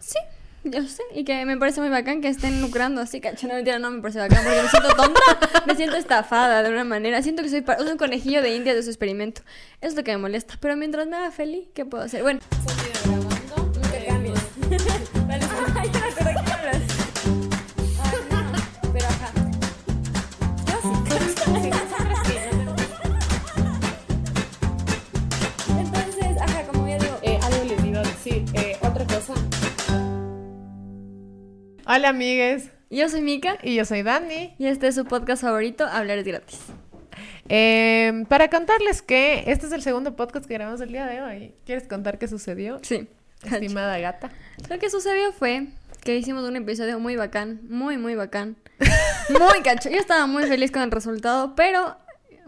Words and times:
Sí, 0.00 0.18
yo 0.64 0.82
sé. 0.86 1.02
Y 1.14 1.24
que 1.24 1.44
me 1.44 1.56
parece 1.56 1.80
muy 1.80 1.90
bacán 1.90 2.20
que 2.20 2.28
estén 2.28 2.60
lucrando 2.62 3.00
así, 3.00 3.20
cacho. 3.20 3.46
No, 3.46 3.54
mentira, 3.54 3.78
no 3.78 3.90
me 3.90 4.00
parece 4.00 4.18
bacán 4.18 4.44
porque 4.44 4.62
me 4.62 4.68
siento 4.68 4.88
tonta. 4.96 5.20
me 5.66 5.74
siento 5.74 5.96
estafada 5.96 6.62
de 6.62 6.70
una 6.70 6.84
manera. 6.84 7.22
Siento 7.22 7.42
que 7.42 7.48
soy 7.48 7.64
un 7.90 7.96
conejillo 7.98 8.42
de 8.42 8.54
India 8.54 8.74
de 8.74 8.82
su 8.82 8.90
experimento. 8.90 9.42
Es 9.80 9.94
lo 9.94 10.04
que 10.04 10.12
me 10.12 10.18
molesta. 10.18 10.56
Pero 10.60 10.76
mientras 10.76 11.06
me 11.06 11.16
haga 11.16 11.30
feliz, 11.30 11.68
¿qué 11.74 11.84
puedo 11.84 12.04
hacer? 12.04 12.22
Bueno. 12.22 12.40
Hola, 31.96 32.10
amigues. 32.10 32.68
Yo 32.90 33.08
soy 33.08 33.22
Mika 33.22 33.56
Y 33.62 33.74
yo 33.74 33.86
soy 33.86 34.02
Dani. 34.02 34.54
y 34.58 34.66
este 34.66 34.86
es 34.86 34.94
su 34.96 35.06
podcast 35.06 35.40
favorito, 35.40 35.86
Hablar 35.86 36.18
es 36.18 36.26
gratis. 36.26 36.60
Eh, 37.48 38.24
para 38.28 38.50
contarles 38.50 39.00
que 39.00 39.44
este 39.46 39.64
es 39.64 39.72
el 39.72 39.80
segundo 39.80 40.14
podcast 40.14 40.44
que 40.44 40.52
grabamos 40.52 40.82
el 40.82 40.90
día 40.90 41.06
de 41.06 41.22
hoy. 41.22 41.54
¿Quieres 41.64 41.88
contar 41.88 42.18
qué 42.18 42.28
sucedió? 42.28 42.80
Sí. 42.82 43.08
Estimada 43.50 43.96
gata. 43.98 44.30
Lo 44.68 44.78
que 44.78 44.90
sucedió 44.90 45.32
fue 45.32 45.68
que 46.04 46.18
hicimos 46.18 46.46
un 46.46 46.56
episodio 46.56 47.00
muy 47.00 47.16
bacán, 47.16 47.60
muy, 47.66 47.96
muy 47.96 48.14
bacán. 48.14 48.56
Muy 49.30 49.62
cacho. 49.64 49.88
Yo 49.88 49.96
estaba 49.96 50.26
muy 50.26 50.44
feliz 50.44 50.70
con 50.70 50.82
el 50.82 50.90
resultado, 50.90 51.54
pero 51.56 51.96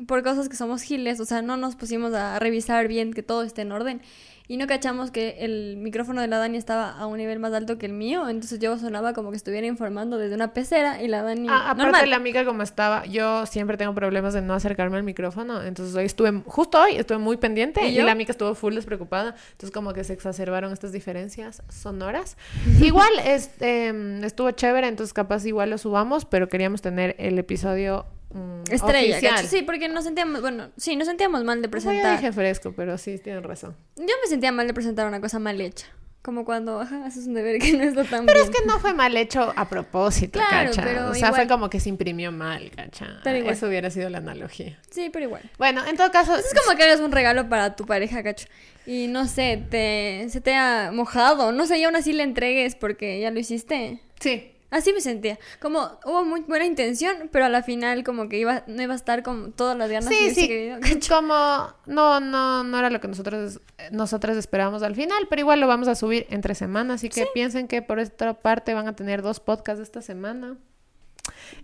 por 0.06 0.22
cosas 0.22 0.50
que 0.50 0.56
somos 0.56 0.82
giles, 0.82 1.20
o 1.20 1.24
sea, 1.24 1.40
no 1.40 1.56
nos 1.56 1.74
pusimos 1.74 2.12
a 2.12 2.38
revisar 2.38 2.86
bien 2.86 3.14
que 3.14 3.22
todo 3.22 3.42
esté 3.44 3.62
en 3.62 3.72
orden. 3.72 4.02
Y 4.50 4.56
no 4.56 4.66
cachamos 4.66 5.10
que 5.10 5.36
el 5.40 5.76
micrófono 5.76 6.22
de 6.22 6.26
la 6.26 6.38
Dani 6.38 6.56
estaba 6.56 6.90
a 6.92 7.06
un 7.06 7.18
nivel 7.18 7.38
más 7.38 7.52
alto 7.52 7.76
que 7.76 7.84
el 7.84 7.92
mío, 7.92 8.30
entonces 8.30 8.58
yo 8.58 8.78
sonaba 8.78 9.12
como 9.12 9.30
que 9.30 9.36
estuviera 9.36 9.66
informando 9.66 10.16
desde 10.16 10.34
una 10.34 10.54
pecera 10.54 11.02
y 11.02 11.08
la 11.08 11.22
Dani... 11.22 11.48
Ah, 11.50 11.72
aparte 11.72 11.82
normal. 11.82 12.10
la 12.10 12.16
amiga 12.16 12.46
como 12.46 12.62
estaba, 12.62 13.04
yo 13.04 13.44
siempre 13.44 13.76
tengo 13.76 13.94
problemas 13.94 14.32
de 14.32 14.40
no 14.40 14.54
acercarme 14.54 14.96
al 14.96 15.02
micrófono, 15.02 15.62
entonces 15.62 15.94
hoy 15.94 16.06
estuve, 16.06 16.42
justo 16.46 16.80
hoy 16.80 16.96
estuve 16.96 17.18
muy 17.18 17.36
pendiente 17.36 17.86
¿Y 17.86 18.00
la 18.00 18.12
amiga 18.12 18.30
estuvo 18.30 18.54
full 18.54 18.74
despreocupada, 18.74 19.34
entonces 19.52 19.70
como 19.70 19.92
que 19.92 20.02
se 20.02 20.14
exacerbaron 20.14 20.72
estas 20.72 20.92
diferencias 20.92 21.62
sonoras. 21.68 22.38
igual 22.82 23.10
este, 23.26 23.92
estuvo 24.24 24.50
chévere, 24.52 24.88
entonces 24.88 25.12
capaz 25.12 25.44
igual 25.44 25.68
lo 25.68 25.76
subamos, 25.76 26.24
pero 26.24 26.48
queríamos 26.48 26.80
tener 26.80 27.16
el 27.18 27.38
episodio 27.38 28.06
mm, 28.30 28.62
Estrella. 28.70 29.36
Sí, 29.38 29.62
porque 29.62 29.88
nos 29.88 30.04
sentíamos, 30.04 30.40
bueno, 30.40 30.70
sí, 30.76 30.96
nos 30.96 31.06
sentíamos 31.08 31.44
mal 31.44 31.62
de 31.62 31.68
Pues 31.68 31.84
yo 31.84 31.90
presentar. 31.90 32.16
dije 32.18 32.32
fresco, 32.32 32.72
pero 32.76 32.98
sí, 32.98 33.18
tienen 33.18 33.42
razón. 33.42 33.76
Yo 33.96 34.04
me 34.22 34.28
sentía 34.28 34.52
mal 34.52 34.66
de 34.66 34.74
presentar 34.74 35.06
una 35.06 35.20
cosa 35.20 35.38
mal 35.38 35.60
hecha. 35.60 35.86
Como 36.20 36.44
cuando 36.44 36.80
ajá, 36.80 37.06
haces 37.06 37.26
un 37.28 37.34
deber 37.34 37.58
que 37.60 37.72
no 37.74 37.84
está 37.84 38.04
tan 38.04 38.26
Pero 38.26 38.40
bien. 38.42 38.52
es 38.52 38.58
que 38.60 38.66
no 38.66 38.80
fue 38.80 38.92
mal 38.92 39.16
hecho 39.16 39.52
a 39.56 39.68
propósito, 39.68 40.40
Claro, 40.40 40.70
cacha. 40.70 40.82
pero 40.82 41.06
o 41.10 41.14
sea, 41.14 41.28
igual. 41.28 41.34
fue 41.34 41.48
como 41.48 41.70
que 41.70 41.78
se 41.80 41.88
imprimió 41.88 42.32
mal, 42.32 42.70
cacha. 42.72 43.20
Pero 43.24 43.38
igual. 43.38 43.54
Eso 43.54 43.68
hubiera 43.68 43.88
sido 43.88 44.10
la 44.10 44.18
analogía. 44.18 44.78
Sí, 44.90 45.10
pero 45.12 45.26
igual. 45.26 45.48
Bueno, 45.58 45.86
en 45.86 45.96
todo 45.96 46.10
caso, 46.10 46.36
Es 46.36 46.52
como 46.64 46.76
que 46.76 46.82
hagas 46.84 47.00
un 47.00 47.12
regalo 47.12 47.48
para 47.48 47.76
tu 47.76 47.86
pareja, 47.86 48.22
cacho. 48.24 48.46
Y 48.84 49.06
no 49.06 49.26
sé, 49.26 49.62
te, 49.70 50.26
se 50.28 50.40
te 50.40 50.54
ha 50.54 50.90
mojado. 50.92 51.52
No 51.52 51.66
sé, 51.66 51.78
y 51.78 51.84
aún 51.84 51.94
así 51.96 52.12
le 52.12 52.24
entregues 52.24 52.74
porque 52.74 53.20
ya 53.20 53.30
lo 53.30 53.38
hiciste. 53.38 54.00
sí, 54.20 54.52
Así 54.70 54.92
me 54.92 55.00
sentía. 55.00 55.38
Como 55.60 55.80
hubo 56.04 56.24
muy 56.24 56.40
buena 56.42 56.66
intención, 56.66 57.30
pero 57.32 57.46
a 57.46 57.48
la 57.48 57.62
final 57.62 58.04
como 58.04 58.28
que 58.28 58.38
iba, 58.38 58.64
no 58.66 58.82
iba 58.82 58.92
a 58.92 58.96
estar 58.96 59.22
con 59.22 59.52
todas 59.52 59.76
las 59.78 59.90
ganas 59.90 60.08
que 60.10 60.14
Sí, 60.14 60.22
hubiese 60.24 60.40
sí, 60.42 60.48
querido, 60.48 60.78
como 61.08 61.72
no, 61.86 62.20
no, 62.20 62.64
no 62.64 62.78
era 62.78 62.90
lo 62.90 63.00
que 63.00 63.08
nosotros, 63.08 63.60
nosotras 63.92 64.36
esperábamos 64.36 64.82
al 64.82 64.94
final, 64.94 65.26
pero 65.30 65.40
igual 65.40 65.60
lo 65.60 65.66
vamos 65.68 65.88
a 65.88 65.94
subir 65.94 66.26
entre 66.28 66.54
semanas, 66.54 66.96
así 66.96 67.08
que 67.08 67.26
piensen 67.32 67.66
que 67.66 67.80
por 67.80 67.98
esta 67.98 68.34
parte 68.34 68.74
van 68.74 68.88
a 68.88 68.94
tener 68.94 69.22
dos 69.22 69.40
podcasts 69.40 69.80
esta 69.82 70.02
semana. 70.02 70.56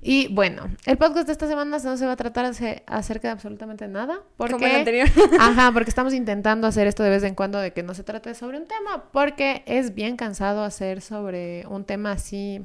Y 0.02 0.28
bueno, 0.28 0.68
el 0.84 0.96
podcast 0.98 1.27
de 1.27 1.33
esta 1.33 1.46
semana 1.46 1.78
no 1.83 1.96
se 1.96 2.06
va 2.06 2.12
a 2.12 2.16
tratar 2.16 2.44
ace- 2.44 2.83
acerca 2.86 3.28
de 3.28 3.33
absolutamente 3.33 3.89
nada, 3.89 4.20
porque 4.36 4.55
Como 4.55 4.67
el 4.67 4.77
anterior. 4.77 5.08
Ajá, 5.40 5.73
porque 5.73 5.89
estamos 5.90 6.12
intentando 6.14 6.67
hacer 6.67 6.86
esto 6.86 7.02
de 7.02 7.11
vez 7.11 7.23
en 7.23 7.34
cuando 7.34 7.58
de 7.58 7.73
que 7.73 7.83
no 7.83 7.95
se 7.95 8.02
trate 8.02 8.34
sobre 8.34 8.58
un 8.58 8.67
tema, 8.67 9.11
porque 9.12 9.62
es 9.67 9.95
bien 9.95 10.17
cansado 10.17 10.64
hacer 10.64 11.00
sobre 11.00 11.67
un 11.68 11.84
tema 11.84 12.12
así 12.12 12.61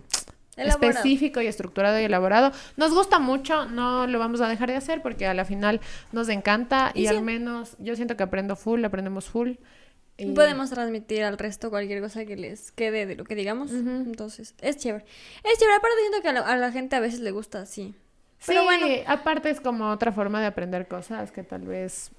Elaborado. 0.62 0.90
específico 0.90 1.42
y 1.42 1.48
estructurado 1.48 2.00
y 2.00 2.04
elaborado. 2.04 2.52
Nos 2.78 2.94
gusta 2.94 3.20
mucho, 3.20 3.66
no 3.68 4.08
lo 4.08 4.20
vamos 4.20 4.42
a 4.42 4.48
dejar 4.48 4.70
de 4.70 4.76
hacer 4.76 5.02
porque 5.02 5.26
a 5.28 5.34
la 5.34 5.46
final 5.46 5.80
nos 6.12 6.30
encanta 6.30 6.92
y, 6.94 7.02
Y 7.02 7.08
sí. 7.08 7.16
al 7.16 7.22
menos 7.22 7.76
yo 7.80 7.96
siento 7.96 8.16
que 8.18 8.24
aprendo 8.24 8.56
full, 8.56 8.84
aprendemos 8.86 9.26
full. 9.26 9.52
y- 10.18 10.26
Podemos 10.34 10.70
transmitir 10.70 11.24
al 11.24 11.38
resto 11.38 11.70
cualquier 11.70 12.02
cosa 12.02 12.26
que 12.26 12.36
les 12.36 12.72
quede 12.74 13.06
de 13.06 13.16
lo 13.16 13.24
que 13.24 13.36
digamos. 13.36 13.72
Entonces, 13.72 14.54
es 14.62 14.78
chévere. 14.78 15.06
Es 15.44 15.58
chévere. 15.60 15.78
Aparte, 15.78 15.96
siento 16.02 16.22
que 16.22 16.28
a 16.30 16.34
la, 16.34 16.40
a 16.42 16.56
la 16.58 16.72
gente 16.72 16.96
a 16.96 17.00
veces 17.00 17.22
le 17.22 17.32
gusta 17.32 17.62
así. 17.62 17.96
Sí, 18.40 18.46
Pero 18.48 18.64
bueno. 18.64 18.86
aparte 19.08 19.50
es 19.50 19.60
como 19.62 19.90
otra 19.90 20.12
forma 20.12 20.40
de 20.42 20.48
aprender 20.48 20.88
cosas 20.88 21.32
que 21.32 21.44
tal 21.44 21.62
vez 21.62 22.12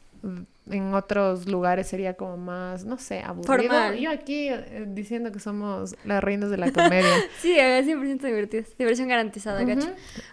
en 0.71 0.95
otros 0.95 1.47
lugares 1.49 1.89
sería 1.89 2.15
como 2.15 2.37
más, 2.37 2.85
no 2.85 2.99
sé, 2.99 3.21
aburrido. 3.21 3.73
Formal. 3.73 3.99
Yo 3.99 4.11
aquí 4.11 4.49
eh, 4.49 4.85
diciendo 4.89 5.33
que 5.33 5.41
somos 5.41 5.97
las 6.05 6.23
reinas 6.23 6.51
de 6.51 6.57
la 6.57 6.71
comedia. 6.71 7.15
Sí, 7.41 7.59
es 7.59 7.87
100% 7.87 8.21
divertido. 8.23 8.65
Diversión 8.79 9.09
garantizada, 9.09 9.63
Ujú. 9.63 9.75
cacho. 9.75 9.89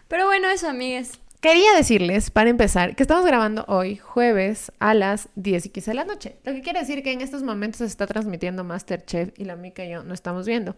Pero 0.08 0.26
bueno, 0.26 0.50
eso, 0.50 0.68
amigues. 0.70 1.20
Quería 1.40 1.72
decirles, 1.76 2.32
para 2.32 2.50
empezar, 2.50 2.96
que 2.96 3.04
estamos 3.04 3.24
grabando 3.24 3.64
hoy, 3.68 3.96
jueves, 3.98 4.72
a 4.80 4.96
las 4.96 5.30
10 5.36 5.68
y 5.68 5.70
15 5.70 5.92
de 5.92 5.96
la 5.96 6.04
noche. 6.04 6.36
Lo 6.44 6.52
que 6.52 6.62
quiere 6.62 6.80
decir 6.80 7.04
que 7.04 7.12
en 7.12 7.22
estos 7.22 7.44
momentos 7.44 7.78
se 7.78 7.86
está 7.86 8.08
transmitiendo 8.08 8.64
Masterchef 8.64 9.30
y 9.38 9.46
la 9.46 9.56
Mica 9.56 9.86
y 9.86 9.92
yo 9.92 10.04
no 10.04 10.16
estamos 10.16 10.48
viendo. 10.48 10.76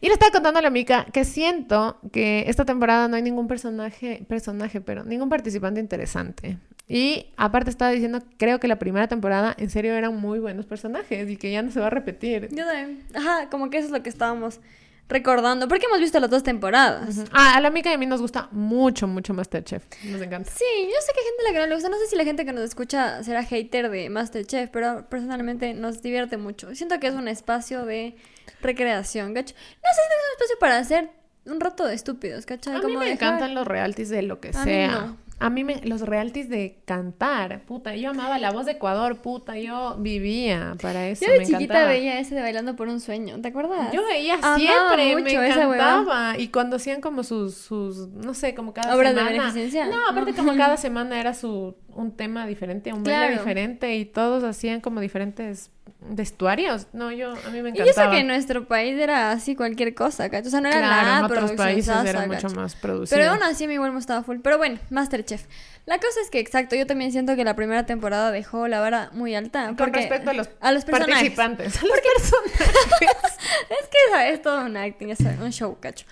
Y 0.00 0.06
le 0.06 0.12
estaba 0.12 0.30
contando 0.30 0.60
a 0.60 0.62
la 0.62 0.70
Mica 0.70 1.06
que 1.12 1.24
siento 1.24 1.98
que 2.12 2.44
esta 2.46 2.64
temporada 2.64 3.08
no 3.08 3.16
hay 3.16 3.22
ningún 3.22 3.48
personaje, 3.48 4.24
personaje, 4.28 4.80
pero 4.80 5.02
ningún 5.02 5.28
participante 5.28 5.80
interesante. 5.80 6.56
Y 6.88 7.26
aparte 7.36 7.68
estaba 7.70 7.90
diciendo, 7.90 8.22
creo 8.38 8.60
que 8.60 8.68
la 8.68 8.78
primera 8.78 9.08
temporada 9.08 9.54
en 9.58 9.70
serio 9.70 9.94
eran 9.94 10.14
muy 10.16 10.38
buenos 10.38 10.66
personajes 10.66 11.28
y 11.28 11.36
que 11.36 11.50
ya 11.50 11.62
no 11.62 11.70
se 11.72 11.80
va 11.80 11.88
a 11.88 11.90
repetir. 11.90 12.48
Yo 12.52 12.64
también. 12.64 13.02
Ajá, 13.14 13.48
como 13.50 13.70
que 13.70 13.78
eso 13.78 13.86
es 13.86 13.92
lo 13.92 14.02
que 14.04 14.08
estábamos 14.08 14.60
recordando. 15.08 15.66
Porque 15.66 15.86
hemos 15.86 15.98
visto 15.98 16.20
las 16.20 16.30
dos 16.30 16.44
temporadas. 16.44 17.24
Ah, 17.32 17.56
a 17.56 17.60
la 17.60 17.70
Mica 17.70 17.90
y 17.90 17.94
a 17.94 17.98
mí 17.98 18.06
nos 18.06 18.20
gusta 18.20 18.48
mucho, 18.52 19.08
mucho 19.08 19.34
Masterchef. 19.34 19.84
Nos 20.04 20.20
encanta. 20.22 20.48
Sí, 20.50 20.64
yo 20.80 20.94
sé 21.04 21.12
que 21.12 21.20
hay 21.20 21.26
gente 21.26 21.42
a 21.42 21.44
la 21.48 21.52
que 21.52 21.58
no 21.60 21.66
le 21.66 21.74
gusta. 21.74 21.88
No 21.88 21.96
sé 21.98 22.06
si 22.06 22.16
la 22.16 22.24
gente 22.24 22.44
que 22.44 22.52
nos 22.52 22.62
escucha 22.62 23.22
será 23.24 23.42
hater 23.42 23.90
de 23.90 24.08
Masterchef, 24.08 24.70
pero 24.70 25.06
personalmente 25.08 25.74
nos 25.74 26.02
divierte 26.02 26.36
mucho. 26.36 26.72
Siento 26.76 27.00
que 27.00 27.08
es 27.08 27.14
un 27.14 27.26
espacio 27.26 27.84
de 27.84 28.14
recreación, 28.62 29.34
¿cacho? 29.34 29.54
No 29.56 29.90
sé, 29.92 30.00
es 30.00 30.24
un 30.28 30.32
espacio 30.34 30.58
para 30.60 30.78
hacer 30.78 31.10
un 31.46 31.60
rato 31.60 31.84
de 31.84 31.94
estúpidos, 31.94 32.46
¿cacho? 32.46 32.70
A 32.70 32.74
mí 32.74 32.80
Como 32.80 32.98
me 33.00 33.06
dejar- 33.06 33.28
encantan 33.34 33.54
los 33.54 33.66
realities 33.66 34.08
de 34.08 34.22
lo 34.22 34.40
que 34.40 34.48
A 34.54 34.64
mí 34.64 34.70
sea. 34.70 34.88
no. 34.92 35.25
A 35.38 35.50
mí 35.50 35.64
me, 35.64 35.82
los 35.84 36.00
realities 36.00 36.48
de 36.48 36.78
cantar, 36.86 37.60
puta, 37.66 37.94
yo 37.94 38.08
amaba 38.10 38.38
La 38.38 38.52
Voz 38.52 38.64
de 38.64 38.72
Ecuador, 38.72 39.18
puta, 39.20 39.58
yo 39.58 39.96
vivía 39.98 40.74
para 40.80 41.08
eso, 41.08 41.26
Yo 41.26 41.32
de 41.32 41.38
me 41.40 41.44
chiquita 41.44 41.64
encantaba. 41.64 41.88
veía 41.90 42.18
ese 42.18 42.34
de 42.34 42.40
Bailando 42.40 42.74
por 42.74 42.88
un 42.88 43.00
Sueño, 43.00 43.38
¿te 43.42 43.48
acuerdas? 43.48 43.92
Yo 43.92 44.00
veía 44.06 44.34
Amaba 44.36 44.56
siempre, 44.58 45.14
me 45.16 45.30
esa 45.32 45.64
encantaba. 45.64 46.38
Y 46.38 46.48
cuando 46.48 46.76
hacían 46.76 47.02
como 47.02 47.22
sus, 47.22 47.54
sus, 47.54 48.08
no 48.08 48.32
sé, 48.32 48.54
como 48.54 48.72
cada 48.72 48.96
Obras 48.96 49.14
de 49.14 49.20
semana. 49.20 49.38
beneficencia. 49.42 49.86
No, 49.88 50.08
aparte 50.08 50.32
No. 50.32 50.38
como 50.38 50.56
cada 50.56 50.76
semana 50.78 51.20
era 51.20 51.34
su, 51.34 51.76
un 51.94 52.12
tema 52.12 52.46
diferente, 52.46 52.94
un 52.94 53.02
baile 53.04 53.18
Claro. 53.26 53.32
diferente 53.38 53.94
y 53.96 54.06
todos 54.06 54.42
hacían 54.42 54.80
como 54.80 55.00
diferentes 55.00 55.70
vestuarios. 56.00 56.86
No, 56.92 57.10
yo, 57.12 57.32
a 57.32 57.50
mí 57.50 57.62
me 57.62 57.70
Y 57.70 57.72
encantaba. 57.72 58.06
sé 58.10 58.10
que 58.14 58.20
en 58.20 58.26
nuestro 58.28 58.66
país 58.66 58.98
era 58.98 59.32
así 59.32 59.56
cualquier 59.56 59.94
cosa, 59.94 60.28
¿cacho? 60.30 60.48
O 60.48 60.50
sea, 60.50 60.60
no 60.60 60.68
era 60.68 60.78
Claro, 60.78 61.06
nada 61.06 61.18
en 61.18 61.24
otros 61.24 61.52
países 61.52 61.86
sasa, 61.86 62.08
era 62.08 62.26
mucho 62.26 62.48
más 62.50 62.74
producido. 62.74 63.18
Pero 63.18 63.30
aún 63.32 63.42
así 63.42 63.64
a 63.64 63.68
mí 63.68 63.74
igual 63.74 63.90
me 63.90 63.96
gustaba 63.96 64.22
full. 64.22 64.38
Pero 64.42 64.58
bueno, 64.58 64.78
Masterchef. 64.90 65.44
La 65.86 65.98
cosa 65.98 66.20
es 66.22 66.30
que, 66.30 66.40
exacto, 66.40 66.74
yo 66.74 66.84
también 66.86 67.12
siento 67.12 67.36
que 67.36 67.44
la 67.44 67.54
primera 67.54 67.86
temporada 67.86 68.32
dejó 68.32 68.66
la 68.66 68.80
vara 68.80 69.10
muy 69.12 69.34
alta. 69.36 69.66
Con 69.68 69.76
Porque 69.76 70.00
respecto 70.00 70.30
a 70.30 70.32
los, 70.34 70.48
a 70.60 70.72
los 70.72 70.84
personajes. 70.84 71.14
participantes. 71.14 71.76
A 71.82 71.86
los 71.86 72.00
personajes. 72.00 72.76
Es 73.68 73.88
que 73.88 73.98
¿sabes? 74.10 74.34
es 74.34 74.42
todo 74.42 74.64
un 74.64 74.76
acting, 74.76 75.08
es 75.10 75.20
un 75.20 75.50
show, 75.52 75.78
cacho. 75.80 76.04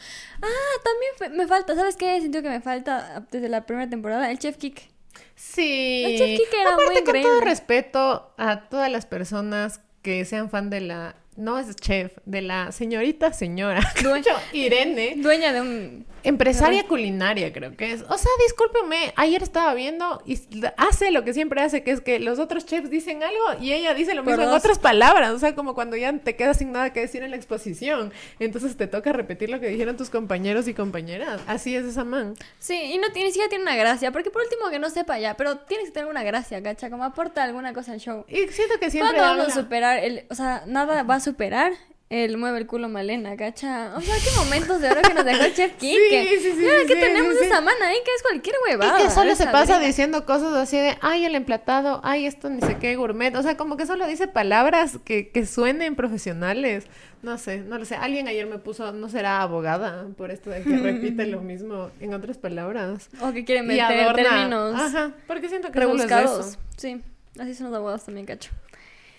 Ah, 0.43 0.47
también 0.85 1.37
me 1.37 1.47
falta, 1.47 1.75
¿sabes 1.75 1.97
qué? 1.97 2.19
Siento 2.21 2.43
que 2.43 2.49
me 2.49 2.61
falta 2.61 3.25
desde 3.31 3.49
la 3.49 3.67
primera 3.67 3.89
temporada 3.91 4.31
el 4.31 4.39
Chef 4.39 4.57
Kick. 4.57 4.94
Sí. 5.35 6.03
El 6.07 6.19
Chef 6.19 6.39
Kick 6.41 6.55
era 6.61 6.75
Aparte, 6.75 6.93
muy 6.93 7.05
con 7.05 7.23
todo 7.23 7.41
respeto 7.41 8.35
a 8.37 8.69
todas 8.69 8.91
las 8.91 9.07
personas 9.07 9.81
que 10.03 10.25
sean 10.25 10.51
fan 10.51 10.71
de 10.71 10.81
la... 10.81 11.17
No 11.37 11.59
es 11.59 11.75
chef, 11.77 12.13
de 12.27 12.43
la 12.43 12.71
señorita 12.73 13.33
señora. 13.33 13.81
Due- 14.03 14.23
Irene. 14.53 15.15
Dueña 15.17 15.53
de 15.53 15.61
un... 15.61 16.07
Empresaria 16.25 16.87
culinaria, 16.87 17.53
creo 17.53 17.77
que 17.77 17.93
es. 17.93 18.03
O 18.09 18.19
sea, 18.19 18.31
discúlpeme, 18.47 19.13
ayer 19.17 19.43
estaba 19.43 19.75
viendo 19.75 20.23
y 20.27 20.39
hace 20.77 21.11
lo 21.11 21.23
que 21.25 21.33
siempre 21.35 21.61
hace, 21.61 21.83
que 21.83 21.91
es 21.91 22.01
que 22.01 22.19
los 22.19 22.39
otros 22.39 22.67
chefs 22.67 22.91
dicen 22.91 23.23
algo 23.23 23.63
y 23.63 23.73
ella 23.73 23.95
dice 23.95 24.15
lo 24.15 24.25
Por 24.25 24.33
mismo 24.33 24.45
en 24.45 24.51
dos. 24.51 24.59
otras 24.59 24.79
palabras. 24.79 25.31
O 25.33 25.39
sea, 25.39 25.55
como 25.55 25.75
cuando 25.75 25.97
ya 25.97 26.13
te 26.19 26.35
quedas 26.37 26.57
sin 26.59 26.73
nada 26.73 26.93
que 26.93 27.01
decir 27.01 27.23
en 27.23 27.31
la 27.31 27.37
exposición. 27.37 28.13
Entonces 28.39 28.77
te 28.77 28.87
toca 28.87 29.13
repetir 29.13 29.51
lo 29.51 29.61
que 29.61 29.69
dijeron 29.69 29.97
tus 29.97 30.11
compañeros 30.11 30.67
y 30.69 30.75
compañeras. 30.75 31.41
Así 31.47 31.77
es 31.77 31.85
esa 31.85 32.05
man. 32.05 32.35
Sí, 32.59 32.75
y 32.75 32.99
no 32.99 33.09
tiene, 33.13 33.27
ni 33.29 33.33
siquiera 33.33 33.49
tiene 33.49 33.63
una 33.65 33.77
gracia, 33.77 34.11
porque 34.11 34.31
por 34.31 34.43
último 34.43 34.71
que 34.71 34.79
no 34.79 34.91
sepa 34.91 35.19
ya, 35.19 35.37
pero 35.37 35.59
tienes 35.59 35.87
que 35.89 35.93
tener 35.93 36.09
una 36.09 36.23
gracia, 36.23 36.63
cacha, 36.63 36.91
como 36.91 37.05
aporta 37.05 37.43
alguna 37.43 37.73
cosa 37.75 37.93
al 37.93 38.01
show. 38.01 38.25
Y 38.29 38.49
siento 38.49 38.79
que 38.81 38.91
siempre 38.91 39.17
¿Cuándo 39.19 39.23
vamos 39.23 39.43
habla- 39.49 39.55
a 39.55 39.63
superar 39.63 39.99
el, 39.99 40.25
o 40.31 40.35
sea, 40.35 40.63
nada 40.67 41.03
va 41.03 41.17
a 41.17 41.21
superar 41.21 41.73
el 42.11 42.37
mueve 42.37 42.59
el 42.59 42.67
culo 42.67 42.89
Malena, 42.89 43.37
¿cacha? 43.37 43.93
O 43.97 44.01
sea, 44.01 44.15
qué 44.17 44.31
momentos 44.37 44.81
de 44.81 44.91
oro 44.91 45.03
que 45.03 45.15
nos 45.15 45.25
dejó 45.25 45.43
el 45.45 45.55
chef 45.55 45.73
Kike. 45.79 46.29
Sí, 46.29 46.37
sí, 46.37 46.51
sí, 46.53 46.59
sí, 46.59 46.87
que 46.87 46.95
sí, 46.95 47.01
tenemos 47.01 47.33
sí, 47.33 47.39
sí. 47.41 47.47
esa 47.47 47.61
mana 47.61 47.89
ahí 47.89 47.97
que 48.05 48.11
es 48.15 48.23
cualquier 48.23 48.57
huevada. 48.69 49.01
Y 49.01 49.05
que 49.05 49.11
solo 49.11 49.35
se 49.35 49.47
pasa 49.47 49.79
diciendo 49.81 50.25
cosas 50.27 50.53
así 50.55 50.77
de, 50.77 50.97
ay, 51.01 51.25
el 51.25 51.35
emplatado, 51.35 52.01
ay, 52.05 52.27
esto 52.27 52.51
ni 52.51 52.61
sé 52.61 52.77
qué, 52.79 52.95
gourmet. 52.97 53.35
O 53.37 53.43
sea, 53.43 53.57
como 53.57 53.77
que 53.77 53.87
solo 53.87 54.07
dice 54.07 54.29
palabras 54.29 54.99
que, 55.05 55.31
que 55.31 55.47
suenen 55.47 55.97
profesionales. 55.97 56.85
No 57.23 57.39
sé, 57.39 57.61
no 57.61 57.79
lo 57.79 57.87
sé. 57.87 57.97
Alguien 57.97 58.29
ayer 58.29 58.47
me 58.47 58.59
puso, 58.59 58.93
no 58.93 59.09
será 59.09 59.41
abogada 59.41 60.07
por 60.17 60.31
esto 60.31 60.51
de 60.51 60.63
que 60.63 60.77
repite 60.77 61.27
lo 61.27 61.41
mismo 61.41 61.91
en 62.01 62.13
otras 62.13 62.37
palabras. 62.37 63.09
O 63.23 63.33
que 63.33 63.45
quieren 63.47 63.65
Y 63.65 63.69
meter 63.69 64.13
términos 64.15 64.75
Ajá, 64.79 65.13
porque 65.27 65.49
siento 65.49 65.73
que 65.73 65.81
solo 65.81 65.95
es 65.97 66.05
eso. 66.05 66.09
rebuscados. 66.15 66.59
Sí, 66.77 67.01
así 67.41 67.55
son 67.55 67.69
los 67.69 67.77
abogados 67.77 68.05
también, 68.05 68.27
cacho. 68.27 68.51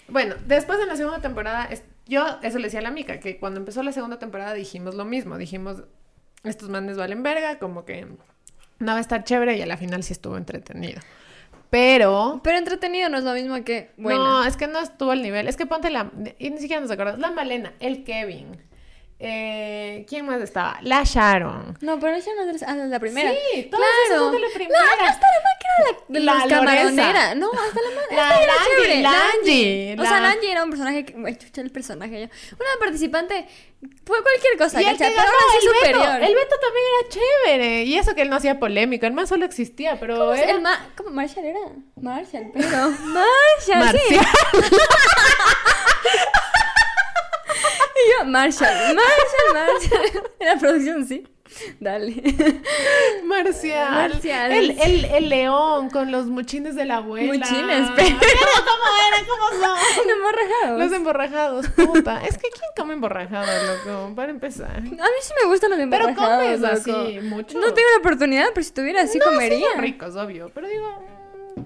Bueno, 0.07 0.35
después 0.45 0.79
en 0.79 0.87
la 0.87 0.95
segunda 0.95 1.19
temporada, 1.19 1.67
yo 2.07 2.40
eso 2.42 2.57
le 2.57 2.66
decía 2.66 2.80
a 2.80 2.84
la 2.84 2.92
mica, 2.92 3.19
que 3.19 3.38
cuando 3.38 3.60
empezó 3.60 3.84
la 3.84 3.92
segunda 3.92 4.19
temporada 4.19 4.54
dijimos 4.54 4.96
lo 4.96 5.06
mismo, 5.06 5.38
dijimos, 5.38 5.84
estos 6.44 6.69
manes 6.69 6.98
valen 6.98 7.24
verga, 7.24 7.60
como 7.60 7.86
que 7.86 8.06
no 8.80 8.92
va 8.92 8.98
a 8.98 9.02
estar 9.02 9.24
chévere 9.24 9.57
y 9.57 9.62
a 9.62 9.66
la 9.66 9.78
final 9.78 10.04
sí 10.04 10.13
estuvo 10.13 10.38
entretenido. 10.38 11.02
Pero... 11.69 12.40
Pero 12.44 12.57
entretenido 12.57 13.10
no 13.10 13.18
es 13.18 13.24
lo 13.24 13.34
mismo 13.34 13.62
que 13.63 13.92
bueno. 13.98 14.24
No, 14.24 14.46
es 14.46 14.56
que 14.56 14.68
no 14.68 14.80
estuvo 14.80 15.12
al 15.12 15.22
nivel. 15.22 15.48
Es 15.48 15.57
que 15.57 15.66
ponte 15.66 15.90
la... 15.90 16.12
Y 16.38 16.50
ni 16.52 16.60
siquiera 16.60 16.81
nos 16.81 16.92
acordamos. 16.92 17.19
La 17.19 17.31
Malena, 17.31 17.74
el 17.80 18.04
Kevin. 18.04 18.62
Eh, 19.17 20.06
¿Quién 20.09 20.25
más 20.25 20.41
estaba? 20.41 20.77
La 20.81 21.03
Sharon. 21.06 21.77
No, 21.79 21.97
pero 22.01 22.15
ella 22.15 22.31
no 22.35 22.51
es 22.51 22.62
la, 22.62 22.67
ah, 22.67 22.75
la 22.75 23.00
primera. 23.00 23.31
Sí, 23.31 23.63
todas 23.71 23.85
claro. 24.07 24.23
son 24.23 24.31
de 24.33 24.39
la 24.39 24.47
primera. 24.53 24.79
No, 24.79 25.06
hasta 25.06 25.27
la 25.27 25.39
más 25.44 25.53
que 25.57 25.67
era 25.67 25.89
la, 25.89 26.07
de 26.07 26.19
La 26.19 26.47
camaronera. 26.50 27.35
No, 27.35 27.50
hasta 27.51 27.79
la 27.81 27.89
más. 27.95 28.06
La 28.12 28.29
Langy, 29.01 29.95
O 29.97 30.03
sea, 30.03 30.19
la- 30.19 30.29
Langy 30.29 30.47
era 30.47 30.63
un 30.65 30.69
personaje 30.69 31.06
que. 31.06 31.38
Chucha, 31.38 31.62
el 31.62 31.71
personaje. 31.71 32.29
Una 32.59 32.69
participante. 32.79 33.47
Fue 34.06 34.21
cualquier 34.21 34.57
cosa, 34.57 34.81
Y 34.81 34.85
el, 34.85 34.97
que 34.97 35.06
Pero 35.06 35.21
ahora 35.21 35.31
sí 35.31 35.57
el 35.68 35.68
Beto. 35.73 35.79
superior. 35.79 36.23
El 36.23 36.35
Beto 36.35 36.56
también 36.59 36.85
era 37.00 37.09
chévere. 37.09 37.83
Y 37.83 37.97
eso 37.97 38.15
que 38.15 38.21
él 38.23 38.29
no 38.29 38.35
hacía 38.35 38.59
polémica. 38.59 39.07
El 39.07 39.13
man 39.13 39.27
solo 39.27 39.45
existía, 39.45 39.97
pero 40.00 40.18
¿Cómo 40.18 40.33
era... 40.33 40.51
el 40.51 40.61
ma 40.61 40.89
¿Cómo? 40.97 41.11
Marshall 41.11 41.45
era. 41.45 41.59
Marshall, 41.95 42.51
pero. 42.53 42.89
Marshall, 43.00 43.97
sí. 44.09 44.18
Y 48.06 48.19
yo, 48.19 48.25
Marshall. 48.25 48.96
Marshall, 48.96 49.54
Marshall. 49.54 50.24
En 50.40 50.48
la 50.48 50.56
producción, 50.57 51.06
sí. 51.06 51.28
Dale. 51.80 52.13
Marcial. 53.25 53.92
Marcial. 53.92 54.52
El, 54.52 54.72
el, 54.80 55.06
el 55.06 55.30
león 55.30 55.90
con 55.90 56.12
los 56.12 56.25
muchines 56.28 56.75
de 56.75 56.86
la 56.86 56.98
abuela. 56.98 57.28
Muchines, 57.34 57.90
pero- 57.96 58.18
cómo 58.18 58.86
era, 59.07 59.28
cómo 59.28 59.50
son. 59.63 60.07
No 60.07 60.24
morrajados. 60.24 60.80
Los 60.80 60.92
emborrajados, 60.92 61.68
puta. 61.69 62.24
Es 62.25 62.38
que 62.38 62.50
¿quién 62.50 62.69
come 62.75 62.94
emborrajado, 62.96 63.48
loco? 63.68 64.16
Para 64.16 64.31
empezar. 64.31 64.78
A 64.78 64.81
mí 64.81 64.90
sí 65.22 65.34
me 65.42 65.48
gustan 65.50 65.69
los 65.72 65.80
Pero 65.90 66.10
emborrajados, 66.10 66.44
comes 66.44 66.60
loco. 66.88 67.00
así 67.00 67.19
mucho. 67.22 67.60
No 67.60 67.74
tengo 67.74 67.90
la 67.94 67.98
oportunidad, 68.00 68.48
pero 68.54 68.63
si 68.66 68.72
tuviera 68.74 69.02
así 69.04 69.18
No, 69.18 69.25
sí 69.25 69.31
comería. 69.31 69.68
son 69.74 69.81
ricos, 69.81 70.16
obvio. 70.16 70.52
Pero 70.54 70.68
digo, 70.68 71.04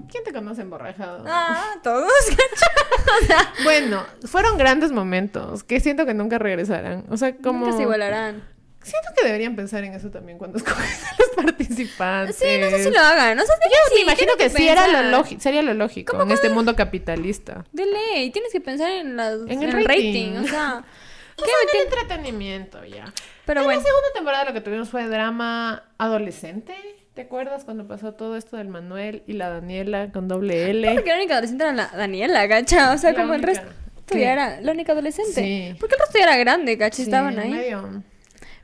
¿quién 0.09 0.23
te 0.23 0.33
conoce 0.33 0.61
emborrajado? 0.61 1.23
Ah, 1.27 1.75
todos, 1.83 2.11
cacho. 2.29 3.21
O 3.21 3.25
sea, 3.25 3.53
Bueno, 3.63 4.05
fueron 4.25 4.57
grandes 4.57 4.91
momentos 4.91 5.63
que 5.63 5.79
siento 5.79 6.05
que 6.05 6.13
nunca 6.13 6.37
regresarán. 6.39 7.05
O 7.09 7.17
sea, 7.17 7.35
como... 7.37 7.65
nunca 7.65 7.77
se 7.77 7.83
igualarán. 7.83 8.43
Siento 8.81 9.09
que 9.17 9.25
deberían 9.25 9.55
pensar 9.57 9.83
en 9.83 9.93
eso 9.93 10.09
también 10.09 10.37
cuando 10.37 10.57
escogen 10.59 10.85
a 10.85 11.15
los 11.19 11.45
participantes. 11.45 12.37
Sí, 12.37 12.57
no 12.61 12.69
sé 12.69 12.83
si 12.85 12.91
lo 12.91 12.99
hagan. 12.99 13.37
Sea, 13.37 13.55
Yo 13.65 13.95
me 13.95 14.01
imagino 14.01 14.33
que 14.37 14.49
sí 14.49 14.67
era 14.67 14.87
lo 14.87 15.23
sería 15.37 15.61
lo 15.61 15.73
lógico 15.73 16.21
en 16.21 16.31
este 16.31 16.49
mundo 16.49 16.75
capitalista. 16.75 17.65
De 17.73 17.85
ley, 17.85 18.31
tienes 18.31 18.51
que 18.53 18.61
pensar 18.61 18.89
en, 18.91 19.17
las, 19.17 19.33
En 19.41 19.51
en 19.51 19.63
el 19.63 19.69
el, 19.79 19.85
rating. 19.85 20.33
rating. 20.33 20.37
O 20.37 20.47
sea, 20.47 20.83
O 21.41 21.45
sea, 21.45 21.53
en 21.63 21.79
el 21.79 21.85
entretenimiento 21.85 22.83
ya. 22.85 23.05
pero 23.45 23.61
en 23.61 23.65
bueno. 23.65 23.79
la 23.79 23.85
segunda 23.85 24.07
temporada 24.13 24.45
lo 24.45 24.53
que 24.53 24.61
tuvimos 24.61 24.89
fue 24.89 25.07
drama 25.07 25.83
adolescente. 25.97 26.75
¿Te 27.19 27.25
acuerdas 27.25 27.65
cuando 27.65 27.85
pasó 27.85 28.13
todo 28.13 28.37
esto 28.37 28.55
del 28.55 28.69
Manuel 28.69 29.23
y 29.27 29.33
la 29.33 29.49
Daniela 29.49 30.09
con 30.13 30.29
doble 30.29 30.69
L? 30.69 30.93
Porque 30.93 31.09
la 31.09 31.17
única 31.17 31.33
adolescente 31.33 31.65
era 31.65 31.73
la 31.73 31.87
Daniela, 31.93 32.47
gacha. 32.47 32.93
O 32.93 32.97
sea, 32.97 33.11
La 33.11 33.19
como 33.19 33.33
el 33.33 33.43
resto. 33.43 33.67
¿Qué? 34.05 34.21
Ya 34.21 34.31
era 34.31 34.61
la 34.61 34.71
única 34.71 34.93
adolescente. 34.93 35.33
Sí. 35.33 35.75
Porque 35.81 35.95
el 35.95 35.99
resto 35.99 36.17
ya 36.17 36.23
era 36.23 36.37
grande, 36.37 36.77
gacha. 36.77 36.95
Sí, 36.95 37.01
estaban 37.01 37.37
ahí. 37.37 37.51
medio- 37.51 38.03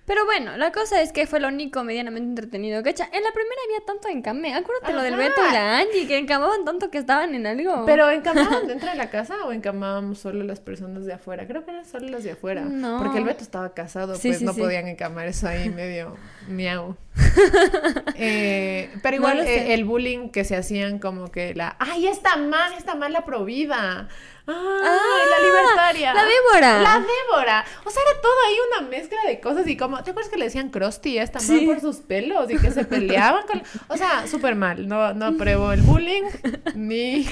Pero 0.06 0.24
bueno, 0.24 0.56
la 0.56 0.72
cosa 0.72 1.02
es 1.02 1.12
que 1.12 1.28
fue 1.28 1.42
lo 1.42 1.50
único 1.50 1.84
medianamente 1.84 2.30
entretenido, 2.30 2.82
gacha. 2.82 3.10
En 3.12 3.24
la 3.26 3.32
primera 3.34 3.56
había 3.68 3.86
tanto 3.86 4.08
encame. 4.08 4.54
Acuérdate 4.54 4.94
lo 4.94 5.02
del. 5.02 5.18
Beto 5.18 5.42
y 5.50 5.52
la 5.52 5.80
Angie, 5.80 6.08
que 6.08 6.18
encamaban 6.18 6.64
tanto 6.64 6.90
que 6.90 6.98
estaban 7.00 7.36
en 7.36 7.46
algo. 7.46 7.84
¿Pero 7.86 8.10
encamaban 8.10 8.68
dentro 8.68 8.90
de 8.90 8.96
la 8.96 9.10
casa 9.10 9.36
o 9.46 9.52
encamábamos 9.52 10.20
solo 10.20 10.46
las 10.46 10.62
personas 10.62 11.06
de 11.06 11.12
afuera? 11.12 11.46
Creo 11.46 11.66
que 11.66 11.72
eran 11.72 11.84
solo 11.84 12.08
las 12.08 12.24
de 12.24 12.32
afuera. 12.32 12.62
No. 12.62 13.00
Porque 13.04 13.18
el 13.18 13.26
Beto 13.26 13.44
estaba 13.44 13.74
casado, 13.74 14.16
Sí, 14.16 14.30
pues 14.30 14.42
no 14.44 14.54
podían 14.54 14.88
encamar 14.88 15.28
eso 15.28 15.46
ahí 15.50 15.68
medio 15.70 16.16
miau. 16.48 16.96
Eh, 18.18 18.92
pero 19.04 19.18
igual 19.18 19.40
eh, 19.42 19.74
el 19.74 19.84
bullying 19.84 20.30
que 20.30 20.46
se 20.46 20.56
hacían 20.56 21.00
como 21.00 21.32
que 21.32 21.54
la... 21.54 21.76
¡Ay, 21.80 22.08
esta 22.08 22.38
man, 22.38 22.72
esta 22.78 22.96
man 22.96 23.12
la 23.12 23.26
provida! 23.26 24.08
¡Ay, 24.48 24.54
la 24.54 25.46
libertaria! 25.46 26.14
La 26.14 26.24
Débora. 26.24 26.80
La 26.82 27.00
Débora. 27.00 27.66
O 27.84 27.90
sea, 27.90 28.02
era 28.10 28.22
todo 28.22 28.34
ahí 28.48 28.56
una 28.72 28.90
mezcla 28.90 29.18
de 29.28 29.40
cosas 29.40 29.68
y 29.68 29.76
como... 29.76 30.02
¿Te 30.04 30.12
acuerdas 30.12 30.32
que 30.32 30.38
le 30.38 30.46
decían 30.46 30.70
Krusty 30.70 31.18
a 31.18 31.24
esta 31.24 31.40
Sí. 31.40 31.66
por 31.66 31.82
sus 31.82 31.98
pelos 31.98 32.50
y 32.52 32.58
que 32.58 32.72
se 32.72 32.86
peleaban 32.86 33.46
con... 33.48 33.62
O 33.88 33.98
sea, 33.98 34.28
súper 34.28 34.56
mal. 34.56 34.88
No, 34.88 35.14
no 35.14 35.26
apruebo 35.26 35.72
el 35.72 35.82
bullying 35.82 36.24
ni 36.76 37.28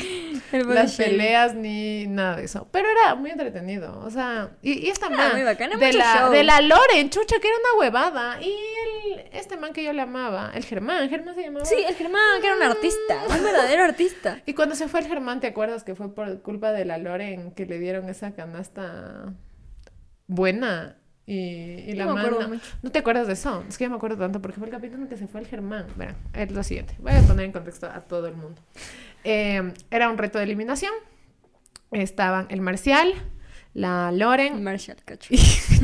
El 0.51 0.67
las 0.73 0.95
peleas 0.95 1.53
ni 1.55 2.07
nada 2.07 2.37
de 2.37 2.45
eso. 2.45 2.67
Pero 2.71 2.89
era 2.89 3.15
muy 3.15 3.31
entretenido. 3.31 3.99
O 4.03 4.09
sea, 4.09 4.49
y, 4.61 4.85
y 4.85 4.89
esta 4.89 5.09
muy 5.09 5.43
bacana, 5.43 5.77
de 5.77 5.93
la, 5.93 6.17
show. 6.19 6.31
de 6.31 6.43
la 6.43 6.61
Loren, 6.61 7.09
chucha, 7.09 7.39
que 7.39 7.47
era 7.47 7.57
una 7.57 7.79
huevada. 7.79 8.41
Y 8.41 8.49
el, 8.49 9.02
este 9.31 9.57
man 9.57 9.73
que 9.73 9.83
yo 9.83 9.93
le 9.93 10.01
amaba, 10.01 10.51
el 10.53 10.63
Germán, 10.65 11.09
Germán 11.09 11.35
se 11.35 11.43
llamaba. 11.43 11.65
Sí, 11.65 11.75
el 11.87 11.95
Germán, 11.95 12.41
que 12.41 12.47
era 12.47 12.55
un 12.57 12.63
artista. 12.63 13.23
Un 13.29 13.43
verdadero 13.43 13.83
artista. 13.83 14.41
Y 14.45 14.53
cuando 14.53 14.75
se 14.75 14.87
fue 14.87 14.99
el 14.99 15.07
Germán, 15.07 15.39
¿te 15.39 15.47
acuerdas 15.47 15.83
que 15.83 15.95
fue 15.95 16.13
por 16.13 16.41
culpa 16.41 16.71
de 16.71 16.85
la 16.85 16.97
Loren 16.97 17.51
que 17.51 17.65
le 17.65 17.79
dieron 17.79 18.09
esa 18.09 18.31
canasta 18.33 19.33
buena? 20.27 20.97
Y, 21.25 21.35
y 21.35 21.93
la 21.93 22.05
No 22.05 22.15
me 22.15 22.19
acuerdo 22.19 22.41
man- 22.41 22.49
mucho. 22.51 22.65
¿No 22.81 22.91
te 22.91 22.99
acuerdas 22.99 23.27
de 23.27 23.33
eso? 23.33 23.63
Es 23.69 23.77
que 23.77 23.85
yo 23.85 23.89
me 23.89 23.95
acuerdo 23.95 24.17
tanto 24.17 24.41
porque 24.41 24.57
fue 24.57 24.67
el 24.67 24.73
capítulo 24.73 25.03
en 25.03 25.07
que 25.09 25.15
se 25.17 25.27
fue 25.27 25.39
el 25.39 25.47
Germán. 25.47 25.87
Verán, 25.95 26.17
es 26.33 26.51
lo 26.51 26.61
siguiente. 26.63 26.95
Voy 26.99 27.13
a 27.13 27.21
poner 27.21 27.45
en 27.45 27.51
contexto 27.53 27.87
a 27.87 28.01
todo 28.01 28.27
el 28.27 28.35
mundo. 28.35 28.61
Eh, 29.23 29.71
era 29.89 30.09
un 30.09 30.17
reto 30.17 30.37
de 30.37 30.43
eliminación. 30.43 30.91
Estaban 31.91 32.47
el 32.49 32.59
Marcial, 32.59 33.13
la 33.73 34.11
Loren. 34.11 34.63
Marshall, 34.63 34.97
cacho. 35.03 35.33
Y 35.33 35.37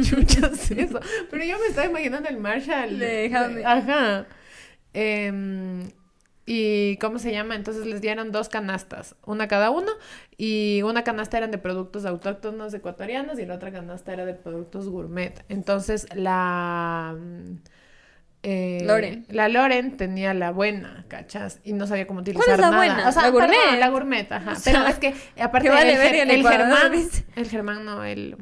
chuchas 0.03 0.71
eso. 0.71 0.99
Pero 1.29 1.43
yo 1.43 1.59
me 1.59 1.67
estaba 1.67 1.87
imaginando 1.87 2.29
el 2.29 2.37
Marshall. 2.37 2.99
De 2.99 3.29
Jaime. 3.29 3.65
Ajá. 3.65 4.27
Em, 4.93 5.91
y 6.45 6.97
¿cómo 6.97 7.19
se 7.19 7.31
llama? 7.31 7.55
Entonces 7.55 7.85
les 7.85 8.01
dieron 8.01 8.31
dos 8.31 8.49
canastas, 8.49 9.15
una 9.25 9.47
cada 9.47 9.69
uno, 9.69 9.91
y 10.35 10.81
una 10.83 11.03
canasta 11.03 11.37
eran 11.37 11.51
de 11.51 11.59
productos 11.59 12.05
autóctonos 12.05 12.73
ecuatorianos 12.73 13.37
y 13.39 13.45
la 13.45 13.55
otra 13.55 13.71
canasta 13.71 14.13
era 14.13 14.25
de 14.25 14.33
productos 14.33 14.89
gourmet. 14.89 15.43
Entonces 15.47 16.07
la 16.15 17.15
eh, 18.43 18.79
Loren. 18.85 19.25
La 19.29 19.49
Loren 19.49 19.97
tenía 19.97 20.33
la 20.33 20.51
buena, 20.51 21.05
¿cachas? 21.07 21.59
Y 21.63 21.73
no 21.73 21.87
sabía 21.87 22.07
cómo 22.07 22.21
utilizar 22.21 22.53
es 22.53 22.59
la 22.59 22.71
nada. 22.71 22.77
buena? 22.77 23.09
O 23.09 23.11
sea, 23.11 23.23
¿La 23.23 23.29
gourmet? 23.29 23.49
perdón, 23.49 23.79
la 23.79 23.89
gourmet, 23.89 24.31
ajá. 24.31 24.51
O 24.51 24.55
sea, 24.55 24.73
Pero 24.73 24.87
es 24.87 24.95
que 24.99 25.41
aparte 25.41 25.69
vale 25.69 25.93
el, 26.21 26.31
el 26.31 26.47
Germán, 26.47 26.93
el 27.35 27.49
Germán 27.49 27.85
no, 27.85 28.03
el 28.03 28.37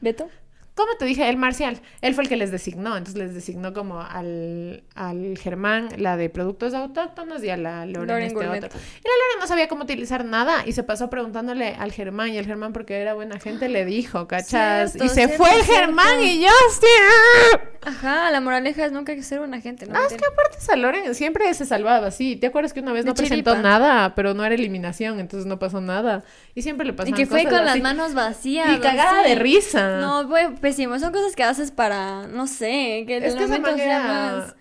¿Beto? 0.00 0.28
¿Cómo 0.76 0.94
te 0.98 1.06
dije? 1.06 1.26
El 1.28 1.38
Marcial. 1.38 1.80
Él 2.02 2.14
fue 2.14 2.24
el 2.24 2.28
que 2.28 2.36
les 2.36 2.50
designó. 2.50 2.96
Entonces 2.98 3.16
les 3.16 3.34
designó 3.34 3.72
como 3.72 4.02
al, 4.02 4.84
al 4.94 5.38
Germán 5.38 5.88
la 5.96 6.18
de 6.18 6.28
productos 6.28 6.74
autóctonos 6.74 7.42
y 7.42 7.48
a 7.48 7.56
la 7.56 7.86
Loren, 7.86 8.08
Loren 8.08 8.22
este 8.24 8.34
Gourmet. 8.34 8.64
otro. 8.64 8.78
Y 8.78 9.08
la 9.08 9.14
Loren 9.14 9.40
no 9.40 9.46
sabía 9.46 9.68
cómo 9.68 9.84
utilizar 9.84 10.26
nada 10.26 10.64
y 10.66 10.72
se 10.72 10.82
pasó 10.82 11.08
preguntándole 11.08 11.74
al 11.78 11.92
Germán 11.92 12.28
y 12.28 12.36
el 12.36 12.44
Germán 12.44 12.74
porque 12.74 13.00
era 13.00 13.14
buena 13.14 13.40
gente 13.40 13.70
le 13.70 13.86
dijo, 13.86 14.28
¿cachas? 14.28 14.92
Cierto, 14.92 15.06
y 15.06 15.08
se 15.08 15.14
cierto, 15.26 15.36
fue 15.38 15.48
el 15.56 15.62
cierto. 15.62 15.80
Germán 15.86 16.22
y 16.22 16.42
yo 16.42 16.50
sí. 16.78 17.56
Ajá, 17.82 18.30
la 18.30 18.40
moraleja 18.40 18.84
es 18.84 18.92
nunca 18.92 19.12
hay 19.12 19.18
que 19.18 19.24
ser 19.24 19.38
buena 19.38 19.60
gente, 19.60 19.86
¿no? 19.86 19.96
Ah, 19.96 20.02
es 20.10 20.14
que 20.16 20.24
aparte 20.26 20.58
esa 20.58 20.76
Loren 20.76 21.14
siempre 21.14 21.52
se 21.54 21.64
salvaba 21.64 22.08
así. 22.08 22.36
¿Te 22.36 22.48
acuerdas 22.48 22.72
que 22.72 22.80
una 22.80 22.92
vez 22.92 23.04
no 23.04 23.14
presentó 23.14 23.52
chiripa. 23.52 23.62
nada, 23.62 24.14
pero 24.14 24.34
no 24.34 24.44
era 24.44 24.54
eliminación, 24.54 25.20
entonces 25.20 25.46
no 25.46 25.58
pasó 25.58 25.80
nada? 25.80 26.24
Y 26.54 26.62
siempre 26.62 26.84
le 26.84 26.92
Y 26.92 26.96
pasaban 26.96 27.16
que 27.16 27.26
fue 27.26 27.44
cosas 27.44 27.58
con 27.58 27.64
las 27.64 27.80
manos 27.80 28.12
vacías. 28.14 28.76
Y 28.76 28.80
cagada 28.80 29.20
así. 29.20 29.30
de 29.30 29.34
risa. 29.36 30.00
No, 30.00 30.28
fue 30.28 30.50
pésimo. 30.68 30.98
Son 30.98 31.12
cosas 31.12 31.34
que 31.36 31.42
haces 31.44 31.70
para, 31.70 32.26
no 32.26 32.46
sé, 32.46 33.04
que 33.06 33.18
el 33.18 33.24
Es 33.24 33.34
que 33.34 33.40
momento 33.42 33.70
man 33.70 33.78
sea 33.78 33.96
era- 33.96 34.06
más... 34.08 34.56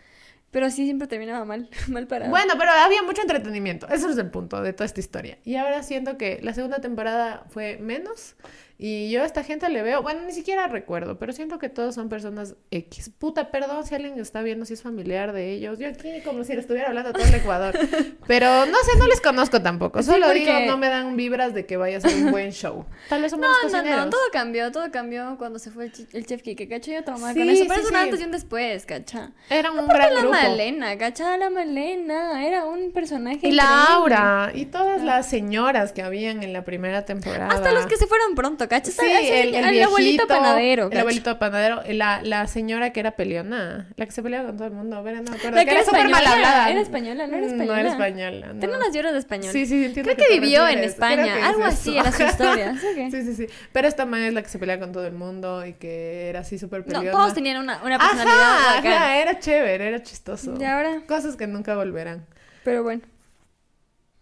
Pero 0.51 0.69
sí 0.69 0.85
siempre 0.85 1.07
terminaba 1.07 1.43
mal, 1.43 1.69
mal 1.89 2.07
parado. 2.07 2.31
Bueno, 2.31 2.53
pero 2.57 2.71
había 2.71 3.03
mucho 3.03 3.21
entretenimiento. 3.21 3.87
Ese 3.89 4.09
es 4.09 4.17
el 4.17 4.29
punto 4.29 4.61
de 4.61 4.71
toda 4.71 4.85
esta 4.85 5.01
historia. 5.01 5.37
Y 5.43 5.55
ahora 5.57 5.83
siento 5.83 6.17
que 6.17 6.39
la 6.41 6.53
segunda 6.53 6.77
temporada 6.79 7.43
fue 7.49 7.77
menos 7.81 8.35
Y 8.77 9.09
yo 9.09 9.21
a 9.23 9.25
esta 9.25 9.43
gente 9.43 9.69
le 9.69 9.81
veo, 9.83 10.01
bueno, 10.01 10.21
ni 10.25 10.33
siquiera 10.33 10.67
recuerdo, 10.67 11.17
pero 11.17 11.31
siento 11.31 11.59
que 11.59 11.69
todos 11.69 11.95
son 11.95 12.09
personas 12.09 12.55
X. 12.71 13.09
Puta, 13.17 13.49
perdón 13.49 13.85
si 13.85 13.95
alguien 13.95 14.19
está 14.19 14.41
viendo 14.41 14.65
si 14.65 14.73
es 14.73 14.81
familiar 14.81 15.31
de 15.31 15.53
ellos. 15.53 15.79
Yo 15.79 15.87
aquí 15.87 16.09
como 16.25 16.43
si 16.43 16.53
le 16.53 16.59
estuviera 16.59 16.89
hablando 16.89 17.11
a 17.11 17.13
todo 17.13 17.23
el 17.25 17.33
Ecuador. 17.35 17.73
Pero 18.27 18.65
no 18.65 18.77
sé, 18.83 18.97
no 18.97 19.07
les 19.07 19.21
conozco 19.21 19.61
tampoco. 19.61 20.01
Sí, 20.03 20.09
Solo 20.11 20.25
porque- 20.27 20.39
digo, 20.39 20.53
no 20.67 20.77
me 20.77 20.89
dan 20.89 21.15
vibras 21.15 21.53
de 21.53 21.65
que 21.65 21.77
vaya 21.77 21.97
a 21.97 22.01
ser 22.01 22.15
un 22.15 22.31
buen 22.31 22.51
show. 22.51 22.85
Tal 23.07 23.21
vez 23.21 23.31
son 23.31 23.39
No, 23.39 23.47
no, 23.47 23.95
no, 23.97 24.09
todo 24.09 24.21
cambió, 24.33 24.71
todo 24.71 24.91
cambió 24.91 25.35
cuando 25.37 25.57
se 25.59 25.71
fue 25.71 25.85
el, 25.85 25.91
el 26.11 26.25
chef 26.25 26.41
Kike, 26.41 26.67
¿cacha? 26.67 26.91
Yo 26.91 27.03
traumada 27.03 27.33
con 27.33 27.43
Sí, 27.43 27.49
eso, 27.49 27.65
pero 27.69 27.79
sí, 27.79 27.85
es 27.85 27.91
un 27.91 27.95
antes 27.97 28.19
y 28.19 28.23
un 28.23 28.31
después, 28.31 28.85
¿cacha? 28.85 29.31
Eran 29.49 29.73
un 29.73 29.79
Aparte 29.85 29.97
gran 29.99 30.13
la 30.15 30.19
grupo. 30.21 30.35
Malena, 30.35 30.97
¿cacha? 30.97 31.37
La 31.37 31.49
Malena, 31.49 32.45
era 32.45 32.65
un 32.65 32.91
personaje 32.91 33.47
Y 33.47 33.51
la 33.51 33.63
increíble. 33.63 33.93
Aura, 33.93 34.51
y 34.53 34.65
todas 34.65 35.01
las 35.03 35.29
señoras 35.29 35.93
que 35.93 36.01
habían 36.01 36.43
en 36.43 36.51
la 36.51 36.65
primera 36.65 37.05
temporada. 37.05 37.47
Hasta 37.53 37.71
los 37.71 37.85
que 37.85 37.95
se 37.97 38.07
fueron 38.07 38.35
pronto, 38.35 38.64
Sí, 38.83 39.05
el, 39.05 39.55
el, 39.55 39.65
el 39.75 39.83
abuelito 39.83 40.27
panadero, 40.27 40.89
El 40.91 40.97
abuelito 40.99 41.37
panadero, 41.39 41.81
la, 41.89 42.21
la 42.23 42.47
señora 42.47 42.91
que 42.91 42.99
era 42.99 43.11
peleona, 43.11 43.89
la 43.95 44.05
que 44.05 44.11
se 44.11 44.21
peleaba 44.23 44.47
con 44.47 44.57
todo 44.57 44.67
el 44.67 44.73
mundo, 44.73 45.01
ver, 45.03 45.15
no 45.17 45.23
me 45.31 45.37
acuerdo. 45.37 45.55
La 45.55 45.61
que 45.63 45.65
que 45.71 45.75
era 45.75 45.83
súper 45.85 46.09
mal 46.09 46.25
hablada. 46.25 46.69
era 46.69 46.79
española, 46.81 47.27
no 47.27 47.37
era 47.37 47.47
Mm, 47.47 47.49
española. 47.49 47.73
No 47.73 47.79
era 47.79 47.89
española, 47.89 48.53
no. 48.53 48.59
Tiene 48.59 48.75
unas 48.77 48.93
lloras 48.93 49.13
de 49.13 49.19
español. 49.19 49.51
Sí, 49.51 49.65
sí, 49.65 49.85
entiendo. 49.85 50.13
Creo 50.13 50.27
que 50.27 50.33
vivió 50.39 50.67
en. 50.67 50.79
España, 50.79 51.37
es 51.39 51.43
algo 51.45 51.59
eso. 51.61 51.67
así 51.69 51.97
era 51.97 52.11
su 52.11 52.23
historia. 52.23 52.75
¿sí? 52.81 53.11
Sí, 53.11 53.21
sí, 53.23 53.35
sí. 53.35 53.47
Pero 53.71 53.87
esta 53.87 54.05
man 54.05 54.21
es 54.21 54.33
la 54.33 54.41
que 54.43 54.49
se 54.49 54.59
pelea 54.59 54.79
con 54.79 54.91
todo 54.91 55.05
el 55.07 55.13
mundo 55.13 55.65
y 55.65 55.73
que 55.73 56.29
era 56.29 56.39
así 56.41 56.57
súper 56.59 56.81
No, 56.81 56.85
peleona. 56.99 57.11
todos 57.11 57.33
tenían 57.33 57.57
una, 57.57 57.81
una 57.83 57.97
personalidad 57.97 58.41
Ajá, 58.41 58.75
bacán. 58.77 58.93
ajá, 58.93 59.17
era 59.17 59.39
chévere, 59.39 59.87
era 59.87 60.03
chistoso. 60.03 60.55
Y 60.59 60.63
ahora, 60.63 61.01
Cosas 61.07 61.35
que 61.35 61.47
nunca 61.47 61.75
volverán. 61.75 62.25
pero 62.63 62.83
bueno, 62.83 63.01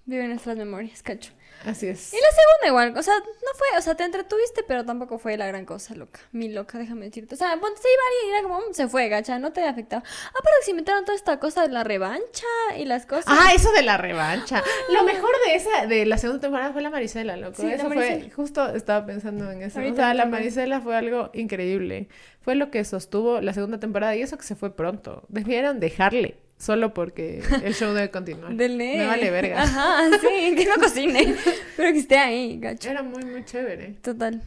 vive 0.05 0.23
en 0.23 0.29
nuestras 0.31 0.57
memorias, 0.57 1.01
cacho. 1.03 1.31
Así 1.65 1.87
es. 1.87 2.13
Y 2.13 2.17
la 2.17 2.27
segunda 2.29 2.67
igual, 2.67 2.97
o 2.97 3.03
sea, 3.03 3.13
no 3.17 3.51
fue, 3.57 3.67
o 3.77 3.81
sea, 3.81 3.95
te 3.95 4.03
entretuviste, 4.03 4.63
pero 4.67 4.85
tampoco 4.85 5.17
fue 5.19 5.37
la 5.37 5.47
gran 5.47 5.65
cosa, 5.65 5.95
loca. 5.95 6.19
Mi 6.31 6.49
loca, 6.49 6.77
déjame 6.77 7.05
decirte. 7.05 7.35
O 7.35 7.37
sea, 7.37 7.57
ponte, 7.59 7.81
se 7.81 7.87
iba 7.87 8.01
y 8.27 8.29
era 8.31 8.43
como, 8.43 8.59
"Mm, 8.59 8.73
se 8.73 8.87
fue, 8.87 9.07
gacha, 9.09 9.39
no 9.39 9.53
te 9.53 9.63
afectaba. 9.65 10.03
Aparte 10.29 10.49
que 10.59 10.65
se 10.65 10.71
inventaron 10.71 11.05
toda 11.05 11.15
esta 11.15 11.39
cosa 11.39 11.61
de 11.63 11.69
la 11.69 11.83
revancha 11.83 12.45
y 12.77 12.85
las 12.85 13.05
cosas. 13.05 13.25
Ah, 13.27 13.51
eso 13.55 13.71
de 13.71 13.81
la 13.83 13.97
revancha. 13.97 14.63
Lo 14.91 15.03
mejor 15.03 15.31
de 15.47 15.55
esa, 15.55 15.85
de 15.87 16.05
la 16.05 16.17
segunda 16.17 16.41
temporada 16.41 16.73
fue 16.73 16.81
la 16.81 16.89
Marisela, 16.89 17.37
loco. 17.37 17.61
Sí, 17.61 17.67
la 17.67 17.75
eso 17.75 17.87
fue, 17.89 18.29
justo 18.35 18.67
estaba 18.75 19.05
pensando 19.05 19.49
en 19.51 19.61
eso. 19.63 19.79
Ahorita 19.79 19.93
o 19.93 20.05
sea, 20.05 20.13
la. 20.13 20.25
Marisela 20.25 20.81
fue 20.81 20.95
algo 20.95 21.29
increíble. 21.33 22.07
Fue 22.41 22.55
lo 22.55 22.71
que 22.71 22.83
sostuvo 22.83 23.39
la 23.39 23.53
segunda 23.53 23.79
temporada 23.79 24.15
y 24.15 24.21
eso 24.21 24.37
que 24.37 24.43
se 24.43 24.55
fue 24.55 24.75
pronto. 24.75 25.23
Debieron 25.29 25.79
dejarle, 25.79 26.37
solo 26.63 26.93
porque 26.93 27.43
el 27.63 27.73
show 27.75 27.93
debe 27.93 28.09
continuar. 28.09 28.53
Dele. 28.55 28.97
Me 28.97 29.05
vale 29.05 29.29
verga. 29.31 29.63
Ajá, 29.63 30.09
sí, 30.21 30.55
que 30.55 30.65
no 30.65 30.75
cocine, 30.81 31.35
pero 31.77 31.91
que 31.91 31.99
esté 31.99 32.17
ahí, 32.17 32.57
gacho. 32.59 32.89
Era 32.89 33.03
muy, 33.03 33.23
muy 33.25 33.43
chévere. 33.43 33.95
Total. 34.01 34.41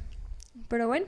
Pero 0.69 0.89
bueno, 0.89 1.07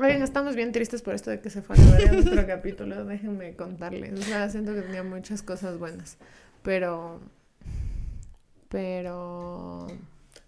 Oigan, 0.00 0.22
estamos 0.22 0.56
bien 0.56 0.72
tristes 0.72 1.02
por 1.02 1.14
esto 1.14 1.30
de 1.30 1.40
que 1.40 1.50
se 1.50 1.60
fue 1.60 1.76
a 1.76 2.12
nuestro 2.12 2.46
capítulo. 2.46 3.04
Déjenme 3.04 3.54
contarles. 3.56 4.18
O 4.18 4.22
sea, 4.22 4.48
siento 4.48 4.74
que 4.74 4.80
tenía 4.80 5.02
muchas 5.02 5.42
cosas 5.42 5.78
buenas. 5.78 6.16
Pero. 6.62 7.20
Pero. 8.70 9.86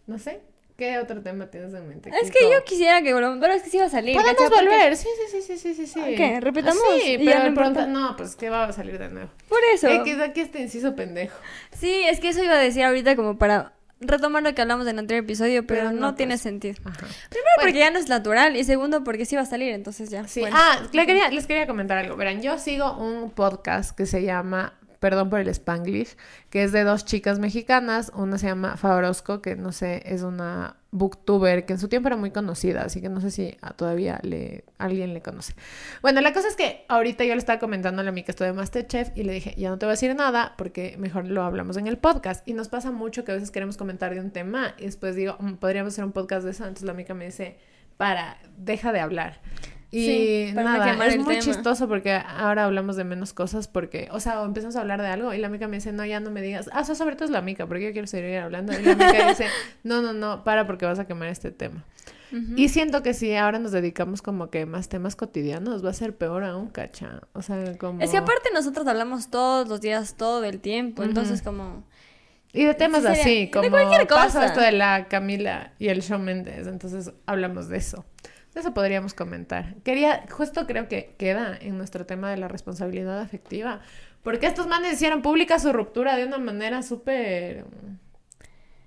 No 0.07 0.19
sé. 0.19 0.41
¿Qué 0.77 0.99
otro 0.99 1.23
tema 1.23 1.47
tienes 1.47 1.73
en 1.73 1.89
mente? 1.89 2.11
es 2.21 2.31
que 2.33 2.51
yo 2.51 2.65
quisiera 2.65 3.01
que 3.03 3.15
volvamos, 3.15 3.39
pero 3.41 3.53
es 3.53 3.63
que 3.63 3.71
sí 3.71 3.79
va 3.79 3.85
a 3.85 3.91
salir. 3.91 4.17
Podemos 4.17 4.51
volver, 4.51 4.97
sí, 4.97 5.07
sí, 5.31 5.41
sí, 5.41 5.43
sí, 5.43 5.59
sí, 5.59 5.75
sí, 5.75 5.87
sí. 5.87 6.01
¿A 6.01 6.07
qué? 6.17 6.41
¿Repitamos? 6.41 6.83
Sí, 7.01 7.13
Y 7.21 7.25
ya 7.25 7.33
pero 7.39 7.49
no 7.51 7.55
pronto- 7.55 7.87
no, 7.87 8.17
pues 8.17 8.35
que 8.35 8.51
va 8.51 8.65
a 8.65 8.73
salir 8.73 8.99
de 8.99 9.09
nuevo. 9.09 9.31
Por 9.49 9.61
eso. 9.73 9.87
X, 9.89 10.19
aquí 10.21 10.41
este 10.41 10.61
inciso 10.61 10.97
pendejo. 10.97 11.37
Sí, 11.79 12.03
es 12.09 12.19
que 12.19 12.31
eso 12.31 12.43
iba 12.43 12.55
a 12.55 12.59
decir 12.59 12.83
ahorita 12.83 13.15
como 13.15 13.39
para 13.39 13.73
retomar 14.01 14.43
lo 14.43 14.53
que 14.55 14.63
hablamos 14.63 14.85
en 14.87 14.95
el 14.95 14.99
anterior 14.99 15.25
episodio, 15.25 15.65
pero, 15.65 15.83
Pero 15.83 15.93
no, 15.93 16.01
no, 16.01 16.15
tiene 16.17 16.35
pues. 16.35 16.41
sentido. 16.43 16.75
Ajá. 16.85 17.07
Primero 17.31 17.51
porque 17.61 17.79
ya 17.79 17.91
no 17.93 17.99
es 18.01 18.09
natural 18.09 18.57
y 18.57 18.65
segundo 18.65 19.05
porque 19.05 19.25
sí 19.27 19.37
va 19.37 19.43
a 19.43 19.47
salir, 19.47 19.73
entonces 19.73 20.11
ya. 20.11 20.27
Sí, 20.27 20.41
bueno. 20.41 20.57
ah, 20.59 20.81
quería- 20.91 21.31
les 21.31 21.47
quería 21.47 21.69
comentar 21.69 21.99
algo. 21.99 22.17
Verán, 22.17 22.43
yo 22.43 22.59
sigo 22.59 22.97
un 22.99 23.31
podcast 23.31 23.97
que 23.97 24.07
se 24.07 24.23
llama, 24.25 24.75
perdón 25.05 25.29
por 25.29 25.39
el 25.39 25.49
spanglish, 25.49 26.17
que 26.49 26.65
es 26.65 26.73
de 26.73 26.83
dos 26.83 27.05
chicas 27.05 27.39
mexicanas. 27.39 28.11
Una 28.15 28.39
se 28.39 28.47
llama 28.47 28.79
Favorosco, 28.79 29.43
que 29.43 29.55
no 29.55 29.71
sé, 29.71 30.01
es 30.07 30.23
una 30.23 30.79
booktuber 30.93 31.67
que 31.67 31.75
en 31.75 31.79
su 31.79 31.89
tiempo 31.89 32.09
era 32.09 32.17
muy 32.17 32.31
conocida, 32.31 32.85
así 32.85 33.03
que 33.03 33.11
no 33.11 33.21
sé 33.21 33.31
si 33.31 33.55
todavía 33.77 34.19
le, 34.23 34.65
alguien 34.79 35.13
le 35.13 35.21
conoce. 35.21 35.53
Bueno, 36.01 36.23
la 36.23 36.33
cosa 36.33 36.49
es 36.49 36.57
que 36.57 36.87
ahorita 36.89 37.23
yo 37.25 37.35
le 37.35 37.39
estaba 37.39 37.59
comentando 37.59 38.01
a 38.01 38.05
la 38.07 38.15
que 38.15 38.31
estoy 38.31 38.47
de 38.47 38.55
Masterchef 38.55 39.11
y 39.15 39.25
le 39.25 39.35
dije, 39.35 39.55
ya 39.59 39.69
no 39.69 39.77
te 39.77 39.85
voy 39.85 39.91
a 39.91 39.93
decir 39.93 40.17
nada 40.17 40.55
porque 40.57 40.97
mejor 40.99 41.27
lo 41.27 41.43
hablamos 41.43 41.77
en 41.77 41.87
el 41.87 41.99
podcast. 41.99 42.49
Y 42.49 42.55
nos 42.55 42.71
pasa 42.71 42.91
mucho 42.91 43.27
que 43.27 43.33
a 43.33 43.35
veces 43.35 43.51
queremos 43.51 43.77
comentar 43.77 44.15
de 44.15 44.21
un 44.21 44.31
tema 44.31 44.75
y 44.79 44.87
después 44.87 45.17
digo, 45.17 45.37
"Mm, 45.39 45.57
podríamos 45.57 45.93
hacer 45.93 46.07
un 46.07 46.13
podcast 46.13 46.47
de 46.47 46.53
eso. 46.53 46.63
Entonces 46.63 46.87
la 46.87 46.93
amiga 46.93 47.13
me 47.13 47.27
dice, 47.27 47.59
para, 47.99 48.39
deja 48.57 48.91
de 48.91 49.01
hablar. 49.01 49.43
Y 49.95 50.07
Sí, 50.07 50.53
nada, 50.55 51.07
es 51.07 51.17
muy 51.19 51.37
tema. 51.37 51.39
chistoso 51.39 51.87
porque 51.87 52.13
ahora 52.13 52.65
hablamos 52.65 52.97
de 52.97 53.05
menos 53.05 53.33
cosas 53.33 53.69
porque, 53.69 54.09
o 54.11 54.19
sea, 54.19 54.41
o 54.41 54.45
empezamos 54.45 54.75
a 54.75 54.81
hablar 54.81 55.01
de 55.01 55.07
algo 55.07 55.33
y 55.33 55.39
la 55.39 55.47
amiga 55.47 55.69
me 55.69 55.77
dice, 55.77 55.93
no, 55.93 56.05
ya 56.05 56.19
no 56.19 56.33
me 56.33 56.43
digas, 56.43 56.69
ah, 56.73 56.81
eso 56.81 56.97
sobre 56.97 57.15
todo 57.15 57.27
es 57.27 57.31
la 57.31 57.39
amiga, 57.39 57.67
porque 57.67 57.85
yo 57.85 57.93
quiero 57.93 58.09
seguir 58.09 58.39
hablando. 58.39 58.73
Y 58.73 58.83
la 58.83 58.93
amiga 58.93 59.29
dice, 59.29 59.47
no, 59.85 60.03
no, 60.03 60.13
no, 60.13 60.43
para 60.43 60.67
porque 60.67 60.85
vas 60.85 60.99
a 60.99 61.07
quemar 61.07 61.29
este 61.29 61.53
tema. 61.53 61.85
Y 62.57 62.69
siento 62.71 63.05
que 63.05 63.15
si 63.15 63.33
ahora 63.37 63.61
nos 63.61 63.71
dedicamos 63.71 64.21
como 64.21 64.51
que 64.51 64.67
más 64.67 64.89
temas 64.89 65.15
cotidianos, 65.15 65.85
va 65.85 65.91
a 65.91 65.93
ser 65.93 66.17
peor 66.17 66.43
aún, 66.43 66.69
cacha. 66.69 67.21
O 67.33 67.43
sea, 67.43 67.79
como... 67.79 68.01
Es 68.03 68.11
que 68.11 68.17
aparte 68.17 68.49
nosotros 68.53 68.85
hablamos 68.89 69.31
todos 69.31 69.69
los 69.69 69.81
días, 69.81 70.17
todo 70.17 70.43
el 70.43 70.59
tiempo, 70.59 71.05
entonces 71.05 71.43
como... 71.43 71.85
Y 72.53 72.65
de 72.65 72.75
temas 72.75 73.03
Sí, 73.03 73.09
así, 73.09 73.41
de 73.47 73.51
como 73.53 73.71
cualquier 73.71 74.09
cosa. 74.09 74.25
pasa 74.25 74.47
esto 74.47 74.61
de 74.61 74.73
la 74.73 75.07
Camila 75.07 75.75
y 75.79 75.89
el 75.89 76.03
show 76.03 76.19
Méndez, 76.19 76.67
entonces 76.67 77.13
hablamos 77.27 77.69
de 77.69 77.77
eso. 77.77 78.05
Eso 78.55 78.73
podríamos 78.73 79.15
comentar. 79.15 79.75
Quería, 79.83 80.25
justo 80.31 80.67
creo 80.67 80.89
que 80.89 81.15
queda 81.19 81.57
en 81.61 81.77
nuestro 81.77 82.07
tema 82.07 82.31
de 82.31 82.37
la 82.37 82.49
responsabilidad 82.49 83.21
afectiva, 83.21 83.81
porque 84.23 84.47
estos 84.47 84.67
manes 84.67 84.95
hicieron 84.95 85.23
pública 85.23 85.59
su 85.59 85.73
ruptura 85.73 86.17
de 86.17 86.25
una 86.25 86.39
manera 86.39 86.83
súper... 86.83 87.65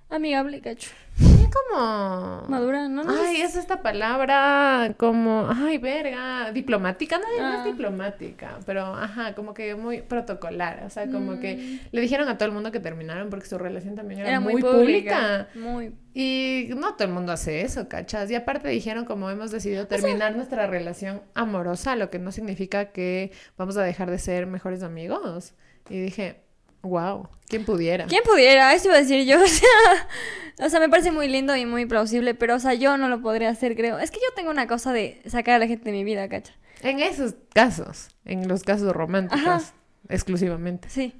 Amigable, 0.10 0.62
cacho. 0.62 0.90
como... 1.51 2.44
Madura, 2.48 2.88
¿no? 2.88 3.04
Ay, 3.08 3.42
es 3.42 3.56
esta 3.56 3.82
palabra 3.82 4.94
como, 4.98 5.48
ay, 5.50 5.77
verga, 5.77 6.51
diplomática, 6.51 7.18
no, 7.18 7.24
no 7.42 7.48
Ah. 7.48 7.56
es 7.60 7.66
diplomática, 7.66 8.60
pero, 8.66 8.86
ajá, 8.86 9.34
como 9.36 9.54
que 9.54 9.75
muy 9.75 10.01
protocolar, 10.01 10.84
o 10.86 10.89
sea, 10.89 11.06
como 11.10 11.34
Mm. 11.34 11.39
que 11.39 11.80
le 11.92 12.01
dijeron 12.01 12.27
a 12.30 12.38
todo 12.38 12.48
el 12.48 12.54
mundo 12.54 12.72
que 12.72 12.80
terminaron 12.80 13.30
porque 13.30 13.46
su 13.48 13.58
relación 13.58 13.96
también 13.96 14.22
era, 14.22 14.30
Era 14.30 14.39
muy, 14.39 14.54
muy 14.54 14.62
pública. 14.62 15.48
pública. 15.54 15.70
Muy... 15.70 15.94
Y 16.13 16.70
no 16.75 16.96
todo 16.96 17.08
el 17.08 17.13
mundo 17.13 17.32
hace 17.32 17.62
eso, 17.62 17.88
¿cachas? 17.88 18.32
Y 18.32 18.36
aparte 18.36 18.68
dijeron 18.70 19.06
como 19.06 19.30
hemos 19.30 19.51
decidido 19.51 19.86
terminar 19.88 20.36
nuestra 20.36 20.66
relación 20.68 21.22
amorosa, 21.36 21.96
lo 21.96 22.10
que 22.10 22.18
no 22.20 22.32
significa 22.32 22.86
que 22.86 23.32
vamos 23.58 23.77
a 23.77 23.84
dejar 23.84 24.10
de 24.10 24.18
ser 24.18 24.48
mejores 24.48 24.82
amigos. 24.84 25.54
Y 25.89 26.01
dije, 26.01 26.42
wow, 26.81 27.27
¿quién 27.48 27.65
pudiera? 27.65 28.05
¿Quién 28.05 28.24
pudiera? 28.24 28.74
Eso 28.74 28.88
iba 28.88 28.96
a 28.96 29.00
decir 29.00 29.25
yo. 29.25 29.38
O 29.43 29.48
sea, 29.48 30.65
o 30.65 30.69
sea, 30.69 30.79
me 30.79 30.89
parece 30.89 31.12
muy 31.12 31.27
lindo 31.27 31.55
y 31.55 31.67
muy 31.67 31.86
plausible, 31.86 32.34
pero, 32.34 32.55
o 32.55 32.60
sea, 32.60 32.74
yo 32.74 32.98
no 32.98 33.10
lo 33.10 33.22
podría 33.22 33.50
hacer, 33.50 33.75
creo. 33.75 34.00
Es 34.00 34.10
que 34.10 34.17
yo 34.17 34.34
tengo 34.36 34.50
una 34.50 34.65
cosa 34.65 34.91
de 34.91 35.22
sacar 35.27 35.55
a 35.55 35.60
la 35.60 35.67
gente 35.67 35.86
de 35.86 35.91
mi 35.91 36.03
vida, 36.03 36.27
cacha. 36.29 36.53
En 36.81 37.00
esos 37.00 37.36
casos, 37.53 38.10
en 38.25 38.48
los 38.48 38.63
casos 38.63 38.91
románticos, 38.91 39.46
Ajá. 39.46 39.74
exclusivamente. 40.10 40.89
Sí. 40.89 41.13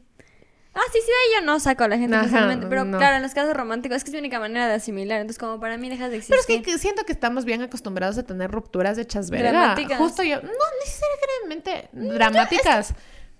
Ah, 0.74 0.82
sí, 0.92 1.00
sí, 1.02 1.08
de 1.08 1.14
ahí 1.14 1.42
yo 1.42 1.46
no 1.46 1.60
saco 1.60 1.86
a 1.86 1.88
la 1.88 1.98
gente 1.98 2.16
Ajá, 2.16 2.56
pero 2.70 2.86
no. 2.86 3.00
claro, 3.00 3.16
en 3.16 3.24
los 3.24 3.34
casos 3.34 3.56
románticos 3.56 3.98
es 3.98 4.04
que 4.04 4.10
es 4.10 4.14
mi 4.14 4.20
única 4.20 4.40
manera 4.40 4.68
de 4.68 4.76
asimilar, 4.76 5.22
entonces 5.22 5.40
como 5.40 5.60
para 5.60 5.76
mí 5.78 5.90
dejas 5.90 6.12
de 6.12 6.18
existir. 6.18 6.38
Pero 6.48 6.60
es 6.60 6.66
que, 6.66 6.78
siento 6.78 7.04
que 7.04 7.12
estamos 7.12 7.46
bien 7.46 7.64
acostumbrados 7.64 8.16
a 8.20 8.24
tener 8.24 8.52
rupturas 8.52 8.96
de 8.96 9.04
verga. 9.32 9.52
Dramáticas. 9.52 9.98
Justo 9.98 10.22
yo, 10.22 10.40
no 10.40 10.52
necesariamente 10.86 11.90
dramáticas, 11.94 12.94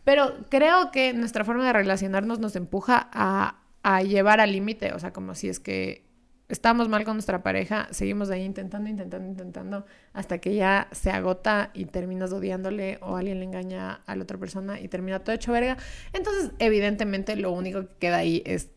pero 0.08 0.38
creo 0.48 0.90
que 0.90 1.12
nuestra 1.12 1.44
forma 1.44 1.66
de 1.66 1.74
relacionarnos 1.74 2.40
nos 2.40 2.56
empuja 2.56 3.10
a, 3.12 3.62
llevar 4.04 4.40
al 4.40 4.54
límite, 4.54 4.94
o 4.94 5.00
sea, 5.00 5.12
como 5.12 5.36
si 5.36 5.50
es 5.50 5.60
que 5.60 6.06
estamos 6.48 6.88
mal 6.88 7.04
con 7.04 7.16
nuestra 7.16 7.44
pareja, 7.44 7.90
seguimos 7.92 8.30
ahí 8.30 8.44
intentando, 8.44 8.90
intentando, 8.90 9.28
intentando, 9.28 9.86
hasta 10.14 10.38
que 10.38 10.56
ya 10.56 10.88
se 10.94 11.12
agota 11.12 11.72
y 11.74 11.88
terminas 11.88 12.32
odiándole 12.32 13.00
o 13.02 13.18
alguien 13.18 13.40
le 13.40 13.44
engaña 13.44 13.96
a 14.06 14.16
la 14.16 14.24
otra 14.24 14.38
persona 14.38 14.80
y 14.80 14.88
termina 14.88 15.20
todo 15.20 15.36
hecho 15.36 15.52
verga. 15.52 15.76
Entonces, 16.14 16.52
evidentemente, 16.60 17.36
lo 17.36 17.52
único 17.52 17.82
que 17.82 17.96
queda 18.00 18.18
ahí 18.18 18.42
es 18.46 18.70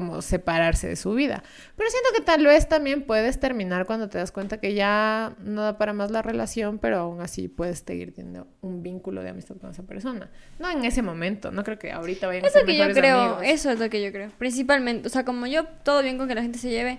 como 0.00 0.22
separarse 0.22 0.88
de 0.88 0.96
su 0.96 1.14
vida. 1.14 1.42
Pero 1.76 1.90
siento 1.90 2.08
que 2.14 2.20
tal 2.22 2.44
vez 2.44 2.68
también 2.68 3.02
puedes 3.02 3.40
terminar 3.40 3.86
cuando 3.86 4.08
te 4.08 4.18
das 4.18 4.32
cuenta 4.32 4.58
que 4.58 4.74
ya 4.74 5.34
no 5.40 5.62
da 5.62 5.78
para 5.78 5.92
más 5.92 6.10
la 6.10 6.22
relación, 6.22 6.78
pero 6.78 6.98
aún 6.98 7.20
así 7.20 7.48
puedes 7.48 7.80
seguir 7.86 8.12
teniendo 8.14 8.46
un 8.60 8.82
vínculo 8.82 9.22
de 9.22 9.30
amistad 9.30 9.56
con 9.56 9.70
esa 9.70 9.82
persona. 9.82 10.30
No 10.58 10.70
en 10.70 10.84
ese 10.84 11.02
momento, 11.02 11.50
no 11.50 11.64
creo 11.64 11.78
que 11.78 11.92
ahorita 11.92 12.26
vayan 12.26 12.44
a 12.44 12.48
Es 12.48 12.52
ser 12.52 12.64
que 12.64 12.76
yo 12.76 12.88
creo, 12.92 13.20
amigos. 13.20 13.42
eso 13.44 13.70
es 13.70 13.78
lo 13.78 13.90
que 13.90 14.02
yo 14.02 14.12
creo. 14.12 14.30
Principalmente, 14.38 15.06
o 15.06 15.10
sea, 15.10 15.24
como 15.24 15.46
yo, 15.46 15.64
todo 15.82 16.02
bien 16.02 16.18
con 16.18 16.28
que 16.28 16.34
la 16.34 16.42
gente 16.42 16.58
se 16.58 16.70
lleve 16.70 16.98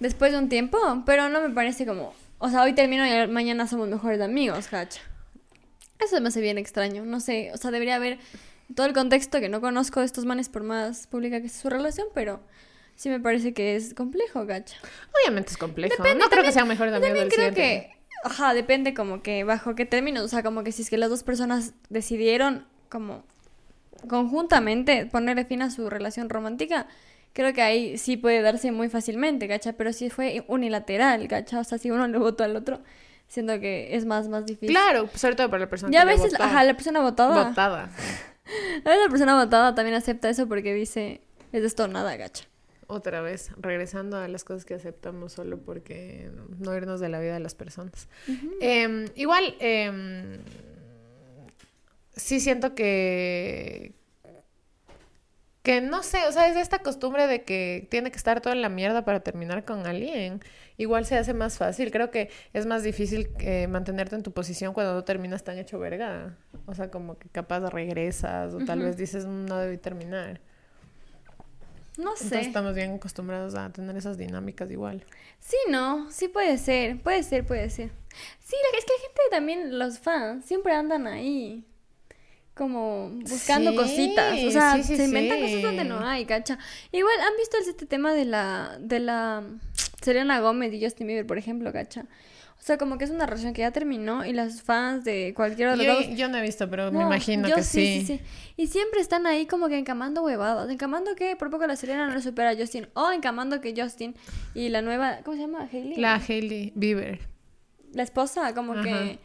después 0.00 0.32
de 0.32 0.38
un 0.38 0.48
tiempo, 0.48 0.78
pero 1.06 1.28
no 1.28 1.40
me 1.40 1.50
parece 1.50 1.86
como, 1.86 2.14
o 2.38 2.48
sea, 2.48 2.62
hoy 2.62 2.72
termino 2.74 3.06
y 3.06 3.28
mañana 3.28 3.66
somos 3.66 3.88
mejores 3.88 4.20
amigos, 4.20 4.66
cacha. 4.68 5.00
Eso 5.98 6.18
me 6.20 6.28
hace 6.28 6.40
bien 6.40 6.56
extraño, 6.56 7.04
no 7.04 7.20
sé, 7.20 7.50
o 7.52 7.58
sea, 7.58 7.70
debería 7.70 7.96
haber 7.96 8.18
todo 8.74 8.86
el 8.86 8.92
contexto 8.92 9.40
que 9.40 9.48
no 9.48 9.60
conozco 9.60 10.00
de 10.00 10.06
estos 10.06 10.24
manes 10.24 10.48
por 10.48 10.62
más 10.62 11.06
pública 11.06 11.40
que 11.40 11.48
sea 11.48 11.62
su 11.62 11.70
relación, 11.70 12.06
pero 12.14 12.40
sí 12.96 13.08
me 13.08 13.20
parece 13.20 13.52
que 13.54 13.76
es 13.76 13.94
complejo, 13.94 14.46
gacha. 14.46 14.76
Obviamente 15.22 15.50
es 15.52 15.56
complejo. 15.58 15.94
no 16.02 16.28
creo 16.28 16.42
que 16.42 16.52
sean 16.52 16.68
mejores 16.68 16.92
amigos 16.94 17.08
También 17.08 17.28
del 17.28 17.34
creo 17.34 17.48
siguiente. 17.50 17.90
que, 17.94 18.28
ajá, 18.28 18.54
depende 18.54 18.94
como 18.94 19.22
que 19.22 19.44
bajo 19.44 19.74
qué 19.74 19.86
términos, 19.86 20.24
o 20.24 20.28
sea, 20.28 20.42
como 20.42 20.62
que 20.64 20.72
si 20.72 20.82
es 20.82 20.90
que 20.90 20.98
las 20.98 21.10
dos 21.10 21.22
personas 21.22 21.72
decidieron 21.88 22.66
como 22.88 23.24
conjuntamente 24.08 25.06
ponerle 25.06 25.44
fin 25.44 25.62
a 25.62 25.70
su 25.70 25.90
relación 25.90 26.28
romántica, 26.30 26.86
creo 27.32 27.52
que 27.52 27.62
ahí 27.62 27.98
sí 27.98 28.16
puede 28.16 28.42
darse 28.42 28.72
muy 28.72 28.88
fácilmente, 28.88 29.46
gacha, 29.46 29.74
pero 29.74 29.92
si 29.92 30.10
fue 30.10 30.44
unilateral, 30.48 31.28
gacha, 31.28 31.60
o 31.60 31.64
sea, 31.64 31.78
si 31.78 31.90
uno 31.90 32.06
le 32.08 32.18
votó 32.18 32.44
al 32.44 32.56
otro, 32.56 32.80
siento 33.28 33.60
que 33.60 33.94
es 33.94 34.06
más, 34.06 34.28
más 34.28 34.46
difícil. 34.46 34.70
Claro, 34.70 35.08
sobre 35.14 35.36
todo 35.36 35.50
para 35.50 35.60
la 35.64 35.68
persona 35.70 35.92
Ya 35.92 36.00
a 36.02 36.04
que 36.04 36.10
le 36.10 36.16
veces, 36.16 36.32
vota. 36.32 36.44
ajá, 36.46 36.64
la 36.64 36.74
persona 36.74 37.00
votada, 37.00 37.48
Votada. 37.48 37.90
la 38.84 39.08
persona 39.08 39.42
votada 39.42 39.74
también 39.74 39.96
acepta 39.96 40.28
eso 40.28 40.48
porque 40.48 40.74
dice, 40.74 41.20
es 41.52 41.64
esto 41.64 41.88
nada, 41.88 42.16
gacha. 42.16 42.44
Otra 42.86 43.20
vez, 43.20 43.52
regresando 43.56 44.16
a 44.16 44.26
las 44.26 44.42
cosas 44.42 44.64
que 44.64 44.74
aceptamos 44.74 45.32
solo 45.32 45.58
porque 45.58 46.28
no 46.58 46.76
irnos 46.76 46.98
de 46.98 47.08
la 47.08 47.20
vida 47.20 47.34
de 47.34 47.40
las 47.40 47.54
personas. 47.54 48.08
Em, 48.60 49.06
igual, 49.14 49.54
em, 49.60 50.38
sí 52.12 52.40
siento 52.40 52.74
que... 52.74 53.94
Que 55.62 55.82
no 55.82 56.02
sé, 56.02 56.26
o 56.26 56.32
sea, 56.32 56.48
es 56.48 56.56
esta 56.56 56.80
costumbre 56.80 57.26
de 57.26 57.44
que 57.44 57.86
tiene 57.90 58.10
que 58.10 58.16
estar 58.16 58.40
todo 58.40 58.54
en 58.54 58.62
la 58.62 58.70
mierda 58.70 59.04
para 59.04 59.20
terminar 59.20 59.64
con 59.64 59.86
alguien. 59.86 60.40
Igual 60.80 61.04
se 61.04 61.14
hace 61.18 61.34
más 61.34 61.58
fácil. 61.58 61.90
Creo 61.90 62.10
que 62.10 62.30
es 62.54 62.64
más 62.64 62.82
difícil 62.82 63.28
eh, 63.40 63.66
mantenerte 63.66 64.16
en 64.16 64.22
tu 64.22 64.32
posición 64.32 64.72
cuando 64.72 64.94
no 64.94 65.04
terminas 65.04 65.44
tan 65.44 65.58
hecho 65.58 65.78
verga. 65.78 66.38
O 66.64 66.74
sea, 66.74 66.90
como 66.90 67.18
que 67.18 67.28
capaz 67.28 67.60
regresas 67.68 68.54
o 68.54 68.64
tal 68.64 68.78
vez 68.80 68.96
dices, 68.96 69.26
"Mm, 69.26 69.44
no 69.44 69.58
debí 69.58 69.76
terminar. 69.76 70.40
No 71.98 72.16
sé. 72.16 72.24
Entonces 72.24 72.46
estamos 72.46 72.74
bien 72.74 72.94
acostumbrados 72.94 73.54
a 73.56 73.68
tener 73.70 73.94
esas 73.94 74.16
dinámicas 74.16 74.70
igual. 74.70 75.04
Sí, 75.38 75.56
no, 75.68 76.10
sí 76.10 76.28
puede 76.28 76.56
ser, 76.56 76.98
puede 77.02 77.22
ser, 77.24 77.44
puede 77.44 77.68
ser. 77.68 77.90
Sí, 78.38 78.56
la- 78.72 78.78
es 78.78 78.84
que 78.86 78.92
hay 78.94 79.00
gente 79.02 79.20
también, 79.30 79.78
los 79.78 79.98
fans, 79.98 80.46
siempre 80.46 80.72
andan 80.72 81.06
ahí 81.06 81.62
como 82.54 83.10
buscando 83.28 83.70
Sí, 83.72 83.76
cositas, 83.76 84.42
o 84.44 84.50
sea, 84.50 84.76
sí, 84.76 84.84
sí, 84.84 84.96
se 84.96 85.04
inventan 85.04 85.40
cosas 85.40 85.60
donde 85.62 85.84
no 85.84 86.00
hay, 86.00 86.24
cacha. 86.24 86.58
Igual, 86.90 87.20
¿han 87.20 87.36
visto 87.36 87.58
este 87.58 87.84
tema 87.86 88.14
de 88.14 88.24
la, 88.24 88.78
de 88.80 88.98
la 89.00 89.44
Selena 90.00 90.40
Gómez 90.40 90.72
y 90.72 90.82
Justin 90.82 91.06
Bieber, 91.06 91.26
por 91.26 91.38
ejemplo, 91.38 91.72
cacha? 91.72 92.06
O 92.60 92.62
sea, 92.62 92.76
como 92.76 92.98
que 92.98 93.04
es 93.04 93.10
una 93.10 93.24
relación 93.24 93.54
que 93.54 93.62
ya 93.62 93.70
terminó 93.70 94.26
y 94.26 94.34
las 94.34 94.60
fans 94.60 95.02
de 95.02 95.32
cualquiera 95.34 95.76
de 95.76 95.82
los 95.86 96.06
Yo, 96.06 96.14
yo 96.14 96.28
no 96.28 96.36
he 96.36 96.42
visto, 96.42 96.68
pero 96.68 96.92
me 96.92 96.98
no, 96.98 97.06
imagino 97.06 97.48
yo 97.48 97.54
que 97.54 97.62
sí. 97.62 98.04
sí, 98.04 98.18
sí, 98.18 98.20
Y 98.58 98.66
siempre 98.66 99.00
están 99.00 99.26
ahí 99.26 99.46
como 99.46 99.68
que 99.68 99.78
encamando 99.78 100.22
huevadas. 100.22 100.68
Encamando 100.68 101.14
que 101.14 101.36
por 101.36 101.48
poco 101.48 101.66
la 101.66 101.76
Selena 101.76 102.12
no 102.12 102.20
supera 102.20 102.50
a 102.50 102.56
Justin. 102.56 102.86
O 102.92 103.12
encamando 103.12 103.62
que 103.62 103.72
Justin 103.74 104.14
y 104.54 104.68
la 104.68 104.82
nueva, 104.82 105.20
¿cómo 105.24 105.36
se 105.38 105.42
llama? 105.44 105.68
Hailey. 105.72 105.96
La 105.96 106.16
Hailey 106.16 106.72
Bieber. 106.74 107.20
La 107.94 108.02
esposa, 108.02 108.54
como 108.54 108.74
Ajá. 108.74 108.82
que. 108.82 109.18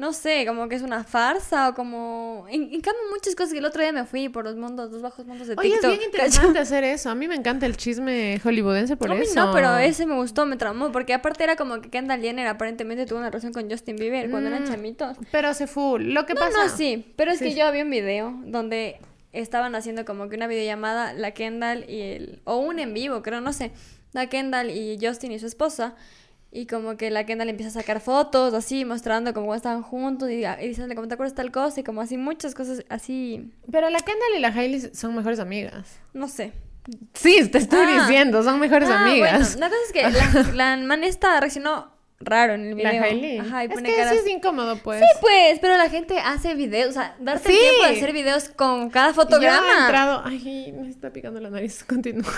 No 0.00 0.14
sé, 0.14 0.46
como 0.46 0.66
que 0.68 0.76
es 0.76 0.82
una 0.82 1.04
farsa 1.04 1.68
o 1.68 1.74
como. 1.74 2.46
En, 2.48 2.62
en 2.72 2.80
cambio, 2.80 3.02
muchas 3.12 3.34
cosas 3.34 3.52
que 3.52 3.58
el 3.58 3.64
otro 3.66 3.82
día 3.82 3.92
me 3.92 4.06
fui 4.06 4.30
por 4.30 4.44
los 4.44 4.56
mundos, 4.56 4.90
los 4.90 5.02
bajos 5.02 5.26
mundos 5.26 5.46
de 5.46 5.54
Oye, 5.58 5.68
es 5.68 5.74
TikTok. 5.74 5.90
bien 5.90 6.02
interesante 6.04 6.58
hacer 6.58 6.84
eso. 6.84 7.10
A 7.10 7.14
mí 7.14 7.28
me 7.28 7.34
encanta 7.34 7.66
el 7.66 7.76
chisme 7.76 8.40
hollywoodense 8.42 8.96
por 8.96 9.12
eso. 9.12 9.34
no, 9.46 9.52
pero 9.52 9.76
ese 9.76 10.06
me 10.06 10.14
gustó, 10.14 10.46
me 10.46 10.56
tramó, 10.56 10.90
porque 10.90 11.12
aparte 11.12 11.44
era 11.44 11.56
como 11.56 11.80
que 11.82 11.90
Kendall 11.90 12.22
Jenner 12.22 12.46
aparentemente 12.46 13.04
tuvo 13.04 13.18
una 13.18 13.28
relación 13.28 13.52
con 13.52 13.70
Justin 13.70 13.96
Bieber 13.96 14.30
cuando 14.30 14.48
eran 14.48 14.64
Mm, 14.64 14.68
chamitos. 14.70 15.16
Pero 15.30 15.52
se 15.52 15.66
full. 15.66 16.02
Lo 16.14 16.24
que 16.24 16.32
No, 16.32 16.40
pasa... 16.40 16.64
no, 16.66 16.68
sí, 16.76 17.12
pero 17.16 17.30
es 17.32 17.38
Sí, 17.38 17.44
que 17.50 17.54
yo 17.54 17.66
había 17.66 17.84
un 17.84 17.90
video 17.90 18.34
donde 18.46 18.98
estaban 19.32 19.74
haciendo 19.74 20.04
como 20.06 20.28
que 20.30 20.36
una 20.36 20.46
videollamada, 20.46 21.12
la 21.12 21.32
Kendall 21.32 21.84
y 21.88 22.00
el, 22.00 22.40
o 22.44 22.56
un 22.56 22.78
en 22.78 22.94
vivo, 22.94 23.22
creo, 23.22 23.40
no 23.42 23.52
sé, 23.52 23.70
la 24.12 24.28
Kendall 24.28 24.70
y 24.70 24.98
Justin 25.00 25.30
y 25.32 25.38
su 25.38 25.46
esposa, 25.46 25.94
y 26.52 26.66
como 26.66 26.96
que 26.96 27.10
la 27.10 27.24
Kendall 27.26 27.48
empieza 27.48 27.70
a 27.78 27.82
sacar 27.82 28.00
fotos 28.00 28.54
así, 28.54 28.84
mostrando 28.84 29.32
como 29.34 29.54
estaban 29.54 29.82
juntos 29.82 30.30
y, 30.30 30.44
y 30.44 30.68
diciéndole 30.68 30.94
como 30.96 31.06
te 31.08 31.14
acuerdas 31.14 31.34
tal 31.34 31.52
cosa 31.52 31.80
y 31.80 31.84
como 31.84 32.00
así 32.00 32.16
muchas 32.16 32.54
cosas 32.54 32.84
así, 32.88 33.52
Pero 33.70 33.88
la 33.90 33.98
Kendall 34.00 34.34
y 34.36 34.40
la 34.40 34.48
Hailey 34.48 34.90
son 34.94 35.14
mejores 35.14 35.38
amigas. 35.40 36.00
no 36.12 36.26
sé. 36.28 36.52
Sí, 37.14 37.46
te 37.50 37.58
estoy 37.58 37.86
Ah. 37.86 38.00
diciendo, 38.00 38.42
son 38.42 38.58
mejores 38.58 38.88
Ah, 38.90 39.02
amigas. 39.04 39.56
Bueno, 39.56 39.60
la 39.60 39.68
cosa 39.68 39.80
es 39.86 39.92
que 39.92 40.46
la, 40.52 40.52
la 40.76 40.76
man 40.86 41.04
esta 41.04 41.38
reaccionó 41.38 41.92
raro 42.22 42.52
en 42.52 42.66
el 42.66 42.82
La 42.82 42.90
video. 42.90 43.02
Hailey. 43.04 43.38
Ajá, 43.38 43.64
y 43.64 43.68
es 43.68 43.72
pone 43.72 43.88
que 43.88 43.96
caras. 43.96 44.12
sí 44.12 44.18
es 44.18 44.28
incómodo, 44.28 44.76
pues. 44.76 45.00
Sí, 45.00 45.06
pues, 45.22 45.58
pero 45.60 45.76
la 45.78 45.88
gente 45.88 46.18
hace 46.18 46.54
videos, 46.54 46.90
o 46.90 46.92
sea, 46.92 47.16
darte 47.18 47.50
el 47.50 47.58
tiempo 47.58 47.82
de 47.86 47.96
hacer 47.96 48.12
videos 48.12 48.48
con 48.50 48.90
cada 48.90 49.06
Yo 49.06 49.12
he 49.12 49.14
fotograma. 49.14 49.78
entrado... 49.80 50.22
Ay, 50.26 50.74
me 50.78 50.88
está 50.90 51.10
picando 51.12 51.40
la 51.40 51.48
nariz. 51.50 51.82
Continúa. 51.88 52.30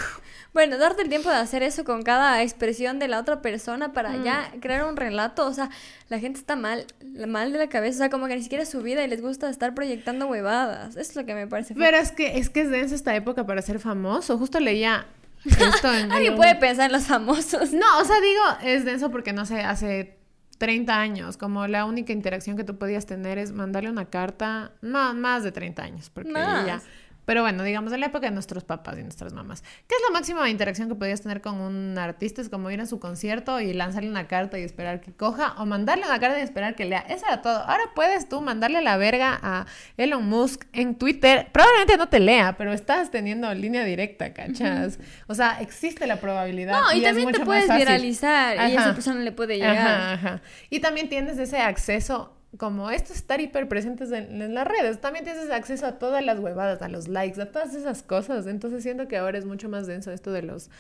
Bueno, 0.55 0.79
darte 0.79 1.03
el 1.03 1.09
tiempo 1.09 1.31
de 1.31 1.37
hacer 1.37 1.63
eso 1.63 1.85
con 1.85 2.03
cada 2.03 2.43
expresión 2.43 2.99
de 2.99 3.09
la 3.09 3.19
otra 3.19 3.43
persona 3.43 3.93
para 3.93 4.11
Mm. 4.11 4.25
ya 4.25 4.53
crear 4.61 4.85
un 4.85 4.97
relato, 4.97 5.47
o 5.47 5.53
sea, 5.55 5.71
la 6.11 6.19
gente 6.21 6.39
está 6.39 6.55
mal, 6.57 6.87
mal 7.27 7.53
de 7.53 7.59
la 7.59 7.69
cabeza, 7.69 7.97
o 7.97 7.99
sea, 7.99 8.11
como 8.11 8.27
que 8.29 8.37
ni 8.37 8.43
siquiera 8.43 8.63
es 8.63 8.69
su 8.71 8.83
vida 8.83 9.03
y 9.03 9.09
les 9.09 9.21
gusta 9.23 9.49
estar 9.51 9.75
proyectando 9.75 10.27
huevadas. 10.27 10.91
Eso 10.91 11.01
es 11.11 11.17
lo 11.17 11.25
que 11.27 11.35
me 11.35 11.47
parece. 11.47 11.75
Pero 11.75 11.97
es 11.97 12.13
que 12.13 12.39
es 12.39 12.51
que 12.51 12.61
es 12.61 12.71
densa 12.71 12.95
esta 12.95 13.17
época 13.17 13.47
para 13.47 13.63
ser 13.63 13.79
famoso. 13.81 14.37
Justo 14.39 14.61
leía 14.61 15.07
esto 15.45 15.93
en... 15.93 16.11
un- 16.31 16.37
puede 16.37 16.55
pensar 16.57 16.87
en 16.87 16.93
los 16.93 17.05
famosos. 17.05 17.73
No, 17.73 17.99
o 18.01 18.05
sea, 18.05 18.21
digo, 18.21 18.43
es 18.65 18.85
denso 18.85 19.11
porque 19.11 19.33
no 19.33 19.45
sé, 19.47 19.61
hace 19.61 20.19
30 20.59 20.97
años, 20.97 21.37
como 21.37 21.67
la 21.67 21.85
única 21.85 22.13
interacción 22.13 22.57
que 22.57 22.65
tú 22.65 22.79
podías 22.79 23.07
tener 23.07 23.39
es 23.39 23.53
mandarle 23.53 23.91
una 23.91 24.05
carta, 24.07 24.73
no, 24.81 25.13
más 25.15 25.43
de 25.43 25.51
30 25.53 25.83
años, 25.83 26.11
porque 26.11 26.31
Más. 26.31 26.67
ya. 26.67 26.83
Pero 27.25 27.43
bueno, 27.43 27.63
digamos, 27.63 27.93
en 27.93 28.01
la 28.01 28.07
época 28.07 28.27
de 28.27 28.33
nuestros 28.33 28.65
papás 28.65 28.99
y 28.99 29.03
nuestras 29.03 29.33
mamás. 29.33 29.63
¿Qué 29.63 29.95
es 29.95 30.03
la 30.09 30.13
máxima 30.13 30.49
interacción 30.51 30.89
que 30.89 30.95
podías 30.95 31.21
tener 31.21 31.41
con 31.41 31.61
un 31.61 31.97
artista? 31.97 32.43
Es 32.43 32.49
como 32.49 32.71
ir 32.71 32.81
a 32.81 32.87
su 32.87 32.99
concierto 32.99 33.61
y 33.61 33.73
lanzarle 33.73 34.11
una 34.11 34.27
carta 34.27 34.59
y 34.59 34.63
esperar 34.63 35.01
que 35.01 35.13
coja, 35.13 35.55
o 35.59 35.67
mandarle 35.67 36.05
una 36.05 36.19
carta 36.19 36.39
y 36.39 36.43
esperar 36.43 36.75
que 36.75 36.85
lea. 36.85 37.05
Eso 37.09 37.27
era 37.27 37.43
todo. 37.43 37.59
Ahora 37.59 37.85
puedes 37.95 38.29
tú 38.29 38.41
mandarle 38.41 38.83
la 38.83 38.97
verga 38.97 39.39
a 39.43 39.67
Elon 39.97 40.29
Musk 40.29 40.65
en 40.73 40.97
Twitter. 40.97 41.49
Probablemente 41.53 41.97
no 41.97 42.09
te 42.09 42.21
lea, 42.21 42.57
pero 42.57 42.73
estás 42.73 43.11
teniendo 43.11 43.53
línea 43.55 43.85
directa, 43.85 44.33
¿cachas? 44.33 44.99
O 45.27 45.35
sea, 45.35 45.61
existe 45.61 46.07
la 46.07 46.17
probabilidad. 46.17 46.73
No, 46.73 46.93
y, 46.93 47.03
también 47.03 47.31
te 47.31 47.39
mucho 47.39 47.45
puedes 47.45 47.67
fácil. 47.67 47.87
viralizar 47.87 48.71
y 48.71 48.75
esa 48.75 48.95
persona 48.95 49.21
le 49.21 49.33
puede 49.33 49.57
llegar. 49.57 49.77
Ajá, 49.77 50.13
ajá. 50.15 50.43
Y 50.71 50.81
también 50.81 51.09
tienes 51.09 51.39
ese 51.39 51.59
acceso, 51.59 52.37
como 52.59 52.91
esto 52.91 53.13
estar 53.13 53.41
hiper 53.41 53.69
presentes 53.69 54.13
en, 54.13 54.43
en 54.43 54.55
las 54.55 54.67
redes, 54.67 55.01
también 55.01 55.25
tienes 55.25 55.51
acceso 55.51 55.87
a 55.87 55.93
todas 55.99 56.25
las 56.25 56.39
huevadas, 56.39 56.83
a 56.83 56.89
los 56.89 57.09
likes, 57.09 57.41
a 57.41 57.51
todas 57.51 57.75
esas 57.75 58.03
cosas. 58.03 58.47
Entonces 58.47 58.83
siento 58.83 59.09
que 59.09 59.17
ahora 59.17 59.39
es 59.39 59.47
mucho 59.47 59.69
más 59.69 59.87
denso 59.87 60.13
esto 60.13 60.33
de 60.33 60.43
los, 60.43 60.71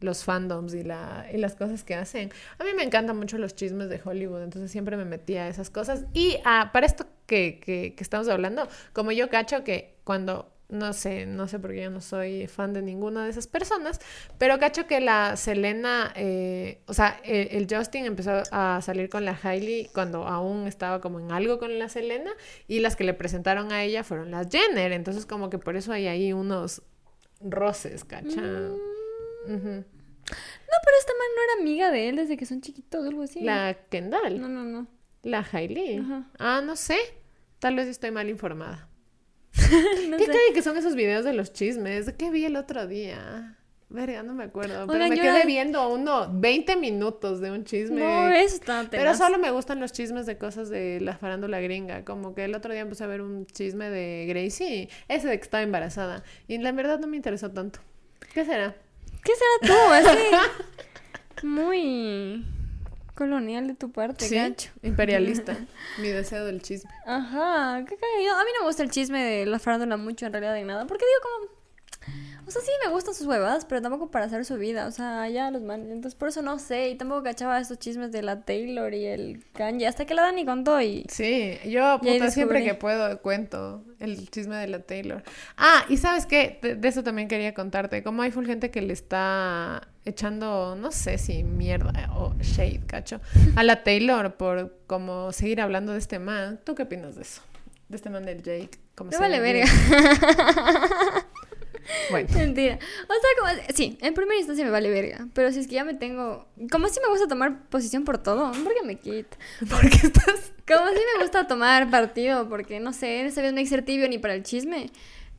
los 0.00 0.24
fandoms 0.24 0.74
y, 0.74 0.82
la, 0.82 1.26
y 1.32 1.38
las 1.38 1.54
cosas 1.54 1.84
que 1.84 1.94
hacen. 1.94 2.30
A 2.58 2.64
mí 2.64 2.70
me 2.76 2.82
encantan 2.82 3.16
mucho 3.16 3.38
los 3.38 3.54
chismes 3.54 3.88
de 3.88 4.00
Hollywood, 4.04 4.42
entonces 4.42 4.70
siempre 4.70 4.96
me 4.96 5.04
metía 5.04 5.44
a 5.44 5.48
esas 5.48 5.70
cosas. 5.70 6.04
Y 6.12 6.36
ah, 6.44 6.70
para 6.72 6.86
esto 6.86 7.06
que, 7.26 7.58
que, 7.64 7.94
que 7.94 8.02
estamos 8.02 8.28
hablando, 8.28 8.68
como 8.92 9.12
yo 9.12 9.30
cacho 9.30 9.64
que 9.64 9.94
cuando 10.04 10.51
no 10.72 10.92
sé, 10.94 11.26
no 11.26 11.46
sé 11.46 11.58
porque 11.58 11.82
yo 11.82 11.90
no 11.90 12.00
soy 12.00 12.46
fan 12.48 12.72
de 12.72 12.80
ninguna 12.82 13.24
de 13.24 13.30
esas 13.30 13.46
personas, 13.46 14.00
pero 14.38 14.58
cacho 14.58 14.86
que 14.86 15.00
la 15.00 15.36
Selena, 15.36 16.12
eh, 16.16 16.80
o 16.86 16.94
sea, 16.94 17.20
el, 17.24 17.48
el 17.50 17.66
Justin 17.70 18.06
empezó 18.06 18.42
a 18.50 18.80
salir 18.82 19.08
con 19.10 19.24
la 19.24 19.38
Hailey 19.42 19.90
cuando 19.92 20.26
aún 20.26 20.66
estaba 20.66 21.00
como 21.00 21.20
en 21.20 21.30
algo 21.30 21.58
con 21.58 21.78
la 21.78 21.88
Selena 21.88 22.32
y 22.66 22.80
las 22.80 22.96
que 22.96 23.04
le 23.04 23.14
presentaron 23.14 23.70
a 23.70 23.84
ella 23.84 24.02
fueron 24.02 24.30
las 24.30 24.48
Jenner, 24.50 24.92
entonces 24.92 25.26
como 25.26 25.50
que 25.50 25.58
por 25.58 25.76
eso 25.76 25.92
hay 25.92 26.06
ahí 26.08 26.32
unos 26.32 26.82
roces, 27.40 28.04
cacha. 28.04 28.40
Ujú. 28.40 29.52
No, 29.52 30.78
pero 30.84 30.96
esta 30.98 31.12
man 31.12 31.28
no 31.36 31.42
era 31.42 31.60
amiga 31.60 31.90
de 31.90 32.08
él 32.08 32.16
desde 32.16 32.36
que 32.36 32.46
son 32.46 32.60
chiquitos 32.62 33.06
algo 33.06 33.22
así. 33.22 33.40
La 33.42 33.74
Kendall, 33.90 34.40
No, 34.40 34.48
no, 34.48 34.64
no. 34.64 34.86
la 35.22 35.46
Hailey. 35.52 35.98
Ajá. 35.98 36.30
Ah, 36.38 36.62
no 36.64 36.76
sé, 36.76 36.96
tal 37.58 37.76
vez 37.76 37.88
estoy 37.88 38.10
mal 38.10 38.30
informada. 38.30 38.88
No 40.08 40.16
¿Qué 40.16 40.26
cae 40.26 40.52
que 40.54 40.62
son 40.62 40.76
esos 40.76 40.94
videos 40.94 41.24
de 41.24 41.32
los 41.32 41.52
chismes? 41.52 42.12
¿Qué 42.18 42.30
vi 42.30 42.44
el 42.44 42.56
otro 42.56 42.86
día? 42.86 43.58
Verga, 43.88 44.22
no 44.22 44.32
me 44.32 44.44
acuerdo. 44.44 44.86
Pero 44.86 45.04
Oigan, 45.04 45.10
me 45.10 45.20
quedé 45.20 45.44
viendo 45.44 45.86
uno 45.88 46.28
20 46.32 46.76
minutos 46.76 47.40
de 47.40 47.50
un 47.50 47.64
chisme. 47.64 48.00
No, 48.00 48.28
eso 48.28 48.56
está 48.56 48.86
Pero 48.90 49.14
solo 49.14 49.38
me 49.38 49.50
gustan 49.50 49.80
los 49.80 49.92
chismes 49.92 50.24
de 50.24 50.38
cosas 50.38 50.70
de 50.70 50.98
la 51.00 51.16
farándula 51.18 51.60
gringa. 51.60 52.02
Como 52.04 52.34
que 52.34 52.44
el 52.44 52.54
otro 52.54 52.72
día 52.72 52.82
empecé 52.82 53.04
a 53.04 53.08
ver 53.08 53.20
un 53.20 53.46
chisme 53.46 53.90
de 53.90 54.24
Gracie, 54.26 54.88
ese 55.08 55.28
de 55.28 55.36
que 55.36 55.42
estaba 55.42 55.62
embarazada. 55.62 56.24
Y 56.48 56.56
la 56.56 56.72
verdad 56.72 56.98
no 57.00 57.06
me 57.06 57.16
interesó 57.16 57.50
tanto. 57.50 57.80
¿Qué 58.32 58.46
será? 58.46 58.74
¿Qué 59.22 59.32
será 59.34 59.74
tú? 59.74 61.46
Muy 61.46 62.46
colonial 63.22 63.66
de 63.68 63.74
tu 63.74 63.90
parte, 63.92 64.26
Sí, 64.26 64.34
gacho. 64.34 64.70
imperialista. 64.82 65.56
Mi 66.00 66.08
deseo 66.08 66.44
del 66.44 66.60
chisme. 66.62 66.90
Ajá, 67.06 67.84
qué 67.88 67.96
cagado. 67.96 68.40
A 68.40 68.44
mí 68.44 68.50
no 68.54 68.60
me 68.62 68.66
gusta 68.66 68.82
el 68.82 68.90
chisme 68.90 69.22
de 69.22 69.46
la 69.46 69.58
farándula 69.58 69.96
mucho 69.96 70.26
en 70.26 70.32
realidad 70.32 70.54
de 70.54 70.64
nada. 70.64 70.86
Porque 70.86 71.04
digo 71.04 71.20
como. 71.22 71.62
O 72.44 72.50
sea, 72.50 72.60
sí 72.60 72.70
me 72.84 72.90
gustan 72.90 73.14
sus 73.14 73.28
huevadas, 73.28 73.64
pero 73.64 73.80
tampoco 73.80 74.10
para 74.10 74.24
hacer 74.24 74.44
su 74.44 74.56
vida. 74.56 74.88
O 74.88 74.90
sea, 74.90 75.28
ya 75.28 75.52
los 75.52 75.62
manes. 75.62 75.86
Entonces, 75.92 76.16
por 76.18 76.28
eso 76.28 76.42
no 76.42 76.58
sé. 76.58 76.88
Y 76.90 76.96
tampoco 76.96 77.22
cachaba 77.22 77.60
estos 77.60 77.78
chismes 77.78 78.10
de 78.10 78.22
la 78.22 78.40
Taylor 78.44 78.92
y 78.92 79.06
el 79.06 79.44
Kanye. 79.52 79.86
Hasta 79.86 80.04
que 80.04 80.14
la 80.14 80.22
Dani 80.22 80.44
contó 80.44 80.80
y. 80.80 81.06
Sí, 81.08 81.56
yo 81.64 82.00
puta, 82.02 82.30
siempre 82.32 82.64
que 82.64 82.74
puedo 82.74 83.22
cuento 83.22 83.84
el 84.00 84.28
chisme 84.28 84.56
de 84.56 84.66
la 84.66 84.80
Taylor. 84.80 85.22
Ah, 85.56 85.84
y 85.88 85.96
sabes 85.98 86.26
qué, 86.26 86.58
de, 86.60 86.74
de 86.74 86.88
eso 86.88 87.04
también 87.04 87.28
quería 87.28 87.54
contarte. 87.54 88.02
Como 88.02 88.22
hay 88.22 88.32
full 88.32 88.46
gente 88.46 88.72
que 88.72 88.82
le 88.82 88.92
está 88.92 89.88
echando, 90.04 90.76
no 90.76 90.92
sé 90.92 91.18
si 91.18 91.44
mierda 91.44 92.10
o 92.14 92.34
shade, 92.40 92.80
cacho, 92.86 93.20
a 93.56 93.62
la 93.62 93.82
Taylor 93.84 94.34
por 94.34 94.76
como 94.86 95.32
seguir 95.32 95.60
hablando 95.60 95.92
de 95.92 95.98
este 95.98 96.18
man. 96.18 96.60
¿Tú 96.64 96.74
qué 96.74 96.84
opinas 96.84 97.14
de 97.16 97.22
eso? 97.22 97.42
De 97.88 97.96
este 97.96 98.10
man 98.10 98.24
del 98.24 98.42
Jake. 98.42 98.78
Me 99.04 99.10
se 99.12 99.18
vale 99.18 99.40
ve. 99.40 99.52
verga. 99.52 101.26
Bueno, 102.10 102.28
Mentira. 102.34 102.78
O 103.08 103.12
sea, 103.12 103.30
como. 103.38 103.74
Sí, 103.74 103.98
en 104.00 104.14
primera 104.14 104.36
instancia 104.36 104.64
me 104.64 104.70
vale 104.70 104.90
verga. 104.90 105.26
Pero 105.34 105.52
si 105.52 105.60
es 105.60 105.66
que 105.66 105.74
ya 105.74 105.84
me 105.84 105.94
tengo. 105.94 106.46
Como 106.70 106.88
si 106.88 107.00
me 107.00 107.08
gusta 107.08 107.26
tomar 107.26 107.68
posición 107.68 108.04
por 108.04 108.18
todo. 108.18 108.52
¿Por 108.52 108.74
qué 108.74 108.82
me 108.84 108.96
quita? 108.96 109.36
porque 109.70 109.96
estás... 109.96 110.52
Como 110.66 110.88
si 110.88 111.00
me 111.16 111.22
gusta 111.22 111.46
tomar 111.46 111.90
partido. 111.90 112.48
Porque 112.48 112.80
no 112.80 112.92
sé, 112.92 113.24
esa 113.24 113.42
vez 113.42 113.52
no 113.52 113.58
hay 113.58 113.64
que 113.64 113.70
ser 113.70 113.84
tibio 113.84 114.08
ni 114.08 114.18
para 114.18 114.34
el 114.34 114.42
chisme. 114.42 114.90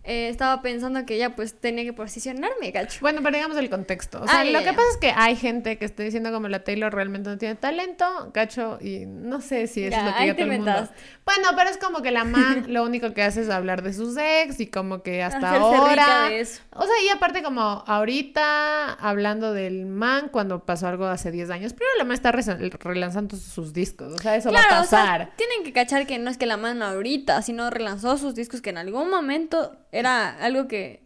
Eh, 0.05 0.27
estaba 0.27 0.61
pensando 0.61 1.05
que 1.05 1.17
ya 1.17 1.33
pues 1.35 1.53
tenía 1.59 1.83
que 1.85 1.93
posicionarme, 1.93 2.73
cacho. 2.73 2.99
Bueno, 3.01 3.21
pero 3.23 3.37
digamos 3.37 3.57
el 3.57 3.69
contexto. 3.69 4.21
O 4.21 4.27
sea, 4.27 4.41
Ah, 4.41 4.43
lo 4.43 4.59
que 4.59 4.73
pasa 4.73 4.87
es 4.91 4.97
que 4.97 5.13
hay 5.15 5.35
gente 5.37 5.77
que 5.77 5.85
está 5.85 6.03
diciendo 6.03 6.31
como 6.31 6.49
la 6.49 6.63
Taylor 6.63 6.93
realmente 6.93 7.29
no 7.29 7.37
tiene 7.37 7.55
talento, 7.55 8.05
cacho, 8.33 8.77
y 8.81 9.05
no 9.05 9.39
sé 9.39 9.67
si 9.67 9.83
eso 9.85 9.95
es 9.97 10.03
lo 10.03 10.11
que 10.13 10.25
te 10.25 10.33
todo 10.33 10.51
el 10.51 10.57
mundo. 10.57 10.89
Bueno, 11.25 11.47
pero 11.55 11.69
es 11.69 11.77
como 11.77 12.01
que 12.01 12.11
la 12.11 12.25
man 12.25 12.65
lo 12.67 12.83
único 12.83 13.13
que 13.13 13.23
hace 13.23 13.41
es 13.41 13.49
hablar 13.49 13.81
de 13.81 13.93
sus 13.93 14.17
ex 14.17 14.59
y 14.59 14.67
como 14.67 15.03
que 15.03 15.23
hasta 15.23 15.51
Hacerse 15.51 15.75
ahora... 15.77 16.23
de 16.29 16.39
eso. 16.41 16.61
O 16.71 16.83
sea, 16.83 16.93
y 17.05 17.09
aparte 17.09 17.41
como 17.41 17.61
ahorita 17.87 18.93
hablando 18.93 19.53
del 19.53 19.85
man 19.85 20.29
cuando 20.29 20.65
pasó 20.65 20.87
algo 20.87 21.05
hace 21.05 21.31
10 21.31 21.49
años, 21.49 21.73
primero 21.73 21.97
la 21.97 22.03
man 22.03 22.13
está 22.15 22.31
relanzando 22.33 23.37
sus 23.37 23.73
discos, 23.73 24.13
o 24.13 24.17
sea, 24.17 24.35
eso 24.35 24.51
va 24.51 24.59
a 24.59 24.63
Claro, 24.67 24.83
o 24.83 24.85
sea, 24.85 24.99
pasar. 24.99 25.31
tienen 25.35 25.63
que 25.63 25.73
cachar 25.73 26.05
que 26.07 26.19
no 26.19 26.29
es 26.29 26.37
que 26.37 26.45
la 26.45 26.57
mano 26.57 26.85
ahorita, 26.85 27.41
sino 27.41 27.69
relanzó 27.69 28.17
sus 28.17 28.35
discos 28.35 28.61
que 28.61 28.69
en 28.71 28.77
algún 28.77 29.09
momento 29.09 29.77
era 29.93 30.29
algo 30.43 30.67
que, 30.67 31.01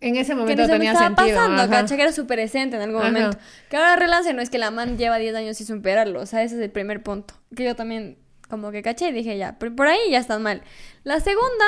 en 0.00 0.16
ese 0.16 0.32
que 0.32 0.36
momento 0.36 0.62
no 0.62 0.66
se 0.66 0.72
me 0.74 0.78
tenía 0.78 0.92
estaba 0.92 1.16
sentido. 1.16 1.36
pasando, 1.38 1.62
ajá. 1.62 1.70
cacha, 1.70 1.96
que 1.96 2.02
era 2.02 2.12
súper 2.12 2.36
presente 2.38 2.76
en 2.76 2.82
algún 2.82 3.00
Ajá. 3.02 3.10
momento. 3.10 3.38
Que 3.70 3.76
ahora 3.76 3.96
relance 3.96 4.32
no 4.34 4.42
es 4.42 4.50
que 4.50 4.58
la 4.58 4.70
man 4.70 4.98
lleva 4.98 5.16
10 5.18 5.34
años 5.34 5.56
sin 5.56 5.66
superarlo, 5.66 6.20
o 6.20 6.26
sea, 6.26 6.42
ese 6.42 6.56
es 6.56 6.60
el 6.60 6.70
primer 6.70 7.02
punto. 7.02 7.34
Que 7.56 7.64
yo 7.64 7.74
también 7.74 8.18
como 8.48 8.70
que 8.70 8.82
caché 8.82 9.08
y 9.08 9.12
dije 9.12 9.36
ya, 9.38 9.58
por, 9.58 9.74
por 9.74 9.88
ahí 9.88 9.98
ya 10.10 10.18
están 10.18 10.42
mal. 10.42 10.62
La 11.06 11.20
segunda 11.20 11.64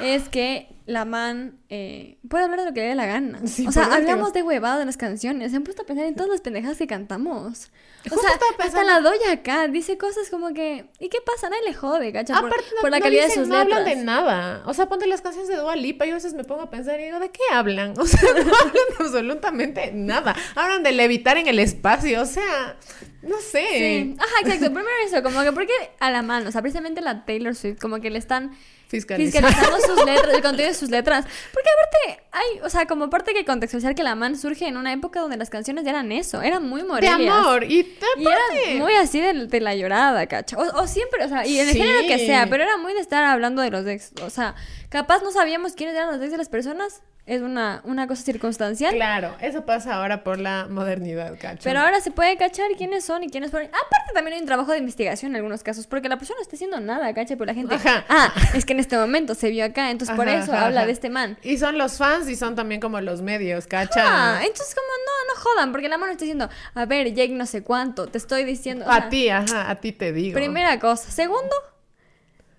es 0.00 0.28
que 0.28 0.68
la 0.86 1.04
man 1.04 1.58
eh, 1.70 2.18
puede 2.28 2.44
hablar 2.44 2.60
de 2.60 2.66
lo 2.66 2.72
que 2.72 2.82
le 2.82 2.86
dé 2.86 2.94
la 2.94 3.06
gana. 3.06 3.40
Sí, 3.44 3.66
o 3.66 3.72
sea, 3.72 3.86
por 3.86 3.94
hablamos 3.94 4.32
de 4.32 4.44
huevada 4.44 4.80
en 4.82 4.86
las 4.86 4.96
canciones. 4.96 5.50
Se 5.50 5.56
han 5.56 5.64
puesto 5.64 5.82
a 5.82 5.86
pensar 5.86 6.06
en 6.06 6.14
todas 6.14 6.30
las 6.30 6.40
pendejadas 6.40 6.78
que 6.78 6.86
cantamos. 6.86 7.72
O 8.06 8.10
Justo 8.10 8.20
sea, 8.20 8.64
hasta 8.64 8.84
la 8.84 9.00
doya 9.00 9.32
acá 9.32 9.66
dice 9.66 9.98
cosas 9.98 10.30
como 10.30 10.54
que, 10.54 10.86
¿y 11.00 11.08
qué 11.08 11.18
pasa? 11.26 11.48
Nadie 11.50 11.64
le 11.64 11.74
jode, 11.74 12.12
cacha, 12.12 12.34
por, 12.38 12.46
Aparte, 12.48 12.66
no, 12.76 12.80
por 12.82 12.90
la 12.92 12.98
no 13.00 13.02
calidad 13.02 13.24
dicen- 13.24 13.28
de 13.30 13.34
sus 13.40 13.48
no 13.48 13.58
letras. 13.64 13.78
hablan 13.80 13.98
de 13.98 14.04
nada. 14.04 14.62
O 14.66 14.74
sea, 14.74 14.86
ponte 14.88 15.08
las 15.08 15.20
canciones 15.20 15.48
de 15.48 15.56
Dua 15.56 15.74
Lipa. 15.74 16.06
Yo 16.06 16.12
a 16.12 16.14
veces 16.14 16.34
me 16.34 16.44
pongo 16.44 16.62
a 16.62 16.70
pensar 16.70 17.00
y 17.00 17.06
digo, 17.06 17.18
¿de 17.18 17.30
qué 17.32 17.42
hablan? 17.52 17.94
O 17.98 18.06
sea, 18.06 18.20
no 18.22 18.38
hablan 18.38 18.72
de 18.72 19.04
absolutamente 19.04 19.90
nada. 19.92 20.36
Hablan 20.54 20.84
de 20.84 20.92
levitar 20.92 21.36
en 21.38 21.48
el 21.48 21.58
espacio. 21.58 22.22
O 22.22 22.26
sea, 22.26 22.76
no 23.22 23.38
sé. 23.40 23.66
Sí, 23.72 24.16
ajá, 24.16 24.34
exacto. 24.42 24.66
Primero 24.66 24.88
eso, 25.04 25.20
como 25.24 25.42
que 25.42 25.50
porque 25.50 25.72
a 25.98 26.12
la 26.12 26.22
mano, 26.22 26.48
o 26.48 26.52
sea, 26.52 26.62
precisamente 26.62 27.00
la 27.00 27.24
Taylor 27.24 27.56
Swift, 27.56 27.80
como 27.80 28.00
que 28.00 28.10
le 28.10 28.18
están 28.20 28.52
Fiscalizar. 28.88 29.42
fiscalizando 29.44 29.80
sus 29.86 30.04
letras, 30.06 30.34
el 30.34 30.42
contenido 30.42 30.68
de 30.68 30.74
sus 30.74 30.90
letras. 30.90 31.24
Porque 31.52 31.68
aparte, 31.68 32.22
hay, 32.32 32.60
o 32.62 32.68
sea, 32.70 32.86
como 32.86 33.10
parte 33.10 33.34
que 33.34 33.44
contextualizar 33.44 33.94
que 33.94 34.02
la 34.02 34.14
man 34.14 34.36
surge 34.38 34.66
en 34.68 34.76
una 34.76 34.92
época 34.92 35.20
donde 35.20 35.36
las 35.36 35.50
canciones 35.50 35.86
eran 35.86 36.12
eso, 36.12 36.40
eran 36.42 36.62
muy 36.68 36.82
De 36.82 36.86
morelias. 36.88 37.14
amor. 37.30 37.64
Y, 37.64 37.80
Y 37.80 38.26
aparte- 38.26 38.70
era 38.74 38.82
muy 38.84 38.94
así 38.94 39.20
de, 39.20 39.46
de 39.46 39.60
la 39.60 39.74
llorada, 39.74 40.26
cacha. 40.26 40.56
O, 40.56 40.82
o 40.82 40.86
siempre, 40.86 41.24
o 41.24 41.28
sea, 41.28 41.46
y 41.46 41.58
en 41.58 41.66
el 41.68 41.72
Sí. 41.74 41.80
género 41.80 42.06
que 42.06 42.24
sea, 42.26 42.46
pero 42.48 42.62
era 42.62 42.76
muy 42.76 42.92
de 42.92 43.00
estar 43.00 43.24
hablando 43.24 43.60
de 43.62 43.70
los 43.70 43.86
ex. 43.86 44.12
O 44.22 44.30
sea, 44.30 44.54
capaz 44.88 45.22
no 45.22 45.32
sabíamos 45.32 45.72
quiénes 45.72 45.96
eran 45.96 46.12
los 46.12 46.20
ex 46.22 46.30
de 46.30 46.38
las 46.38 46.48
personas. 46.48 47.02
Es 47.26 47.42
una, 47.42 47.80
una 47.82 48.06
cosa 48.06 48.22
circunstancial. 48.22 48.94
Claro, 48.94 49.34
eso 49.40 49.66
pasa 49.66 49.94
ahora 49.94 50.22
por 50.22 50.38
la 50.38 50.68
modernidad, 50.70 51.36
cacho. 51.40 51.62
Pero 51.64 51.80
ahora 51.80 52.00
se 52.00 52.12
puede 52.12 52.36
cachar 52.36 52.68
quiénes 52.78 53.04
son 53.04 53.24
y 53.24 53.28
quiénes 53.28 53.50
fueron. 53.50 53.68
Aparte 53.68 54.12
también 54.14 54.34
hay 54.34 54.40
un 54.40 54.46
trabajo 54.46 54.70
de 54.70 54.78
investigación 54.78 55.32
en 55.32 55.36
algunos 55.36 55.64
casos, 55.64 55.88
porque 55.88 56.08
la 56.08 56.18
persona 56.18 56.38
no 56.38 56.42
está 56.42 56.54
haciendo 56.54 56.78
nada, 56.78 57.12
cacha, 57.14 57.34
pero 57.34 57.46
la 57.46 57.54
gente... 57.54 57.74
Ajá. 57.74 58.04
Ah, 58.08 58.32
es 58.54 58.64
que 58.64 58.74
en 58.74 58.78
este 58.78 58.96
momento 58.96 59.34
se 59.34 59.50
vio 59.50 59.64
acá, 59.64 59.90
entonces 59.90 60.14
por 60.14 60.28
eso 60.28 60.52
ajá, 60.52 60.66
habla 60.66 60.86
de 60.86 60.92
este 60.92 61.10
man. 61.10 61.36
Y 61.42 61.58
son 61.58 61.78
los 61.78 61.98
fans 61.98 62.28
y 62.28 62.36
son 62.36 62.54
también 62.54 62.80
como 62.80 63.00
los 63.00 63.22
medios, 63.22 63.66
cacha. 63.66 64.04
Ah, 64.04 64.40
entonces 64.44 64.72
como 64.72 64.86
no, 64.86 65.34
no 65.34 65.40
jodan, 65.40 65.72
porque 65.72 65.88
la 65.88 65.98
mano 65.98 66.12
está 66.12 66.24
diciendo, 66.24 66.48
a 66.74 66.86
ver, 66.86 67.12
Jake 67.12 67.34
no 67.34 67.46
sé 67.46 67.64
cuánto, 67.64 68.06
te 68.06 68.18
estoy 68.18 68.44
diciendo... 68.44 68.84
o 68.86 68.88
a 68.88 68.98
sea, 68.98 69.08
ti, 69.08 69.28
ajá, 69.30 69.68
a 69.68 69.74
ti 69.80 69.90
te 69.90 70.12
digo. 70.12 70.36
Primera 70.36 70.78
cosa. 70.78 71.10
Segundo, 71.10 71.56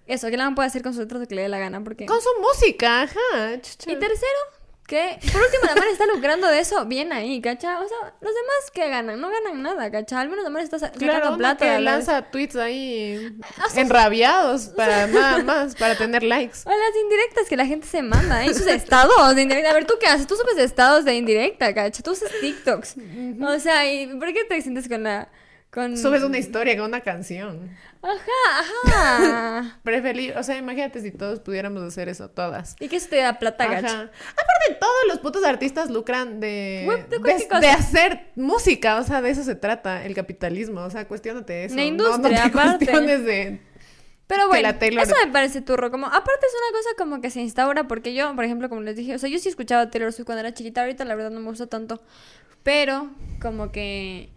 eso, 0.07 0.29
que 0.29 0.35
la 0.35 0.43
man 0.43 0.55
puede 0.55 0.67
hacer 0.67 0.81
con 0.81 0.93
sus 0.93 1.03
letras 1.03 1.21
lo 1.21 1.27
que 1.27 1.35
le 1.35 1.43
dé 1.43 1.49
la 1.49 1.59
gana, 1.59 1.81
porque... 1.83 2.05
Con 2.05 2.19
su 2.21 2.29
música, 2.41 3.03
ajá. 3.03 3.61
chucha. 3.61 3.91
Y 3.91 3.95
tercero, 3.95 4.56
que 4.87 5.19
por 5.33 5.41
último 5.41 5.65
la 5.65 5.91
está 5.91 6.05
lucrando 6.07 6.47
de 6.47 6.59
eso 6.59 6.85
bien 6.85 7.11
ahí, 7.11 7.41
¿cacha? 7.41 7.79
O 7.81 7.87
sea, 7.87 7.97
los 8.21 8.33
demás 8.33 8.71
que 8.73 8.87
ganan, 8.89 9.19
no 9.19 9.29
ganan 9.29 9.61
nada, 9.61 9.91
¿cacha? 9.91 10.19
Al 10.21 10.29
menos 10.29 10.43
la 10.45 10.49
man 10.49 10.63
está 10.63 10.79
sa- 10.79 10.87
sacando 10.87 11.05
Claro, 11.05 11.37
plata. 11.37 11.65
que 11.65 11.79
lanza 11.79 12.21
tweets 12.31 12.55
ahí 12.55 13.37
O 13.65 13.69
sea, 13.69 13.81
enrabiados 13.81 14.67
para 14.69 15.05
nada 15.07 15.43
más, 15.43 15.75
para 15.75 15.95
tener 15.95 16.23
likes. 16.23 16.59
O 16.65 16.69
las 16.69 16.95
indirectas 17.03 17.47
que 17.49 17.57
la 17.57 17.65
gente 17.65 17.85
se 17.85 18.01
manda, 18.01 18.45
¿eh? 18.45 18.53
sus 18.53 18.65
estados 18.67 19.35
de 19.35 19.41
indirecta. 19.41 19.71
A 19.71 19.73
ver, 19.73 19.85
¿tú 19.85 19.95
qué 19.99 20.07
haces? 20.07 20.25
Tú 20.25 20.35
subes 20.35 20.57
estados 20.57 21.03
de 21.05 21.15
indirecta, 21.15 21.73
cacha. 21.73 22.01
Tú 22.01 22.11
haces 22.11 22.31
TikToks. 22.39 22.95
O 23.45 23.59
sea, 23.59 23.91
¿y 23.91 24.07
por 24.17 24.31
qué 24.33 24.45
te 24.45 24.61
sientes 24.61 24.87
con 24.87 25.03
la... 25.03 25.27
Con... 25.77 25.95
Subes 25.95 26.23
una 26.23 26.39
historia 26.39 26.75
con 26.75 26.85
una 26.85 27.01
canción. 27.01 27.69
Ajá, 28.01 28.65
ajá. 28.87 29.79
Preferir, 29.83 30.35
o 30.35 30.41
sea, 30.41 30.57
imagínate 30.57 31.01
si 31.01 31.11
todos 31.11 31.39
pudiéramos 31.39 31.83
hacer 31.83 32.09
eso, 32.09 32.31
todas. 32.31 32.75
¿Y 32.79 32.87
qué 32.87 32.95
eso 32.95 33.09
te 33.09 33.17
da 33.17 33.37
plata, 33.37 33.65
Ajá. 33.65 33.73
gacha? 33.75 33.93
Aparte, 34.01 34.77
todos 34.79 35.03
los 35.07 35.19
putos 35.19 35.43
artistas 35.43 35.91
lucran 35.91 36.39
de, 36.39 37.05
de 37.11 37.59
de, 37.59 37.69
hacer 37.69 38.31
música, 38.35 38.97
o 38.97 39.03
sea, 39.03 39.21
de 39.21 39.29
eso 39.29 39.43
se 39.43 39.53
trata 39.53 40.03
el 40.03 40.15
capitalismo, 40.15 40.81
o 40.81 40.89
sea, 40.89 41.07
cuestionate 41.07 41.65
eso. 41.65 41.75
La 41.75 41.83
No- 41.83 41.87
industria, 41.87 42.45
no, 42.45 42.51
te 42.51 42.57
aparte. 42.59 42.85
cuestiones 42.87 43.23
de... 43.23 43.61
Pero 44.25 44.41
que 44.45 44.47
bueno, 44.47 44.69
eso 45.03 45.15
me 45.23 45.31
parece 45.31 45.61
turro. 45.61 45.91
Como, 45.91 46.07
aparte 46.07 46.47
es 46.47 46.53
una 46.53 46.79
cosa 46.79 46.89
como 46.97 47.21
que 47.21 47.29
se 47.29 47.41
instaura 47.41 47.87
porque 47.87 48.15
yo, 48.15 48.35
por 48.35 48.45
ejemplo, 48.45 48.67
como 48.67 48.81
les 48.81 48.95
dije, 48.95 49.13
o 49.13 49.19
sea, 49.19 49.29
yo 49.29 49.37
sí 49.37 49.47
escuchaba 49.47 49.91
Taylor 49.91 50.11
Swift 50.11 50.25
cuando 50.25 50.39
era 50.39 50.55
chiquita, 50.55 50.81
ahorita 50.81 51.05
la 51.05 51.13
verdad 51.13 51.29
no 51.29 51.39
me 51.39 51.49
gusta 51.49 51.67
tanto. 51.67 52.01
Pero, 52.63 53.11
como 53.39 53.71
que... 53.71 54.31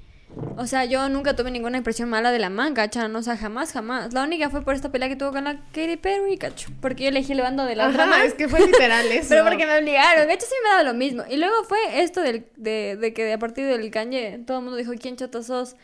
O 0.56 0.66
sea, 0.66 0.84
yo 0.84 1.08
nunca 1.08 1.34
tuve 1.34 1.50
ninguna 1.50 1.78
impresión 1.78 2.08
mala 2.08 2.30
de 2.30 2.38
la 2.38 2.50
man, 2.50 2.74
¿cachan? 2.74 3.14
O 3.16 3.22
sea, 3.22 3.36
jamás, 3.36 3.72
jamás. 3.72 4.12
La 4.12 4.22
única 4.22 4.48
fue 4.50 4.62
por 4.62 4.74
esta 4.74 4.90
pelea 4.92 5.08
que 5.08 5.16
tuvo 5.16 5.32
con 5.32 5.44
la 5.44 5.56
Katy 5.72 5.96
Perry, 5.96 6.38
¿cacho? 6.38 6.70
Porque 6.80 7.04
yo 7.04 7.08
elegí 7.08 7.32
el 7.32 7.40
bando 7.40 7.64
de 7.64 7.74
la 7.76 7.88
otra 7.88 8.04
Ajá, 8.04 8.10
man. 8.18 8.26
es 8.26 8.34
que 8.34 8.48
fue 8.48 8.60
literal 8.64 9.06
eso. 9.10 9.28
Pero 9.30 9.44
porque 9.44 9.66
me 9.66 9.76
obligaron. 9.78 10.28
De 10.28 10.34
hecho, 10.34 10.46
sí 10.46 10.54
me 10.62 10.70
daba 10.70 10.82
lo 10.84 10.94
mismo. 10.94 11.24
Y 11.28 11.36
luego 11.36 11.64
fue 11.64 11.78
esto 12.02 12.20
del, 12.22 12.46
de, 12.56 12.96
de 13.00 13.12
que 13.12 13.32
a 13.32 13.38
partir 13.38 13.66
del 13.66 13.90
Kanye 13.90 14.40
todo 14.46 14.58
el 14.58 14.64
mundo 14.64 14.76
dijo, 14.76 14.92
¿quién 15.00 15.16
chota 15.16 15.42
sos? 15.42 15.76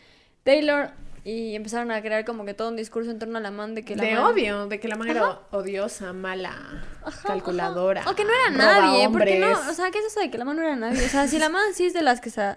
Taylor. 0.44 0.90
Y 1.24 1.56
empezaron 1.56 1.90
a 1.90 2.00
crear 2.02 2.24
como 2.24 2.44
que 2.44 2.54
todo 2.54 2.68
un 2.68 2.76
discurso 2.76 3.10
en 3.10 3.18
torno 3.18 3.38
a 3.38 3.40
la 3.40 3.50
man 3.50 3.74
de 3.74 3.84
que 3.84 3.96
la 3.96 4.04
de 4.04 4.14
man- 4.14 4.24
odio, 4.26 4.66
de 4.68 4.78
que 4.78 4.86
la 4.86 4.94
man 4.94 5.08
era 5.08 5.40
odiosa, 5.50 6.12
mala, 6.12 6.84
Ajá, 7.04 7.26
calculadora. 7.26 8.02
ajá. 8.02 8.10
O 8.10 8.14
que 8.14 8.22
no 8.24 8.30
era 8.30 8.56
nadie. 8.56 9.08
Porque 9.10 9.40
no, 9.40 9.50
o 9.50 9.72
sea, 9.74 9.90
¿qué 9.90 9.98
es 9.98 10.04
eso 10.04 10.20
de 10.20 10.30
que 10.30 10.38
la 10.38 10.44
man 10.44 10.54
no 10.54 10.62
era 10.62 10.76
nadie? 10.76 11.04
O 11.04 11.08
sea, 11.08 11.26
si 11.26 11.40
la 11.40 11.48
man 11.48 11.64
sí 11.74 11.86
es 11.86 11.94
de 11.94 12.02
las 12.02 12.20
que 12.20 12.30
se. 12.30 12.54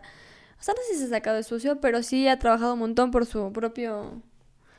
O 0.60 0.63
sea, 0.63 0.74
no 0.74 0.82
sé 0.88 0.93
si 0.93 1.00
se 1.00 1.06
ha 1.06 1.10
sacado 1.10 1.38
de 1.38 1.43
sucio, 1.43 1.80
pero 1.80 2.04
sí 2.04 2.28
ha 2.28 2.38
trabajado 2.38 2.74
un 2.74 2.80
montón 2.80 3.12
por 3.12 3.26
su 3.26 3.52
propio... 3.54 4.22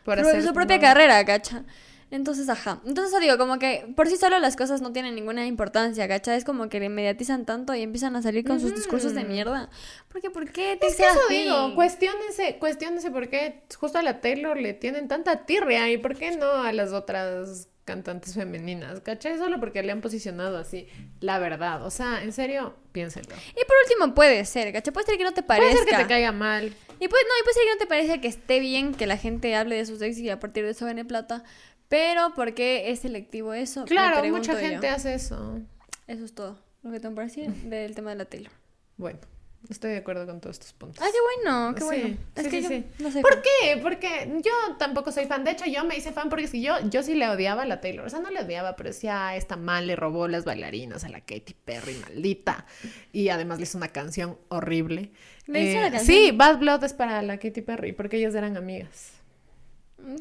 Por 0.05 0.17
Por 0.17 0.27
hacer 0.27 0.43
su 0.43 0.53
propia 0.53 0.79
carrera, 0.81 1.23
gacha. 1.23 1.65
Entonces, 2.11 2.49
ajá. 2.49 2.81
Entonces, 2.85 3.13
eso 3.13 3.21
digo, 3.21 3.39
como 3.39 3.59
que 3.59 3.87
por 3.95 4.09
sí 4.09 4.17
solo 4.17 4.39
las 4.41 4.57
cosas 4.57 4.81
no 4.81 4.93
tienen 4.93 5.15
ninguna 5.15 5.47
importancia, 5.47 6.07
gacha. 6.09 6.35
Es 6.35 6.45
como 6.45 6.69
que 6.69 6.81
le 6.81 6.89
mediatizan 6.89 7.47
tanto 7.47 7.75
y 7.75 7.83
empiezan 7.83 8.17
a 8.17 8.23
salir 8.23 8.45
con 8.45 8.59
sus 8.61 8.75
discursos 8.75 9.15
de 9.15 9.25
mierda. 9.25 9.71
Porque, 10.09 10.29
¿por 10.29 10.51
qué 10.51 10.77
te 10.77 10.89
Es 10.89 10.97
que 10.97 11.05
eso 11.05 11.21
digo, 11.29 11.75
cuestiónense, 11.77 12.57
cuestiónense 12.59 13.11
por 13.13 13.29
qué 13.29 13.63
justo 13.79 13.99
a 13.99 14.03
la 14.03 14.21
Taylor 14.21 14.57
le 14.57 14.75
tienen 14.75 15.07
tanta 15.07 15.47
tirria 15.47 15.91
y 15.91 15.99
por 15.99 16.17
qué 16.17 16.37
no 16.37 16.51
a 16.65 16.73
las 16.73 16.93
otras 16.93 17.70
cantantes 17.85 18.35
femeninas, 18.35 19.01
¿cachai? 19.01 19.39
Solo 19.39 19.59
porque 19.59 19.83
le 19.83 19.93
han 19.93 20.01
posicionado 20.01 20.59
así, 20.59 20.87
la 21.21 21.39
verdad. 21.39 21.85
O 21.85 21.91
sea, 21.91 22.23
en 22.23 22.33
serio, 22.33 22.77
piénsenlo. 22.93 23.35
Y 23.51 23.65
por 23.65 23.77
último, 23.85 24.15
puede 24.15 24.45
ser, 24.45 24.73
gacha. 24.73 24.93
Puede 24.93 25.07
ser 25.07 25.19
que 25.19 25.25
no 25.25 25.33
te 25.33 25.43
parezca. 25.43 25.73
Puede 25.73 25.85
ser 25.85 25.97
que 25.97 26.03
te 26.05 26.09
caiga 26.09 26.33
mal. 26.33 26.67
Y 27.01 27.09
puede, 27.09 27.25
no, 27.25 27.31
y 27.41 27.43
puede 27.43 27.55
ser 27.55 27.65
que 27.65 27.73
no 27.73 27.79
te 27.79 27.87
parezca 27.87 28.21
que 28.21 28.29
esté 28.29 28.61
bien 28.61 28.95
que 28.95 29.07
la 29.07 29.17
gente 29.17 29.55
hable 29.57 29.77
de 29.77 29.87
sus 29.87 30.01
ex 30.03 30.19
y 30.19 30.31
a 30.31 30.39
partir 30.39 30.65
de 30.65 30.71
eso 30.71 30.87
gane 30.87 31.05
plata. 31.05 31.45
Pero, 31.89 32.35
¿por 32.35 32.55
qué 32.55 32.91
es 32.91 33.01
selectivo 33.01 33.53
eso? 33.53 33.85
Claro, 33.85 34.23
mucha 34.29 34.53
yo. 34.53 34.59
gente 34.59 34.89
hace 34.89 35.15
eso. 35.15 35.59
Eso 36.07 36.25
es 36.25 36.35
todo 36.35 36.59
lo 36.83 36.91
que 36.93 37.01
tengo 37.01 37.15
para 37.15 37.27
decir 37.27 37.51
del 37.51 37.95
tema 37.95 38.11
de 38.11 38.17
la 38.17 38.25
Taylor. 38.25 38.53
Bueno, 38.97 39.19
Estoy 39.69 39.91
de 39.91 39.99
acuerdo 39.99 40.27
con 40.27 40.41
todos 40.41 40.57
estos 40.57 40.73
puntos. 40.73 41.05
Ay, 41.05 41.13
qué 41.13 41.19
bueno, 41.45 41.75
qué 41.75 41.81
Sí, 41.83 41.87
bueno. 41.87 42.17
Es 42.35 42.45
que 42.45 42.51
sí, 42.51 42.63
yo 42.63 42.69
sí. 42.71 42.85
no 42.99 43.11
sé. 43.11 43.21
¿Por 43.21 43.43
qué? 43.43 43.77
Porque 43.83 44.33
yo 44.43 44.53
tampoco 44.79 45.13
soy 45.13 45.27
fan. 45.27 45.45
De 45.45 45.51
hecho, 45.51 45.67
yo 45.67 45.85
me 45.85 45.97
hice 45.97 46.13
fan 46.13 46.29
porque 46.31 46.47
es 46.47 46.51
que 46.51 46.61
yo, 46.63 46.75
yo 46.89 47.03
sí 47.03 47.15
le 47.15 47.29
odiaba 47.29 47.63
a 47.63 47.67
la 47.67 47.81
Taylor. 47.81 48.07
O 48.07 48.09
sea, 48.11 48.21
no 48.21 48.31
le 48.31 48.41
odiaba, 48.41 48.75
pero 48.75 48.89
decía, 48.89 49.29
"Ah, 49.29 49.37
esta 49.37 49.57
mal 49.57 49.87
le 49.87 49.97
robó 49.97 50.29
las 50.29 50.45
bailarinas 50.45 51.05
a 51.05 51.09
la 51.11 51.21
Katy 51.21 51.55
Perry, 51.65 51.95
maldita. 51.97 52.65
Y 53.13 53.29
además 53.29 53.59
le 53.59 53.65
hizo 53.65 53.77
una 53.77 53.89
canción 53.89 54.39
horrible. 54.49 55.13
Eh, 55.47 55.53
¿Le 55.53 55.63
hizo 55.71 55.81
la 55.81 55.91
canción? 55.91 56.07
Sí, 56.07 56.31
Bad 56.33 56.59
Blood 56.59 56.85
es 56.85 56.95
para 56.95 57.21
la 57.23 57.39
Katy 57.39 57.61
Perry, 57.61 57.93
porque 57.93 58.17
ellas 58.17 58.35
eran 58.35 58.57
amigas. 58.57 59.13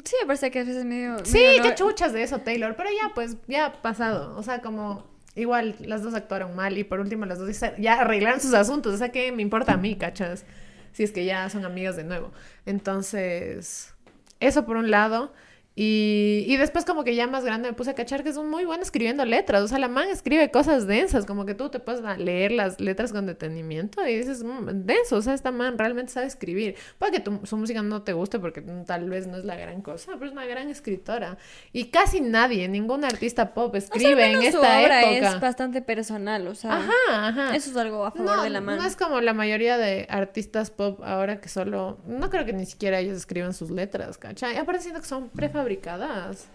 Sí, 0.04 0.14
me 0.20 0.26
parece 0.26 0.50
que 0.50 0.60
a 0.60 0.64
veces 0.64 0.84
medio. 0.84 1.24
Sí, 1.24 1.38
medio 1.38 1.62
qué 1.62 1.74
chuchas 1.74 2.12
de 2.12 2.22
eso, 2.22 2.40
Taylor. 2.42 2.76
Pero 2.76 2.90
ya, 2.90 3.12
pues, 3.14 3.38
ya 3.48 3.64
ha 3.66 3.82
pasado. 3.82 4.36
O 4.36 4.42
sea, 4.42 4.60
como 4.60 5.09
igual 5.40 5.76
las 5.80 6.02
dos 6.02 6.14
actuaron 6.14 6.54
mal 6.54 6.78
y 6.78 6.84
por 6.84 7.00
último 7.00 7.26
las 7.26 7.38
dos 7.38 7.48
ya 7.78 8.00
arreglaron 8.00 8.40
sus 8.40 8.54
asuntos. 8.54 8.94
O 8.94 8.98
sea, 8.98 9.10
¿qué 9.10 9.32
me 9.32 9.42
importa 9.42 9.72
a 9.72 9.76
mí, 9.76 9.96
cachas? 9.96 10.44
Si 10.92 11.02
es 11.02 11.12
que 11.12 11.24
ya 11.24 11.48
son 11.48 11.64
amigas 11.64 11.96
de 11.96 12.04
nuevo. 12.04 12.32
Entonces, 12.66 13.94
eso 14.40 14.66
por 14.66 14.76
un 14.76 14.90
lado. 14.90 15.32
Y, 15.82 16.44
y 16.46 16.58
después 16.58 16.84
como 16.84 17.04
que 17.04 17.14
ya 17.14 17.26
más 17.26 17.42
grande 17.42 17.70
me 17.70 17.74
puse 17.74 17.88
a 17.88 17.94
cachar 17.94 18.22
que 18.22 18.28
es 18.28 18.36
muy 18.36 18.66
bueno 18.66 18.82
escribiendo 18.82 19.24
letras. 19.24 19.62
O 19.62 19.68
sea, 19.68 19.78
la 19.78 19.88
man 19.88 20.08
escribe 20.10 20.50
cosas 20.50 20.86
densas, 20.86 21.24
como 21.24 21.46
que 21.46 21.54
tú 21.54 21.70
te 21.70 21.80
puedes 21.80 22.02
leer 22.18 22.52
las 22.52 22.78
letras 22.82 23.12
con 23.12 23.24
detenimiento 23.24 24.06
y 24.06 24.14
dices, 24.18 24.44
"Mm, 24.44 24.68
denso, 24.84 25.16
o 25.16 25.22
sea, 25.22 25.32
esta 25.32 25.52
man 25.52 25.78
realmente 25.78 26.12
sabe 26.12 26.26
escribir. 26.26 26.74
Puede 26.98 27.12
que 27.12 27.20
tu- 27.20 27.40
su 27.46 27.56
música 27.56 27.80
no 27.80 28.02
te 28.02 28.12
guste 28.12 28.38
porque 28.38 28.60
tal 28.60 29.08
vez 29.08 29.26
no 29.26 29.38
es 29.38 29.46
la 29.46 29.56
gran 29.56 29.80
cosa, 29.80 30.12
pero 30.12 30.26
es 30.26 30.32
una 30.32 30.44
gran 30.44 30.68
escritora. 30.68 31.38
Y 31.72 31.86
casi 31.86 32.20
nadie, 32.20 32.68
ningún 32.68 33.02
artista 33.06 33.54
pop 33.54 33.74
O 33.74 33.80
sea, 33.80 33.88
escribe 33.88 34.32
en 34.32 34.38
menos 34.40 34.52
su 34.54 34.60
esta 34.62 34.80
obra 34.82 35.10
época. 35.10 35.34
es 35.36 35.40
bastante 35.40 35.80
personal, 35.80 36.46
o 36.46 36.54
sea. 36.54 36.74
Ajá, 36.76 36.92
ajá. 37.28 37.56
Eso 37.56 37.70
es 37.70 37.76
algo 37.78 38.04
a 38.04 38.10
favor 38.10 38.36
No, 38.36 38.42
de 38.42 38.50
la 38.50 38.60
mano. 38.60 38.82
no 38.82 38.86
es 38.86 38.96
como 38.96 39.22
la 39.22 39.32
mayoría 39.32 39.78
de 39.78 40.06
artistas 40.10 40.70
pop 40.70 41.00
ahora 41.02 41.40
que 41.40 41.48
solo... 41.48 42.00
No 42.06 42.28
creo 42.28 42.44
que 42.44 42.52
ni 42.52 42.66
siquiera 42.66 42.98
ellos 42.98 43.16
escriban 43.16 43.54
sus 43.54 43.70
letras, 43.70 44.18
¿cachai? 44.18 44.58
Aparte 44.58 44.82
siento 44.82 45.00
que 45.00 45.06
son 45.06 45.30
prefabricadas. 45.76 46.48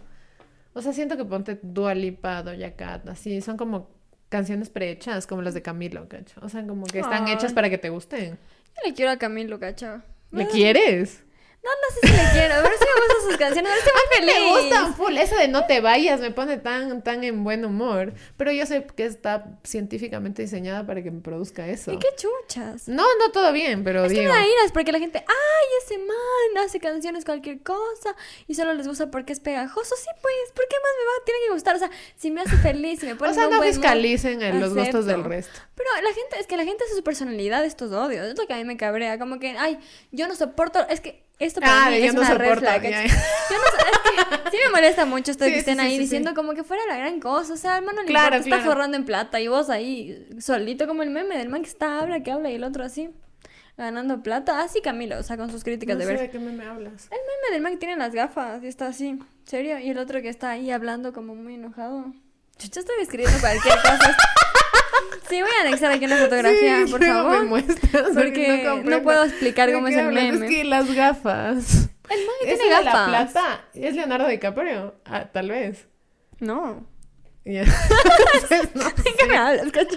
O 0.73 0.81
sea, 0.81 0.93
siento 0.93 1.15
que 1.15 1.23
ponte 1.23 1.59
Dua 1.61 1.93
Lipa, 1.95 2.43
Doja 2.43 2.75
Cat, 2.75 3.07
así, 3.07 3.41
son 3.41 3.55
como 3.55 3.89
canciones 4.29 4.69
prehechas, 4.69 5.25
como 5.25 5.41
las 5.41 5.53
de 5.53 5.61
Camilo, 5.61 6.09
¿cachai? 6.09 6.43
O 6.43 6.49
sea, 6.49 6.65
como 6.67 6.85
que 6.85 6.99
están 6.99 7.25
Ay. 7.25 7.33
hechas 7.33 7.53
para 7.53 7.69
que 7.69 7.77
te 7.77 7.89
gusten. 7.89 8.31
Yo 8.31 8.81
le 8.89 8.93
quiero 8.93 9.11
a 9.11 9.17
Camilo, 9.17 9.59
cacho. 9.59 10.01
¿Le 10.31 10.47
quieres? 10.47 11.23
No, 11.65 11.71
no 11.71 11.95
sé 11.95 12.07
si 12.07 12.13
le 12.13 12.31
quiero, 12.31 12.55
pero 12.61 12.75
sí 12.77 12.85
me 12.85 13.01
gustan 13.01 13.27
sus 13.27 13.37
canciones. 13.37 13.71
Estoy 13.79 13.93
muy 13.93 14.17
feliz. 14.17 14.35
Me 14.35 14.61
gustan 14.61 14.95
full. 14.95 15.17
Eso 15.17 15.35
de 15.35 15.47
no 15.47 15.65
te 15.65 15.81
vayas 15.81 16.19
me 16.19 16.29
pone 16.29 16.57
tan, 16.57 17.01
tan 17.01 17.23
en 17.23 17.43
buen 17.43 17.65
humor. 17.65 18.13
Pero 18.37 18.51
yo 18.51 18.67
sé 18.67 18.85
que 18.95 19.05
está 19.05 19.57
científicamente 19.63 20.43
diseñada 20.43 20.85
para 20.85 21.01
que 21.01 21.09
me 21.09 21.21
produzca 21.21 21.67
eso. 21.67 21.91
¿Y 21.91 21.97
qué 21.97 22.09
chuchas? 22.15 22.87
No, 22.87 23.03
no 23.17 23.31
todo 23.31 23.51
bien, 23.51 23.83
pero 23.83 24.05
Es 24.05 24.11
que 24.11 24.19
me 24.19 24.25
digo... 24.25 24.33
da 24.33 24.41
iras 24.45 24.71
porque 24.73 24.91
la 24.91 24.99
gente, 24.99 25.17
ay, 25.17 25.67
ese 25.83 25.97
man 25.97 26.63
hace 26.63 26.79
canciones 26.79 27.25
cualquier 27.25 27.63
cosa 27.63 28.15
y 28.45 28.53
solo 28.53 28.75
les 28.75 28.87
gusta 28.87 29.09
porque 29.09 29.33
es 29.33 29.39
pegajoso. 29.39 29.95
Sí, 29.95 30.09
pues, 30.21 30.51
¿por 30.53 30.67
qué 30.67 30.75
más 30.75 30.91
me 30.99 31.05
va 31.05 31.25
tiene 31.25 31.39
que 31.47 31.53
gustar? 31.53 31.75
O 31.77 31.79
sea, 31.79 31.89
si 32.15 32.29
me 32.29 32.41
hace 32.41 32.57
feliz, 32.57 32.99
si 32.99 33.07
me 33.07 33.15
pone 33.15 33.31
O 33.31 33.33
sea, 33.33 33.49
no 33.49 33.57
buen 33.57 33.73
fiscalicen 33.73 34.43
en 34.43 34.61
los 34.61 34.75
gustos 34.75 35.07
del 35.07 35.23
resto. 35.23 35.59
Pero 35.73 35.89
la 36.03 36.13
gente, 36.13 36.39
es 36.39 36.45
que 36.45 36.57
la 36.57 36.63
gente 36.63 36.83
hace 36.83 36.95
su 36.95 37.03
personalidad 37.03 37.65
estos 37.65 37.91
odios. 37.91 38.27
Es 38.27 38.37
lo 38.37 38.45
que 38.45 38.53
a 38.53 38.57
mí 38.57 38.65
me 38.65 38.77
cabrea. 38.77 39.17
Como 39.17 39.39
que, 39.39 39.57
ay, 39.57 39.79
yo 40.11 40.27
no 40.27 40.35
soporto. 40.35 40.87
Es 40.89 41.01
que 41.01 41.24
esto 41.39 41.59
para 41.61 41.85
Ah, 41.87 41.89
mí 41.89 41.99
yo 41.99 42.05
es 42.05 42.13
no 42.13 42.21
una 42.21 42.33
red 42.35 42.57
flag, 42.59 42.81
ya. 42.83 43.03
Yo 43.05 43.57
no 43.57 43.65
es 43.65 44.39
que 44.43 44.51
sí 44.51 44.57
me 44.65 44.71
molesta 44.71 45.05
mucho 45.05 45.31
esto 45.31 45.45
Sí, 45.45 45.51
que 45.51 45.59
estén 45.59 45.77
sí, 45.79 45.85
ahí 45.85 45.93
sí, 45.95 45.99
diciendo 45.99 46.33
como 46.33 46.53
que 46.53 46.63
fuera 46.63 46.83
la 46.87 46.97
gran 46.97 47.19
cosa. 47.19 47.53
O 47.53 47.57
sea, 47.57 47.77
hermano, 47.77 47.97
no 47.97 48.01
le 48.03 48.07
Claro, 48.07 48.37
importa, 48.37 48.43
está 48.43 48.55
claro. 48.57 48.71
forrando 48.71 48.97
en 48.97 49.05
plata 49.05 49.39
y 49.41 49.47
vos 49.47 49.69
ahí 49.69 50.27
solito 50.39 50.87
como 50.87 51.03
el 51.03 51.09
meme 51.09 51.37
del 51.37 51.49
man 51.49 51.61
que 51.61 51.69
está, 51.69 51.99
habla, 51.99 52.21
que 52.23 52.31
habla 52.31 52.49
y 52.51 52.55
el 52.55 52.63
otro 52.63 52.83
así. 52.83 53.09
Ganando 53.77 54.23
plata. 54.23 54.61
Así 54.61 54.81
Camilo, 54.81 55.19
o 55.19 55.23
sea, 55.23 55.35
con 55.37 55.51
sus 55.51 55.63
críticas 55.65 55.95
No 55.97 55.99
de 55.99 56.05
ver. 56.05 56.19
de 56.19 56.29
qué 56.29 56.39
me 56.39 56.65
hablas. 56.65 57.05
El 57.11 57.17
meme 57.19 57.53
del 57.53 57.61
man 57.61 57.73
que 57.73 57.77
tiene 57.79 57.97
las 57.97 58.13
gafas 58.13 58.63
y 58.63 58.67
está 58.67 58.87
así, 58.87 59.19
serio. 59.45 59.77
Y 59.79 59.89
el 59.89 59.97
otro 59.97 60.21
que 60.21 60.29
está 60.29 60.51
ahí 60.51 60.71
hablando 60.71 61.11
como 61.11 61.35
muy 61.35 61.55
enojado. 61.55 62.05
Chucha, 62.57 62.79
estoy 62.79 62.95
escribiendo 63.01 63.37
cualquier 63.41 63.75
cosa. 63.81 64.17
Sí, 65.29 65.41
voy 65.41 65.49
a 65.59 65.67
anexar 65.67 65.91
aquí 65.91 66.05
una 66.05 66.17
fotografía, 66.17 66.85
Sí, 66.85 66.91
por 66.91 67.03
favor. 67.05 67.39
me 67.39 67.45
muestras, 67.47 68.09
porque 68.13 68.63
no 68.63 68.71
comprendo. 68.71 69.03
puedo 69.03 69.23
explicar 69.23 69.67
¿De 69.69 69.73
cómo 69.75 69.87
es 69.87 69.95
el 69.97 70.11
meme. 70.11 70.45
Es 70.45 70.51
que 70.51 70.63
las 70.63 70.93
gafas. 70.93 71.89
El 72.09 72.19
man 72.19 72.35
que 72.43 72.51
¿Es 72.53 72.59
tiene 72.59 72.75
de 72.75 72.83
la 72.83 72.91
gafas. 72.91 73.07
plata? 73.09 73.65
¿Es 73.73 73.95
Leonardo 73.95 74.27
DiCaprio? 74.27 74.95
Ah, 75.05 75.25
tal 75.31 75.49
vez. 75.49 75.87
No. 76.39 76.85
Entonces, 77.45 78.69
no 78.75 78.83
¿De 79.03 79.13
qué 79.17 79.25
me 79.27 79.37
hablas, 79.37 79.71
cacho? 79.71 79.95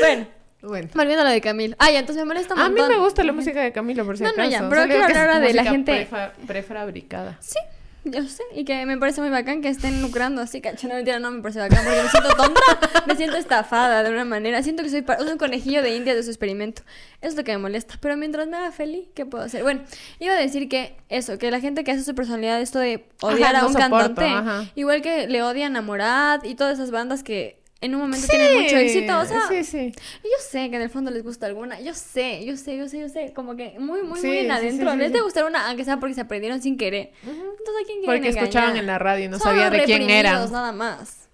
Bueno, 0.00 0.26
Bueno. 0.62 0.88
volviendo 0.94 1.22
a 1.22 1.24
lo 1.24 1.30
de 1.30 1.40
Camilo. 1.40 1.76
Ah, 1.78 1.90
ya, 1.90 1.98
entonces 2.00 2.22
me 2.24 2.28
molesta 2.28 2.54
un 2.54 2.60
A 2.60 2.68
mí 2.68 2.80
me 2.80 2.96
gusta 2.98 3.22
la 3.24 3.32
música 3.32 3.60
de 3.62 3.72
Camilo, 3.72 4.04
por 4.04 4.16
si 4.16 4.24
No, 4.24 4.30
no, 4.30 4.42
acaso. 4.42 4.50
ya, 4.50 4.68
pero 4.68 4.84
quiero 4.86 5.04
hablar 5.04 5.40
de 5.40 5.54
la 5.54 5.64
gente- 5.64 5.92
prefa- 6.10 6.32
prefabricada. 6.46 7.36
Sí, 7.40 7.58
yo 8.04 8.22
sé. 8.24 8.42
Y 8.54 8.64
que 8.64 8.84
me 8.86 8.96
parece 8.98 9.20
muy 9.20 9.30
bacán 9.30 9.62
que 9.62 9.68
estén 9.68 10.02
lucrando 10.02 10.40
así, 10.40 10.60
cacho. 10.60 10.88
No, 10.88 10.94
mentira, 10.94 11.18
no 11.18 11.30
me 11.30 11.42
parece 11.42 11.60
bacán 11.60 11.84
porque 11.84 12.02
me 12.02 12.08
siento 12.08 12.28
tonta. 12.36 12.60
me 13.06 13.16
siento 13.16 13.36
estafada 13.36 14.02
de 14.02 14.10
una 14.10 14.24
manera. 14.24 14.62
Siento 14.62 14.82
que 14.82 14.90
soy 14.90 15.04
un 15.30 15.38
conejillo 15.38 15.82
de 15.82 15.96
India 15.96 16.14
de 16.14 16.22
su 16.22 16.30
experimento. 16.30 16.82
Eso 17.20 17.30
es 17.30 17.36
lo 17.36 17.44
que 17.44 17.52
me 17.52 17.58
molesta. 17.58 17.96
Pero 18.00 18.16
mientras 18.16 18.46
me 18.48 18.56
haga 18.56 18.72
feliz, 18.72 19.08
¿qué 19.14 19.26
puedo 19.26 19.44
hacer? 19.44 19.62
Bueno, 19.62 19.82
iba 20.18 20.34
a 20.34 20.38
decir 20.38 20.68
que 20.68 20.96
eso, 21.08 21.38
que 21.38 21.50
la 21.50 21.60
gente 21.60 21.84
que 21.84 21.92
hace 21.92 22.04
su 22.04 22.14
personalidad, 22.14 22.60
esto 22.60 22.78
de 22.78 23.08
odiar 23.22 23.56
Ajá, 23.56 23.58
a 23.58 23.62
no 23.62 23.68
un 23.68 23.72
soporto, 23.74 23.96
cantante, 24.14 24.24
ajá. 24.26 24.64
igual 24.74 25.02
que 25.02 25.26
le 25.26 25.42
odian 25.42 25.76
a 25.76 25.82
Morad 25.82 26.44
y 26.44 26.54
todas 26.54 26.74
esas 26.74 26.90
bandas 26.90 27.22
que 27.22 27.58
en 27.80 27.94
un 27.94 28.00
momento 28.00 28.26
tienen 28.26 28.62
mucho 28.62 28.76
éxito. 28.76 29.18
O 29.18 29.24
sea, 29.24 29.42
sí, 29.48 29.62
sí. 29.64 29.92
yo 30.24 30.30
sé 30.40 30.68
que 30.70 30.76
en 30.76 30.82
el 30.82 30.90
fondo 30.90 31.10
les 31.10 31.22
gusta 31.22 31.46
alguna, 31.46 31.80
yo 31.80 31.94
sé, 31.94 32.44
yo 32.44 32.56
sé, 32.56 32.76
yo 32.76 32.88
sé, 32.88 32.98
yo 33.00 33.08
sé, 33.08 33.32
como 33.34 33.54
que 33.56 33.78
muy, 33.78 34.02
muy, 34.02 34.18
Sí, 34.20 34.26
muy 34.26 34.38
en 34.38 34.44
sí, 34.46 34.50
adentro. 34.50 34.86
sí, 34.90 34.92
sí, 34.94 34.98
les 34.98 35.06
sí. 35.08 35.12
debe 35.12 35.24
gustar 35.24 35.44
una, 35.44 35.68
aunque 35.68 35.84
sea 35.84 35.98
porque 36.00 36.14
se 36.14 36.20
aprendieron 36.22 36.60
sin 36.60 36.76
querer. 36.76 37.12
Entonces, 37.22 37.38
¿a 37.82 37.86
quién 37.86 38.00
quieren 38.00 38.04
Porque 38.06 38.28
escuchaban 38.30 38.70
engañar? 38.70 38.82
en 38.82 38.86
la 38.86 38.98
radio 38.98 39.24
y 39.24 39.28
no 39.28 39.38
Son 39.38 39.48
sabía 39.48 39.70
los 39.70 39.72
de 39.78 39.84
quién 39.84 40.10
eran. 40.10 40.50
nada 40.52 40.72
más. 40.72 41.28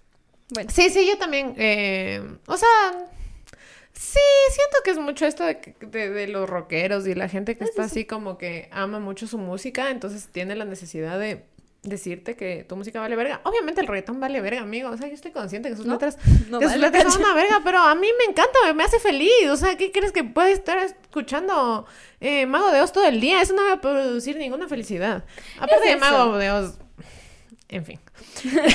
Bueno, 0.53 0.69
Sí, 0.71 0.89
sí, 0.91 1.07
yo 1.07 1.17
también. 1.17 1.55
eh, 1.57 2.21
o 2.45 2.55
sea, 2.57 2.67
sí, 3.93 4.19
siento 4.51 4.77
que 4.83 4.91
es 4.91 4.97
mucho 4.99 5.25
esto 5.25 5.43
de, 5.45 5.75
de, 5.79 6.09
de 6.09 6.27
los 6.27 6.47
rockeros 6.49 7.07
y 7.07 7.15
la 7.15 7.27
gente 7.29 7.57
que 7.57 7.63
está 7.63 7.83
así 7.85 8.05
como 8.05 8.37
que 8.37 8.67
ama 8.71 8.99
mucho 8.99 9.25
su 9.25 9.37
música, 9.39 9.89
entonces 9.89 10.27
tiene 10.31 10.55
la 10.55 10.65
necesidad 10.65 11.17
de 11.19 11.43
decirte 11.85 12.35
que 12.35 12.65
tu 12.67 12.75
música 12.75 12.99
vale 12.99 13.15
verga. 13.15 13.41
Obviamente 13.43 13.81
el 13.81 13.87
reggaetón 13.87 14.19
vale 14.19 14.41
verga, 14.41 14.61
amigo. 14.61 14.89
O 14.89 14.97
sea, 14.97 15.07
yo 15.07 15.13
estoy 15.13 15.31
consciente 15.31 15.69
que 15.69 15.75
sus 15.75 15.85
No, 15.85 15.93
letras, 15.93 16.17
no 16.49 16.59
que 16.59 16.65
sus 16.65 16.73
vale, 16.73 16.91
letras 16.91 17.13
son 17.13 17.23
una 17.23 17.33
verga, 17.33 17.61
pero 17.63 17.79
a 17.79 17.95
mí 17.95 18.07
me 18.17 18.25
encanta, 18.25 18.73
me 18.73 18.83
hace 18.83 18.99
feliz. 18.99 19.49
O 19.49 19.55
sea, 19.57 19.77
¿qué 19.77 19.91
crees 19.91 20.11
que 20.11 20.23
puede 20.23 20.51
estar 20.51 20.77
escuchando 20.79 21.85
eh, 22.19 22.45
Mago 22.45 22.71
de 22.71 22.81
Oz 22.81 22.91
todo 22.91 23.05
el 23.05 23.21
día? 23.21 23.41
Eso 23.41 23.53
no 23.53 23.63
va 23.63 23.73
a 23.73 23.81
producir 23.81 24.35
ninguna 24.37 24.67
felicidad. 24.67 25.23
Aparte 25.59 25.87
de. 25.87 25.95
Mago 25.97 26.37
de 26.37 26.51
Oz, 26.51 26.77
en 27.69 27.85
fin. 27.85 27.99
no, 28.43 28.51
Pero, 28.51 28.71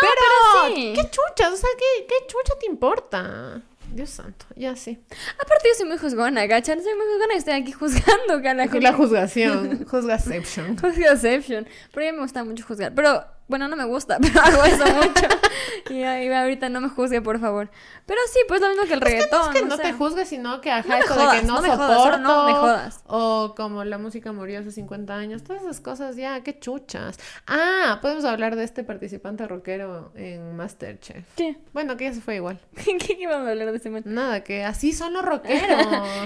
pero 0.00 0.74
sí. 0.74 0.92
¿qué 0.94 1.02
chucha? 1.02 1.50
O 1.52 1.56
sea, 1.56 1.68
¿qué, 1.78 2.06
qué 2.06 2.14
chucha 2.26 2.58
te 2.58 2.66
importa? 2.66 3.62
Dios 3.96 4.10
santo, 4.10 4.46
ya 4.54 4.76
sí. 4.76 4.98
Aparte, 5.34 5.68
yo 5.68 5.74
soy 5.76 5.88
muy 5.88 5.98
juzgona, 5.98 6.46
¿gacha? 6.46 6.76
No 6.76 6.82
soy 6.82 6.94
muy 6.94 7.06
juzgona 7.06 7.34
y 7.34 7.38
estoy 7.38 7.54
aquí 7.54 7.72
juzgando 7.72 8.34
a 8.34 8.54
la 8.80 8.92
juzgación, 8.92 9.84
juzgaception. 9.86 10.78
Juzgaception. 10.80 11.66
Porque 11.92 12.08
a 12.08 12.12
mí 12.12 12.16
me 12.18 12.22
gusta 12.22 12.44
mucho 12.44 12.64
juzgar. 12.64 12.94
Pero, 12.94 13.24
bueno, 13.48 13.68
no 13.68 13.76
me 13.76 13.84
gusta, 13.84 14.18
pero 14.22 14.40
hago 14.40 14.64
eso 14.64 14.84
mucho. 14.86 15.26
y 15.90 16.02
ahí 16.02 16.32
ahorita 16.32 16.68
no 16.68 16.80
me 16.80 16.88
juzgue, 16.88 17.20
por 17.22 17.38
favor. 17.40 17.70
Pero 18.06 18.20
sí, 18.32 18.40
pues 18.48 18.60
lo 18.60 18.68
mismo 18.68 18.84
que 18.84 18.94
el 18.94 19.00
reggaetón. 19.00 19.54
Es 19.54 19.60
que 19.60 19.66
no 19.66 19.74
o 19.74 19.78
te 19.78 19.92
juzgues, 19.92 20.28
sino 20.28 20.60
que 20.60 20.70
ajá, 20.70 20.88
No 20.88 20.96
eso 20.96 21.14
de 21.14 21.20
jodas, 21.20 21.40
que 21.40 21.46
no, 21.46 21.54
no 21.54 21.62
me 21.62 21.68
jodas, 21.68 21.88
soporto. 21.88 22.02
solo 22.04 22.18
no 22.18 22.46
me 22.46 22.52
jodas. 22.54 23.00
O 23.06 23.54
como 23.56 23.84
la 23.84 23.98
música 23.98 24.32
murió 24.32 24.60
hace 24.60 24.70
50 24.72 25.14
años. 25.14 25.42
Todas 25.44 25.62
esas 25.62 25.80
cosas 25.80 26.16
ya, 26.16 26.40
qué 26.42 26.58
chuchas. 26.58 27.18
Ah, 27.46 27.98
podemos 28.02 28.24
hablar 28.24 28.56
de 28.56 28.64
este 28.64 28.84
participante 28.84 29.46
rockero 29.46 30.12
en 30.14 30.56
Masterchef. 30.56 31.24
¿Qué? 31.36 31.56
Bueno, 31.72 31.96
que 31.96 32.04
ya 32.04 32.14
se 32.14 32.20
fue 32.20 32.36
igual. 32.36 32.60
¿Qué, 32.84 32.96
qué 32.98 33.26
vamos 33.26 33.48
a 33.48 33.50
hablar 33.52 33.70
de 33.70 33.78
ese 33.78 33.90
man? 33.90 34.02
Nada, 34.06 34.42
que 34.44 34.64
así 34.64 34.92
son 34.92 35.12
los 35.12 35.24
rockeros. 35.24 35.60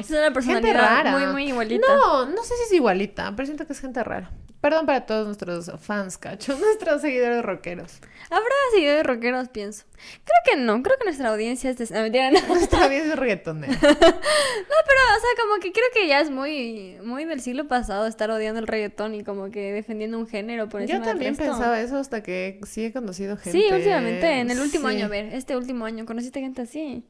Es 0.00 0.10
una 0.10 0.20
Gente 0.20 0.32
personalidad 0.32 0.74
rara. 0.80 1.10
muy, 1.12 1.26
muy 1.26 1.48
igualita. 1.48 1.86
No, 1.86 2.26
no 2.26 2.42
sé 2.42 2.54
si 2.56 2.62
es 2.64 2.72
igualita, 2.72 3.32
pero 3.36 3.46
siento 3.46 3.66
que 3.66 3.72
es 3.72 3.80
gente 3.80 4.02
rara. 4.04 4.30
Perdón 4.60 4.84
para 4.84 5.06
todos 5.06 5.24
nuestros 5.26 5.70
fans, 5.80 6.18
cacho, 6.18 6.54
nuestros 6.58 7.00
seguidores 7.00 7.42
rockeros. 7.42 7.98
¿Habrá 8.28 8.44
seguidores 8.72 9.04
rockeros? 9.04 9.48
Pienso. 9.48 9.84
Creo 9.94 10.40
que 10.44 10.56
no. 10.62 10.82
Creo 10.82 10.98
que 10.98 11.04
nuestra 11.04 11.30
audiencia 11.30 11.70
es... 11.70 11.78
des- 11.78 11.90
No, 11.90 12.00
mentira, 12.02 12.30
no. 12.30 12.40
Nuestra 12.48 12.84
audiencia 12.84 13.12
es 13.14 13.18
reggaetonera. 13.18 13.72
No, 13.80 14.76
pero, 14.86 15.00
o 15.16 15.20
sea, 15.20 15.30
como 15.42 15.60
que 15.62 15.72
creo 15.72 15.86
que 15.94 16.06
ya 16.08 16.20
es 16.20 16.30
muy, 16.30 16.96
muy 17.02 17.24
del 17.24 17.40
siglo 17.40 17.68
pasado 17.68 18.06
estar 18.06 18.30
odiando 18.30 18.60
el 18.60 18.66
reggaetón 18.66 19.14
y 19.14 19.24
como 19.24 19.50
que 19.50 19.72
defendiendo 19.72 20.18
un 20.18 20.26
género 20.26 20.68
por 20.68 20.82
encima 20.82 20.98
Yo 20.98 21.04
del 21.04 21.10
también 21.12 21.36
resto. 21.36 21.52
pensaba 21.52 21.80
eso 21.80 21.96
hasta 21.98 22.22
que 22.22 22.60
sí 22.66 22.84
he 22.84 22.92
conocido 22.92 23.36
gente. 23.36 23.52
Sí, 23.58 23.72
últimamente, 23.72 24.40
en 24.40 24.50
el 24.50 24.60
último 24.60 24.88
Sí. 24.88 24.96
año, 24.96 25.06
a 25.06 25.08
ver, 25.08 25.34
este 25.34 25.56
último 25.56 25.84
año, 25.86 26.04
¿conociste 26.06 26.40
gente 26.40 26.62
así? 26.62 27.04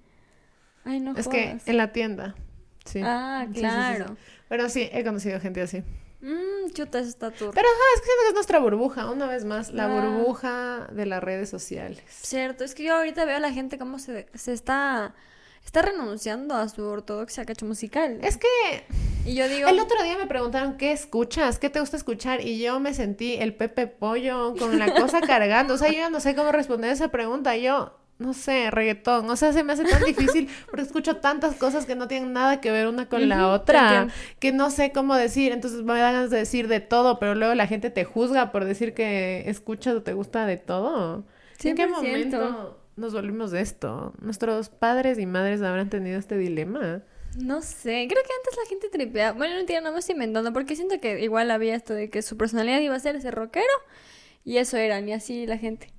Ay, 0.85 1.01
no 1.01 1.17
Es 1.17 1.27
que 1.29 1.57
en 1.67 1.77
la 1.77 1.93
tienda. 1.93 2.35
Sí. 2.85 3.01
Ah, 3.05 3.45
Sí, 3.49 3.55
sí, 3.55 3.61
claro. 3.61 4.17
Pero 4.49 4.69
sí, 4.69 4.89
he 4.93 5.05
conocido 5.05 5.39
gente 5.41 5.61
así. 5.63 5.83
Mmm, 6.23 6.71
chuta, 6.75 6.99
eso 7.01 7.09
está. 7.09 7.31
Pero 7.31 7.49
ajá, 7.51 7.85
es 7.97 8.01
que 8.03 8.09
es 8.29 8.35
nuestra 8.35 8.59
burbuja, 8.59 9.11
una 9.11 9.27
vez 9.27 9.45
más, 9.45 9.73
la 9.73 9.85
Ah. 9.85 9.89
burbuja 9.89 10.89
de 10.93 11.07
las 11.07 11.23
redes 11.23 11.49
sociales. 11.49 12.03
Cierto, 12.09 12.65
es 12.65 12.75
que 12.75 12.83
yo 12.85 12.95
ahorita 12.97 13.25
veo 13.25 13.37
a 13.37 13.41
la 13.41 13.53
gente 13.53 13.79
cómo 13.79 13.99
se, 13.99 14.27
se 14.35 14.53
está 14.53 15.15
está 15.65 15.83
renunciando 15.83 16.55
a 16.57 16.69
su 16.71 16.83
ortodoxia, 16.85 17.45
cacho, 17.45 17.67
musical. 17.67 18.19
Es 18.23 18.39
que 18.39 18.49
Y 19.27 19.35
yo 19.35 19.47
digo, 19.47 19.69
el 19.69 19.79
otro 19.79 20.03
día 20.03 20.17
me 20.17 20.27
preguntaron, 20.27 20.79
¿qué 20.79 20.91
escuchas? 20.93 21.59
¿Qué 21.59 21.69
te 21.69 21.81
gusta 21.81 21.99
escuchar? 21.99 22.41
Y 22.41 22.59
yo 22.59 22.81
me 22.81 22.95
sentí 22.95 23.35
el 23.35 23.55
Pepe 23.55 23.87
Pollo 23.87 24.55
con 24.59 24.79
la 24.79 24.93
cosa 24.95 25.21
cargando. 25.21 25.75
O 25.75 25.79
sea, 25.79 25.93
yo 25.93 26.09
no 26.09 26.19
sé 26.21 26.35
cómo 26.35 26.51
responder 26.51 26.91
esa 26.91 27.09
pregunta. 27.09 27.57
Yo, 27.59 27.95
no 28.21 28.35
sé, 28.35 28.71
reggaetón. 28.71 29.29
O 29.31 29.37
sea, 29.37 29.53
se 29.53 29.65
me 29.65 29.73
hace 29.73 29.85
tan 29.85 30.05
difícil 30.05 30.49
porque 30.67 30.83
escucho 30.83 31.17
tantas 31.17 31.57
cosas 31.57 31.87
que 31.87 31.97
no 31.97 32.07
tienen 32.07 32.35
nada 32.35 32.61
que 32.61 32.71
ver 32.71 32.87
una 32.87 33.09
con 33.09 33.29
la 33.29 33.49
otra. 33.49 34.09
Que 34.39 34.53
no 34.53 34.71
sé 34.71 34.93
cómo 34.93 35.17
decir. 35.17 35.53
Entonces 35.53 35.83
me 35.83 35.99
dan 35.99 36.13
ganas 36.13 36.31
de 36.31 36.37
decir 36.37 36.69
de 36.69 36.81
todo, 36.81 37.19
pero 37.19 37.35
luego 37.35 37.55
la 37.55 37.67
gente 37.67 37.89
te 37.89 38.05
juzga 38.05 38.53
por 38.53 38.67
decir 38.67 38.93
que 38.93 39.49
escuchas 39.49 39.97
o 39.97 40.03
te 40.03 40.13
gusta 40.13 40.45
de 40.45 40.59
todo. 40.59 41.25
¿En 41.65 41.77
qué 41.77 41.89
100%. 41.89 41.91
momento 41.91 42.79
nos 42.97 43.15
volvimos 43.15 43.51
de 43.51 43.63
esto? 43.63 44.13
¿Nuestros 44.21 44.69
padres 44.69 45.19
y 45.19 45.25
madres 45.25 45.63
habrán 45.63 45.89
tenido 45.89 46.19
este 46.19 46.37
dilema? 46.37 47.03
no 47.39 47.63
sé, 47.63 48.07
creo 48.09 48.23
que 48.25 48.33
antes 48.39 48.57
la 48.57 48.69
gente 48.69 48.89
tripeaba. 48.89 49.39
Bueno, 49.39 49.55
no 49.55 49.61
entiendo, 49.61 49.89
no 49.89 49.95
me 49.95 50.01
estoy 50.01 50.15
inventando, 50.15 50.53
porque 50.53 50.75
siento 50.77 51.01
que 51.01 51.21
igual 51.21 51.51
había 51.51 51.77
esto 51.77 51.95
de 51.95 52.11
que 52.11 52.23
su 52.23 52.37
personalidad 52.37 52.81
iba 52.81 52.95
a 52.95 53.01
ser 53.01 53.17
ese 53.17 53.31
rockero 53.31 53.73
y 54.45 54.57
eso 54.57 54.77
eran, 54.77 55.09
y 55.09 55.13
así 55.13 55.47
la 55.47 55.57
gente. 55.57 55.93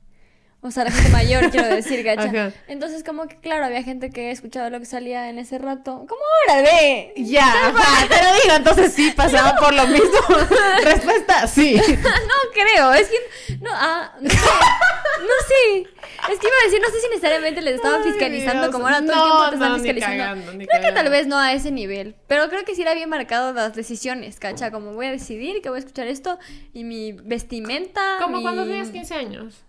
O 0.63 0.69
sea, 0.69 0.83
la 0.83 0.91
gente 0.91 1.09
mayor, 1.09 1.49
quiero 1.49 1.67
decir, 1.69 2.03
gacha. 2.03 2.25
Ajá. 2.29 2.51
Entonces, 2.67 3.03
como 3.03 3.27
que, 3.27 3.39
claro, 3.39 3.65
había 3.65 3.81
gente 3.81 4.11
que 4.11 4.29
escuchaba 4.29 4.69
lo 4.69 4.79
que 4.79 4.85
salía 4.85 5.27
en 5.29 5.39
ese 5.39 5.57
rato. 5.57 6.05
Como 6.07 6.21
ahora, 6.49 6.61
ve. 6.61 7.13
Ya, 7.17 7.47
ajá, 7.69 8.05
pero 8.07 8.27
digo, 8.43 8.55
entonces 8.57 8.93
sí 8.93 9.11
pasaba 9.15 9.55
por 9.55 9.73
lo 9.73 9.87
mismo. 9.87 10.07
Respuesta, 10.83 11.47
sí. 11.47 11.75
No 12.03 12.51
creo, 12.53 12.93
es 12.93 13.07
que. 13.07 13.57
No, 13.59 13.69
ah, 13.73 14.11
no, 14.21 14.29
sé. 14.29 14.35
no 14.35 15.47
sé. 15.47 15.89
Es 16.31 16.39
que 16.39 16.47
iba 16.47 16.55
a 16.61 16.65
decir, 16.65 16.79
no 16.81 16.89
sé 16.89 16.99
si 17.01 17.07
necesariamente 17.09 17.61
les 17.61 17.75
estaban 17.75 18.01
Ay, 18.03 18.11
fiscalizando 18.11 18.61
Dios. 18.63 18.71
como 18.71 18.85
ahora 18.85 18.99
todo 19.01 19.11
el 19.11 19.17
No, 19.17 19.23
tiempo 19.25 19.49
te 19.49 19.55
están 19.55 19.75
fiscalizando. 19.75 20.17
cagando, 20.23 20.51
creo 20.67 20.81
que 20.81 20.91
tal 20.91 21.09
vez 21.09 21.27
no 21.27 21.39
a 21.39 21.53
ese 21.53 21.71
nivel. 21.71 22.15
Pero 22.27 22.49
creo 22.49 22.63
que 22.65 22.75
sí 22.75 22.83
era 22.83 22.93
bien 22.93 23.09
marcado 23.09 23.51
las 23.53 23.73
decisiones, 23.73 24.39
¿cacha? 24.39 24.69
Como 24.71 24.93
voy 24.93 25.07
a 25.07 25.11
decidir 25.11 25.61
que 25.63 25.69
voy 25.69 25.77
a 25.77 25.79
escuchar 25.79 26.05
esto 26.07 26.37
y 26.73 26.83
mi 26.83 27.13
vestimenta. 27.13 28.17
Como 28.21 28.37
mi- 28.37 28.43
cuando 28.43 28.63
tenías 28.65 28.89
15 28.89 29.13
años, 29.15 29.63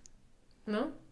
¿no? 0.73 1.03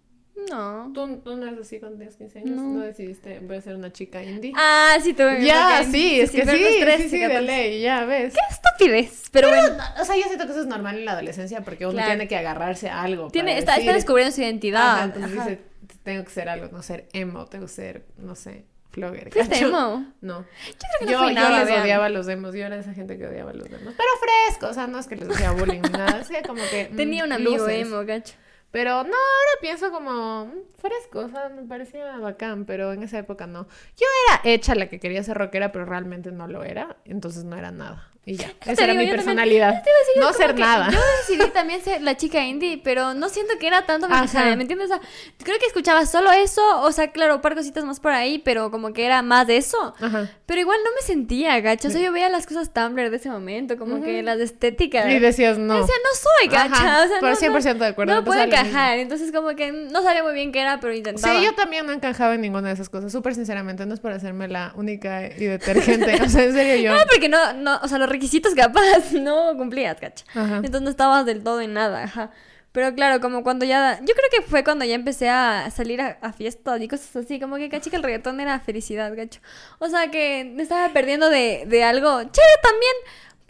No. 0.49 0.91
¿Tú, 0.95 1.19
tú 1.19 1.37
no 1.37 1.47
eres 1.47 1.61
así 1.61 1.79
cuando 1.79 1.99
tenías 1.99 2.17
15 2.17 2.39
años? 2.39 2.51
No. 2.57 2.63
¿No, 2.63 2.81
decidiste, 2.81 3.41
voy 3.41 3.57
a 3.57 3.61
ser 3.61 3.75
una 3.77 3.93
chica 3.93 4.23
indie? 4.23 4.53
Ah, 4.57 4.97
sí, 5.03 5.13
tuve 5.13 5.45
ya, 5.45 5.85
sí, 5.85 6.19
es 6.21 6.31
que 6.31 6.43
sí, 6.47 6.47
13, 6.81 7.03
sí, 7.03 7.09
sí, 7.11 7.19
de 7.19 7.29
14. 7.29 7.47
ley, 7.47 7.83
ya 7.83 8.05
ves. 8.07 8.33
Qué 8.33 8.41
estupidez. 8.51 9.25
Pero, 9.33 9.49
bueno. 9.49 9.77
O 10.01 10.05
sea, 10.05 10.17
yo 10.17 10.25
siento 10.25 10.47
que 10.47 10.53
eso 10.53 10.63
es 10.63 10.67
normal 10.67 10.97
en 10.99 11.05
la 11.05 11.13
adolescencia 11.13 11.61
porque 11.61 11.85
uno 11.85 11.93
Claro. 11.95 12.09
tiene 12.09 12.27
que 12.27 12.37
agarrarse 12.39 12.89
a 12.89 13.03
algo. 13.03 13.29
Tiene, 13.31 13.51
para 13.51 13.59
está, 13.59 13.77
está 13.77 13.93
descubriendo 13.93 14.35
su 14.35 14.41
identidad. 14.41 14.95
Ajá, 14.95 15.05
entonces 15.05 15.33
Ajá. 15.39 15.49
dice, 15.51 15.63
tengo 16.05 16.25
que 16.25 16.31
ser 16.31 16.49
algo, 16.49 16.69
no 16.73 16.83
ser 16.83 17.09
emo, 17.13 17.45
tengo 17.45 17.67
que 17.67 17.73
ser, 17.73 18.07
no 18.17 18.35
sé, 18.35 18.65
flogger. 18.93 19.31
¿Fuiste 19.31 19.59
emo? 19.59 20.07
No. 20.23 20.41
Yo 20.41 20.47
creo 20.79 20.99
que 21.01 21.05
no 21.05 21.11
Yo, 21.13 21.19
fui 21.19 21.29
yo 21.29 21.35
nada, 21.35 21.59
les 21.59 21.67
vean. 21.69 21.83
odiaba 21.83 22.07
a 22.07 22.09
los 22.09 22.25
demos, 22.25 22.55
yo 22.55 22.65
era 22.65 22.77
esa 22.79 22.95
gente 22.95 23.19
que 23.19 23.27
odiaba 23.27 23.51
a 23.51 23.55
los 23.55 23.69
demos. 23.69 23.93
Pero 23.95 24.09
fresco, 24.49 24.69
o 24.69 24.73
sea, 24.75 24.87
no 24.87 24.99
es 24.99 25.07
que 25.07 25.17
les 25.17 25.29
hacía 25.29 25.51
bullying 25.51 25.83
ni 25.83 25.91
nada, 25.91 26.21
hacía 26.21 26.41
como 26.43 26.63
que... 26.71 26.89
mm, 26.91 26.97
Tenía 26.97 27.25
un 27.25 27.33
amigo 27.33 27.59
luces. 27.59 27.75
emo, 27.87 28.03
gacho. 28.07 28.35
Pero 28.71 28.91
no, 28.91 28.99
ahora 29.03 29.53
pienso 29.61 29.91
como 29.91 30.47
mm, 30.47 30.53
fresco, 30.81 31.21
o 31.21 31.29
sea, 31.29 31.49
me 31.49 31.63
parecía 31.63 32.17
bacán, 32.19 32.65
pero 32.67 32.93
en 32.93 33.03
esa 33.03 33.19
época 33.19 33.47
no. 33.47 33.67
Yo 33.97 34.07
era 34.29 34.41
hecha 34.45 34.75
la 34.75 34.89
que 34.89 35.01
quería 35.01 35.23
ser 35.25 35.37
rockera, 35.39 35.73
pero 35.73 35.85
realmente 35.87 36.31
no 36.31 36.47
lo 36.47 36.63
era, 36.63 36.97
entonces 37.05 37.45
no 37.45 37.57
era 37.57 37.73
nada. 37.73 38.07
Y 38.27 38.37
ya, 38.37 38.49
esa 38.61 38.85
era 38.85 38.93
mi 38.93 38.99
también- 39.01 39.11
personalidad. 39.17 39.75
Decir, 39.75 40.21
no 40.23 40.33
ser 40.33 40.57
nada. 40.57 40.91
Yo 40.91 41.01
decidí 41.29 41.51
también 41.51 41.81
ser 41.81 42.01
la 42.03 42.17
chica 42.17 42.45
indie, 42.45 42.81
pero 42.85 43.15
no 43.15 43.29
siento 43.29 43.55
que 43.59 43.67
era 43.67 43.87
tanto 43.87 44.09
mi 44.09 44.15
personalidad, 44.15 44.57
¿me 44.57 44.63
entiendes? 44.63 44.91
O 44.91 44.95
sea, 44.95 45.01
creo 45.43 45.59
que 45.59 45.67
escuchaba 45.67 46.07
solo 46.07 46.31
eso, 46.31 46.83
o 46.83 46.93
sea, 46.93 47.11
claro, 47.11 47.37
un 47.37 47.41
par 47.41 47.57
cositas 47.57 47.85
más 47.85 47.99
por 47.99 48.13
ahí, 48.13 48.39
pero 48.39 48.71
como 48.71 48.93
que 48.93 49.05
era 49.05 49.23
más 49.23 49.47
de 49.47 49.57
eso. 49.57 49.95
Ajá. 50.01 50.29
Pero 50.47 50.61
igual 50.61 50.79
no 50.85 50.91
me 50.93 51.05
sentía, 51.05 51.59
gacha. 51.61 51.89
O 51.89 51.91
sea, 51.91 52.01
yo 52.01 52.13
veía 52.13 52.29
las 52.29 52.47
cosas 52.47 52.73
Tumblr 52.73 53.11
de 53.11 53.17
ese 53.17 53.31
momento, 53.31 53.77
como 53.79 54.01
que 54.03 54.23
las 54.23 54.39
de 54.39 54.45
estética. 54.45 55.11
Y 55.11 55.19
decías 55.19 55.59
no. 55.59 55.75
Decía, 55.81 55.95
no 56.05 56.19
soy 56.19 56.49
gacha. 56.53 56.75
Ajá, 56.75 57.05
o 57.05 57.09
sea, 57.09 57.17
pero 57.21 57.33
no, 57.33 57.59
100% 57.59 57.79
de 57.79 57.87
acuerdo, 57.87 58.15
No 58.15 58.21
mismo. 58.23 58.33
Encajar. 58.61 58.99
Entonces, 58.99 59.33
como 59.33 59.55
que 59.57 59.73
no 59.73 60.03
sabía 60.03 60.23
muy 60.23 60.35
bien 60.35 60.53
qué 60.53 60.61
era, 60.61 60.81
pero 60.81 60.95
intentaba. 60.95 61.39
Sí, 61.39 61.45
yo 61.45 61.55
también 61.55 61.87
no 61.87 61.93
encajaba 61.93 62.35
en 62.35 62.41
ninguna 62.41 62.69
de 62.69 62.75
esas 62.75 62.89
cosas, 62.89 63.13
súper 63.13 63.35
sinceramente, 63.35 63.87
no 63.87 63.95
es 63.95 64.01
por 64.01 64.13
hacerme 64.13 64.49
la 64.49 64.73
única 64.77 65.27
y 65.27 65.45
detergente, 65.45 66.23
o 66.23 66.29
sea, 66.29 66.45
en 66.45 66.53
serio 66.53 66.77
yo... 66.77 66.97
No, 66.97 67.03
porque 67.11 67.29
no, 67.29 67.53
no, 67.55 67.79
o 67.83 67.89
sea, 67.89 67.99
los 67.99 68.09
requisitos 68.09 68.55
capaz 68.55 69.13
no 69.13 69.57
cumplías, 69.57 70.01
gacha. 70.01 70.25
Ajá. 70.35 70.57
Entonces 70.57 70.83
no 70.83 70.91
estabas 70.91 71.27
del 71.27 71.43
todo 71.43 71.61
en 71.61 71.75
nada, 71.75 72.05
ajá. 72.05 72.31
Pero 72.73 72.95
claro, 72.95 73.21
como 73.21 73.43
cuando 73.43 73.65
ya... 73.65 73.99
Yo 74.01 74.15
creo 74.15 74.31
que 74.31 74.43
fue 74.43 74.63
cuando 74.63 74.85
ya 74.85 74.95
empecé 74.95 75.29
a 75.29 75.69
salir 75.75 76.01
a, 76.01 76.19
a 76.21 76.33
fiestas 76.33 76.81
y 76.81 76.87
cosas 76.87 77.17
así, 77.17 77.41
como 77.41 77.57
que 77.57 77.69
caché 77.69 77.91
que 77.91 77.97
el 77.97 78.03
reggaetón 78.03 78.41
era 78.41 78.61
felicidad, 78.61 79.13
gacho. 79.17 79.41
O 79.81 79.89
sea, 79.89 80.11
que 80.13 80.45
me 80.55 80.63
estaba 80.63 80.89
perdiendo 80.93 81.29
de, 81.31 81.65
de 81.67 81.83
algo 81.83 82.23
chévere 82.23 82.61
también. 82.63 82.95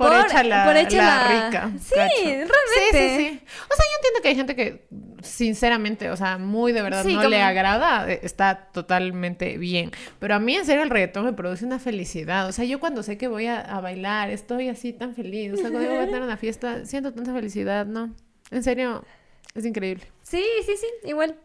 Por, 0.09 0.27
hecha 0.27 0.43
la, 0.43 0.65
por 0.65 0.77
hecha 0.77 0.97
la 0.97 1.05
la- 1.05 1.29
rica. 1.49 1.71
Sí, 1.79 1.95
cacho. 1.95 2.15
realmente. 2.25 2.49
Sí, 2.91 2.99
sí, 2.99 3.17
sí. 3.19 3.41
O 3.71 3.75
sea, 3.75 3.85
yo 3.87 3.97
entiendo 3.99 4.23
que 4.23 4.29
hay 4.29 4.35
gente 4.37 4.57
que, 4.57 4.87
sinceramente, 5.23 6.11
o 6.11 6.17
sea, 6.17 6.39
muy 6.39 6.73
de 6.73 6.83
verdad 6.83 7.03
Sí, 7.05 7.13
no 7.15 7.19
como- 7.19 7.29
le 7.31 7.43
agrada, 7.43 8.11
eh, 8.11 8.21
está 8.23 8.69
totalmente 8.73 9.59
bien. 9.59 9.91
Pero 10.19 10.35
a 10.35 10.39
mí, 10.39 10.57
en 10.57 10.65
serio, 10.65 10.83
el 10.83 10.91
reggaetón 10.91 11.25
me 11.25 11.33
produce 11.33 11.65
una 11.65 11.79
felicidad. 11.79 12.49
O 12.49 12.53
sea, 12.53 12.65
yo 12.65 12.81
cuando 12.81 13.03
sé 13.03 13.19
que 13.19 13.29
voy 13.29 13.47
a, 13.47 13.61
a 13.61 13.81
bailar, 13.81 14.31
estoy 14.31 14.69
así 14.69 14.93
tan 14.93 15.15
feliz. 15.15 15.53
O 15.53 15.57
sea, 15.57 15.71
cuando 15.71 15.89
voy 15.89 15.99
a 15.99 16.07
tener 16.07 16.23
una 16.23 16.37
fiesta, 16.37 16.85
siento 16.87 17.13
tanta 17.13 17.33
felicidad, 17.33 17.87
¿no? 17.87 18.15
En 18.51 18.63
serio, 18.63 19.05
es 19.55 19.65
increíble. 19.65 20.05
Sí, 20.23 20.45
sí, 20.67 20.73
sí, 20.77 20.87
igual. 21.09 21.37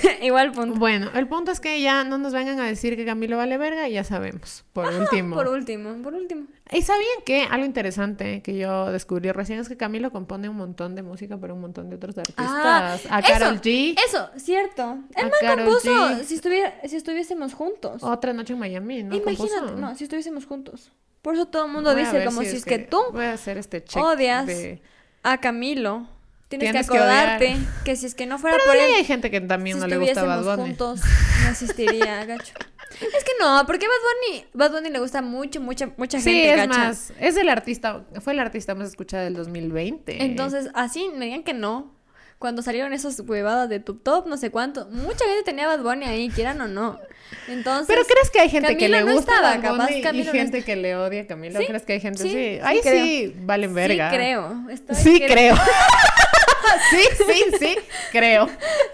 igual, 0.22 0.52
punto. 0.52 0.78
Bueno, 0.78 1.10
el 1.14 1.26
punto 1.28 1.52
es 1.52 1.60
que 1.60 1.80
ya 1.80 2.04
no 2.04 2.18
nos 2.18 2.32
vengan 2.32 2.58
a 2.60 2.64
decir 2.64 2.96
que 2.96 3.04
Camilo 3.04 3.36
vale 3.36 3.58
verga 3.58 3.88
y 3.88 3.94
ya 3.94 4.04
sabemos, 4.04 4.64
por 4.72 4.92
último. 4.92 5.36
Por 5.36 5.48
último, 5.48 5.94
por 6.02 6.14
último. 6.14 6.46
¿Y 6.70 6.82
sabían 6.82 7.22
que 7.26 7.42
algo 7.42 7.66
interesante 7.66 8.40
que 8.42 8.56
yo 8.56 8.90
descubrí 8.90 9.30
recién 9.30 9.58
es 9.58 9.68
que 9.68 9.76
Camilo 9.76 10.10
compone 10.10 10.48
un 10.48 10.56
montón 10.56 10.94
de 10.94 11.02
música 11.02 11.36
para 11.36 11.52
un 11.52 11.60
montón 11.60 11.90
de 11.90 11.96
otros 11.96 12.16
artistas? 12.16 12.46
Ah, 12.48 12.98
a 13.10 13.22
Karol 13.22 13.54
eso, 13.54 13.62
G, 13.62 13.98
Eso, 14.06 14.30
cierto. 14.36 14.98
El 15.14 15.26
A 15.26 15.30
man 15.30 15.64
compuso 15.64 16.24
si, 16.24 16.34
estuviera, 16.34 16.74
si 16.84 16.96
estuviésemos 16.96 17.52
juntos. 17.52 18.02
otra 18.02 18.32
noche 18.32 18.54
en 18.54 18.58
Miami, 18.58 19.02
¿no? 19.02 19.14
Imagínate, 19.14 19.58
Compuso. 19.58 19.76
no, 19.76 19.94
si 19.94 20.04
estuviésemos 20.04 20.46
juntos. 20.46 20.90
Por 21.20 21.34
eso 21.34 21.46
todo 21.46 21.66
el 21.66 21.72
mundo 21.72 21.92
Voy 21.92 22.02
a 22.02 22.04
dice 22.04 22.24
como 22.24 22.40
si, 22.40 22.56
es 22.56 22.64
que, 22.64 22.78
tú 22.78 23.00
Voy 23.12 23.26
a 23.26 23.34
hacer 23.34 23.56
este 23.56 23.84
check 23.84 24.02
odias 24.02 24.46
de... 24.46 24.82
a 25.22 25.38
Camilo, 25.38 26.08
tienes, 26.58 26.70
Tienes 26.72 26.86
que 26.88 26.92
que 26.92 26.98
acordarte 26.98 27.46
odiar. 27.54 27.82
que 27.84 27.96
si 27.96 28.06
es 28.06 28.14
que 28.14 28.26
no 28.26 28.38
fuera 28.38 28.56
Pero 28.56 28.68
por 28.72 28.76
él, 28.76 28.94
hay 28.96 29.04
gente 29.04 29.30
que 29.30 29.40
también 29.40 29.76
si 29.76 29.80
no 29.82 29.86
le 29.88 29.96
gusta 29.98 30.22
Bad 30.24 30.42
Bunny. 30.44 30.68
juntos, 30.68 31.00
no 31.44 31.50
existiría, 31.50 32.24
gacho. 32.26 32.54
Es 33.00 33.24
que 33.24 33.32
no, 33.40 33.64
porque 33.66 33.86
Bad 33.86 33.94
Bunny, 34.34 34.44
Bad 34.52 34.70
Bunny 34.72 34.90
le 34.90 34.98
gusta 34.98 35.22
mucho, 35.22 35.60
mucha, 35.60 35.90
mucha 35.96 36.18
Sí, 36.20 36.30
gente, 36.30 36.50
es 36.50 36.56
gacha. 36.68 36.78
más, 36.78 37.12
es 37.18 37.36
el 37.36 37.48
artista, 37.48 38.04
fue 38.20 38.34
el 38.34 38.38
artista 38.40 38.74
más 38.74 38.88
escuchado 38.88 39.24
del 39.24 39.34
2020. 39.34 40.22
Entonces, 40.24 40.68
así 40.74 41.08
me 41.16 41.24
digan 41.26 41.42
que 41.42 41.54
no. 41.54 41.94
Cuando 42.42 42.60
salieron 42.60 42.92
esas 42.92 43.20
huevadas 43.20 43.68
de 43.68 43.78
tu 43.78 43.94
top, 43.94 44.26
no 44.26 44.36
sé 44.36 44.50
cuánto, 44.50 44.88
mucha 44.90 45.24
gente 45.26 45.44
tenía 45.44 45.68
Bad 45.68 45.84
Bunny 45.84 46.06
ahí, 46.06 46.28
quieran 46.28 46.60
o 46.60 46.66
no. 46.66 46.98
Entonces, 47.46 47.86
¿Pero 47.86 48.02
crees 48.04 48.30
que 48.30 48.40
hay 48.40 48.48
gente 48.50 48.76
que 48.76 48.88
le 48.88 49.04
no 49.04 49.12
gusta 49.12 49.34
estaba, 49.36 49.58
Bad 49.58 49.62
capaz 49.62 49.92
y 49.92 50.02
Camilo 50.02 50.24
no 50.24 50.32
gente 50.32 50.64
que 50.64 50.74
le 50.74 50.96
odia 50.96 51.22
a 51.22 51.26
Camilo? 51.28 51.60
Sí, 51.60 51.66
¿Crees 51.66 51.84
que 51.84 51.92
hay 51.92 52.00
gente 52.00 52.20
sí, 52.20 52.30
sí? 52.30 52.34
sí 52.34 52.60
Ahí 52.64 52.80
sí 52.82 53.36
valen 53.44 53.72
verga. 53.72 54.10
Sí 54.10 54.16
creo. 54.16 54.64
Estoy 54.70 54.96
Sí 54.96 55.20
que- 55.20 55.26
creo. 55.28 55.54
sí, 56.90 57.02
sí, 57.28 57.44
sí, 57.60 57.76
creo. 58.10 58.48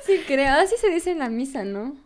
Sí 0.04 0.22
creo. 0.26 0.52
Así 0.52 0.74
se 0.78 0.90
dice 0.90 1.12
en 1.12 1.20
la 1.20 1.30
misa, 1.30 1.64
¿no? 1.64 1.96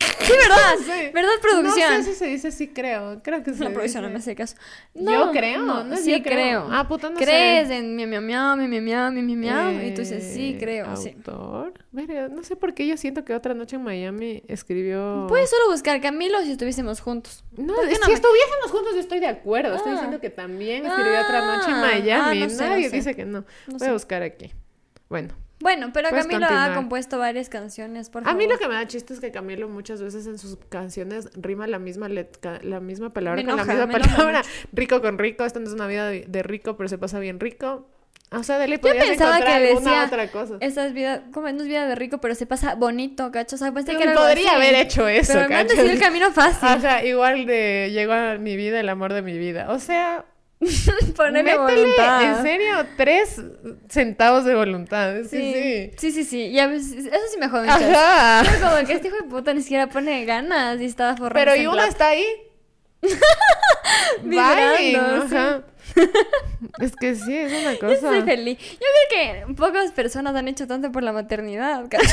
Mm, 0.00 0.24
Sí, 0.24 0.32
¿verdad? 0.38 0.76
Sí. 0.78 1.10
¿Verdad, 1.12 1.30
producción? 1.42 1.92
No 1.98 2.02
sé 2.04 2.12
si 2.12 2.14
se 2.18 2.26
dice 2.26 2.52
sí 2.52 2.68
creo. 2.68 3.20
Creo 3.22 3.42
que 3.42 3.52
se 3.52 3.64
La 3.64 3.70
producción 3.70 4.04
no 4.04 4.10
me 4.10 4.16
hace 4.18 4.36
caso. 4.36 4.54
Yo 4.94 5.30
creo, 5.32 5.62
no 5.62 5.92
es 5.94 6.04
sí 6.04 6.12
yo 6.12 6.22
creo. 6.22 6.66
creo. 6.66 6.68
Ah, 6.70 6.86
puta, 6.86 7.10
no 7.10 7.18
sé. 7.18 7.24
Crees 7.24 7.68
en 7.70 7.96
mi 7.96 8.06
miau 8.06 8.22
miau, 8.22 8.56
mi 8.56 8.68
miau 8.68 8.80
miau, 8.82 9.12
mi 9.12 9.22
miau 9.22 9.36
miau. 9.72 9.86
Y 9.86 9.92
tú 9.92 10.02
dices, 10.02 10.22
sí, 10.32 10.52
Eh, 10.54 10.58
creo, 10.58 10.96
sí. 10.96 11.14
Autor. 11.16 11.72
No 11.92 12.42
sé 12.44 12.54
por 12.56 12.74
qué 12.74 12.86
yo 12.86 12.96
siento 12.96 13.24
que 13.24 13.34
otra 13.34 13.54
noche 13.54 13.76
en 13.76 13.82
Miami 13.82 14.42
escribió. 14.46 15.26
Puedes 15.28 15.50
solo 15.50 15.70
buscar 15.72 16.00
Camilo 16.00 16.40
si 16.42 16.52
estuviésemos 16.52 17.00
juntos. 17.00 17.42
No, 17.56 17.74
¿Por 17.74 17.88
qué 17.88 17.94
si 17.96 18.00
no 18.00 18.06
me- 18.06 18.14
estuviésemos 18.14 18.70
juntos 18.70 18.94
yo 18.94 19.00
estoy 19.00 19.18
de 19.20 19.26
acuerdo. 19.28 19.74
Estoy 19.74 19.90
Ah. 19.92 19.94
diciendo 19.94 20.20
que 20.20 20.30
también 20.30 20.86
escribió 20.86 21.20
otra 21.22 21.44
noche 21.56 21.70
en 21.70 21.76
Ah, 21.76 21.88
Miami. 21.92 22.42
ah, 22.42 22.46
no 22.46 22.50
sé, 22.50 22.62
no 22.62 22.70
Nadie 22.70 22.88
sé. 22.90 22.96
dice 22.96 23.14
que 23.16 23.24
no. 23.24 23.40
No 23.40 23.44
Voy 23.66 23.78
sé. 23.80 23.88
a 23.88 23.92
buscar 23.92 24.22
aquí. 24.22 24.52
Bueno. 25.08 25.34
Bueno, 25.60 25.90
pero 25.92 26.08
Camilo 26.10 26.46
ha 26.46 26.74
compuesto 26.74 27.18
varias 27.18 27.48
canciones, 27.50 28.08
por 28.08 28.22
A 28.22 28.24
favor. 28.26 28.38
mí 28.42 28.48
lo 28.48 28.58
que 28.58 28.66
me 28.66 28.74
da 28.74 28.86
chiste 28.86 29.12
es 29.12 29.20
que 29.20 29.30
Camilo 29.30 29.68
muchas 29.68 30.02
veces 30.02 30.26
en 30.26 30.38
sus 30.38 30.56
canciones 30.70 31.28
rima 31.34 31.66
la 31.66 31.78
misma 31.78 32.08
let- 32.08 32.38
ca- 32.40 32.60
la 32.62 32.80
misma 32.80 33.12
palabra 33.12 33.42
con 33.44 33.56
la 33.56 33.64
misma 33.64 33.86
palabra. 33.88 34.42
Rico 34.72 35.02
con 35.02 35.18
rico, 35.18 35.44
esta 35.44 35.60
no 35.60 35.66
es 35.66 35.74
una 35.74 35.86
vida 35.86 36.08
de, 36.08 36.24
de 36.26 36.42
rico, 36.42 36.76
pero 36.78 36.88
se 36.88 36.96
pasa 36.98 37.18
bien 37.18 37.40
rico. 37.40 37.86
O 38.32 38.42
sea, 38.44 38.58
de 38.58 38.68
Yo 38.68 38.78
pensaba 38.80 39.38
que 39.38 39.42
encontrar 39.42 39.62
alguna 39.62 39.90
decía, 39.90 40.04
otra 40.06 40.28
cosa. 40.30 40.56
esa 40.60 40.86
es 40.86 40.92
vida, 40.94 41.24
como 41.32 41.50
no 41.50 41.60
es 41.62 41.66
vida 41.66 41.86
de 41.88 41.96
rico, 41.96 42.18
pero 42.18 42.36
se 42.36 42.46
pasa 42.46 42.76
bonito, 42.76 43.30
cacho. 43.32 43.56
O 43.56 43.58
sea, 43.58 43.72
pensé 43.72 43.96
que 43.96 44.04
algo 44.04 44.20
podría 44.20 44.52
así. 44.52 44.56
haber 44.56 44.74
hecho 44.76 45.08
eso, 45.08 45.32
Pero 45.34 45.48
me 45.48 45.56
han 45.56 45.66
el 45.68 45.98
camino 45.98 46.30
fácil. 46.30 46.68
O 46.78 46.80
sea, 46.80 47.04
igual 47.04 47.44
de 47.44 47.90
llegó 47.92 48.12
a 48.12 48.36
mi 48.38 48.56
vida 48.56 48.78
el 48.78 48.88
amor 48.88 49.12
de 49.14 49.22
mi 49.22 49.36
vida. 49.36 49.66
O 49.72 49.80
sea, 49.80 50.24
Métele, 51.32 51.56
voluntad. 51.56 52.22
en 52.22 52.42
serio, 52.42 52.86
tres 52.96 53.40
centavos 53.88 54.44
de 54.44 54.54
voluntad. 54.54 55.22
Sí. 55.22 55.54
sí. 55.54 55.90
sí, 55.96 56.12
sí, 56.12 56.24
sí. 56.24 56.46
Y 56.48 56.58
a 56.58 56.66
veces, 56.66 57.06
eso 57.06 57.26
sí 57.32 57.38
me 57.38 57.48
jode. 57.48 57.68
Ajá. 57.68 58.42
Pero 58.44 58.68
como 58.68 58.86
que 58.86 58.92
este 58.92 59.08
hijo 59.08 59.16
de 59.16 59.22
puta 59.22 59.54
ni 59.54 59.62
siquiera 59.62 59.88
pone 59.88 60.24
ganas 60.26 60.80
y 60.80 60.84
está 60.84 61.16
forrando. 61.16 61.34
Pero 61.34 61.56
y 61.56 61.66
uno 61.66 61.82
está 61.82 62.08
ahí. 62.08 62.26
Vibrando, 64.22 65.24
ajá. 65.24 65.62
Es 66.78 66.94
que 66.94 67.14
sí, 67.14 67.36
es 67.36 67.52
una 67.52 67.72
Yo 67.72 68.00
soy 68.00 68.20
cosa. 68.20 68.24
feliz. 68.24 68.58
Yo 68.58 68.86
creo 69.10 69.46
que 69.46 69.54
pocas 69.54 69.90
personas 69.92 70.34
han 70.36 70.46
hecho 70.48 70.66
tanto 70.66 70.92
por 70.92 71.02
la 71.02 71.12
maternidad. 71.12 71.80
Como 71.82 71.88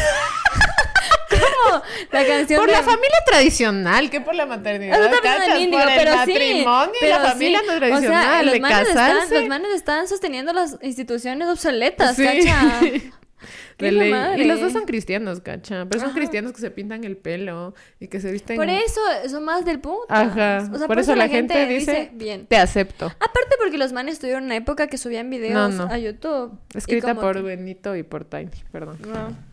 la 2.12 2.26
canción 2.26 2.60
Por 2.60 2.68
de... 2.68 2.74
la 2.74 2.84
familia 2.84 3.18
tradicional, 3.26 4.10
que 4.10 4.22
por 4.22 4.36
la 4.36 4.46
maternidad. 4.46 5.00
Eso 5.00 5.10
por 5.22 5.82
el 5.82 5.90
pero 5.96 6.12
sí. 6.12 6.18
matrimonio 6.18 6.96
y 6.96 7.00
pero 7.00 7.22
la 7.22 7.30
familia 7.30 7.60
sí. 7.60 7.66
no 7.68 7.74
O 7.74 7.80
sea, 7.80 7.88
tradicional, 7.90 8.46
los 8.46 8.54
de 8.54 8.60
manes 8.62 8.88
están, 8.88 8.96
casarse. 9.12 9.36
los 9.40 9.48
manes 9.48 9.72
están 9.74 10.08
sosteniendo 10.08 10.54
las 10.54 10.78
instituciones 10.82 11.48
obsoletas, 11.50 12.16
Sí. 12.16 12.24
¿cacha? 12.24 12.82
Qué 13.78 13.92
madre. 13.92 14.44
Y 14.44 14.48
los 14.48 14.60
dos 14.60 14.74
son 14.74 14.86
cristianos, 14.86 15.42
cacha. 15.42 15.86
Pero 15.90 16.02
son 16.02 16.10
Ajá. 16.10 16.18
cristianos 16.18 16.54
que 16.54 16.62
se 16.62 16.72
pintan 16.72 17.04
el 17.04 17.18
pelo 17.18 17.74
y 18.00 18.08
que 18.08 18.20
se 18.20 18.32
visten. 18.32 18.56
Por 18.56 18.70
eso 18.70 19.00
son 19.30 19.44
más 19.46 19.66
del 19.66 19.80
puto. 19.80 20.06
Ajá. 20.10 20.70
O 20.72 20.78
sea, 20.78 20.88
por, 20.88 21.00
eso 21.00 21.16
la 21.16 21.28
gente, 21.28 21.66
dice, 21.68 22.12
bien. 22.14 22.48
te 22.48 22.58
acepto. 22.58 23.06
Aparte 23.06 23.56
porque 23.60 23.78
los 23.78 23.94
manes 23.94 24.20
tuvieron 24.20 24.46
una 24.46 24.56
época 24.56 24.88
que 24.88 24.98
subían 24.98 25.30
videos 25.30 25.74
No, 25.74 25.86
no. 25.88 25.94
a 25.94 25.98
YouTube. 25.98 26.58
Escrita 26.74 27.16
por 27.16 27.36
que- 27.36 27.42
Benito 27.42 27.96
y 27.96 28.04
por 28.04 28.26
Tiny, 28.26 28.50
perdón. 28.72 28.98
No. 29.08 29.48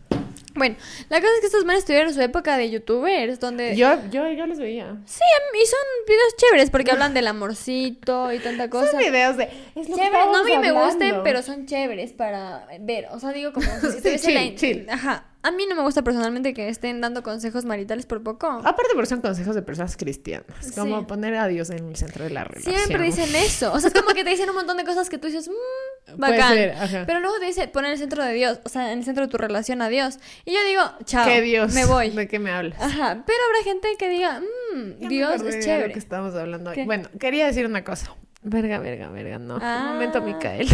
Bueno, 0.55 0.75
la 1.09 1.19
cosa 1.21 1.33
es 1.35 1.39
que 1.41 1.45
estos 1.47 1.65
manes 1.65 1.85
tuvieron 1.85 2.13
su 2.13 2.21
época 2.21 2.57
de 2.57 2.69
youtubers 2.71 3.39
donde... 3.39 3.75
Yo, 3.75 3.93
yo, 4.09 4.27
yo 4.31 4.47
los 4.47 4.57
veía. 4.57 4.97
Sí, 5.05 5.19
y 5.61 5.65
son 5.65 5.79
videos 6.07 6.35
chéveres 6.37 6.69
porque 6.69 6.91
hablan 6.91 7.13
del 7.13 7.27
amorcito 7.27 8.31
y 8.31 8.39
tanta 8.39 8.69
cosa. 8.69 8.91
Son 8.91 8.99
videos 8.99 9.37
de. 9.37 9.43
Es 9.75 9.89
lo 9.89 9.95
que 9.95 10.01
Chéveres, 10.03 10.25
no 10.31 10.37
a 10.37 10.43
mí 10.43 10.57
me 10.57 10.71
gusten, 10.71 11.15
pero 11.23 11.41
son 11.41 11.65
chéveres 11.65 12.13
para 12.13 12.65
ver. 12.79 13.07
O 13.11 13.19
sea, 13.19 13.31
digo 13.31 13.53
como 13.53 13.65
si 13.65 13.99
Sí, 14.03 14.19
chill, 14.19 14.33
la- 14.33 14.55
chill. 14.55 14.87
Ajá. 14.89 15.25
A 15.43 15.51
mí 15.51 15.63
no 15.69 15.75
me 15.75 15.83
gusta 15.83 16.01
personalmente 16.03 16.55
que 16.55 16.69
estén 16.69 17.01
dando 17.01 17.21
consejos 17.21 17.65
maritales 17.65 18.07
por 18.07 18.23
poco. 18.23 18.47
Aparte, 18.47 18.93
porque 18.95 19.05
son 19.05 19.21
consejos 19.21 19.53
de 19.53 19.61
personas 19.61 19.95
cristianas. 19.95 20.71
Como 20.73 21.05
poner 21.05 21.35
a 21.35 21.47
Dios 21.47 21.69
en 21.69 21.87
el 21.89 21.95
centro 21.95 22.23
de 22.23 22.31
la 22.31 22.45
relación. 22.45 22.73
Siempre 22.75 23.03
dicen 23.03 23.35
eso. 23.35 23.71
O 23.71 23.79
sea, 23.79 23.89
es 23.89 23.93
como 23.93 24.15
que 24.15 24.23
te 24.23 24.31
dicen 24.31 24.49
un 24.49 24.55
montón 24.55 24.77
de 24.77 24.83
cosas 24.85 25.07
que 25.07 25.19
tú 25.19 25.27
dices, 25.27 25.47
mmm, 25.47 26.17
bacán. 26.19 26.55
ser, 26.55 26.71
ajá. 26.71 27.03
Pero 27.05 27.19
luego 27.19 27.37
te 27.37 27.45
dice 27.45 27.67
poner 27.67 27.91
el 27.91 27.99
centro 27.99 28.23
de 28.23 28.33
Dios, 28.33 28.59
o 28.63 28.69
sea, 28.69 28.91
en 28.91 28.97
el 28.97 29.05
centro 29.05 29.25
de 29.25 29.29
tu 29.29 29.37
relación 29.37 29.83
a 29.83 29.89
Dios. 29.89 30.17
Y 30.45 30.53
yo 30.53 30.63
digo, 30.63 30.81
chao. 31.05 31.27
¿Qué 31.27 31.41
Dios? 31.41 31.73
Me 31.73 31.85
voy. 31.85 32.11
¿De 32.11 32.27
qué 32.27 32.37
me 32.37 32.51
hablas? 32.51 32.79
Ajá. 32.79 33.23
Pero 33.25 33.39
habrá 33.47 33.63
gente 33.63 33.89
que 33.97 34.09
diga, 34.09 34.41
mmm, 34.41 35.01
me 35.01 35.07
Dios 35.09 35.41
es 35.41 35.65
chévere. 35.65 35.87
lo 35.87 35.93
que 35.93 35.99
estábamos 35.99 36.35
hablando 36.35 36.69
hoy. 36.69 36.75
¿Qué? 36.75 36.85
Bueno, 36.85 37.09
quería 37.19 37.47
decir 37.47 37.65
una 37.65 37.83
cosa. 37.83 38.15
Verga, 38.43 38.77
verga, 38.77 39.09
verga, 39.09 39.39
no. 39.39 39.57
Ah. 39.59 39.85
Un 39.87 39.93
momento, 39.93 40.21
Micael. 40.21 40.67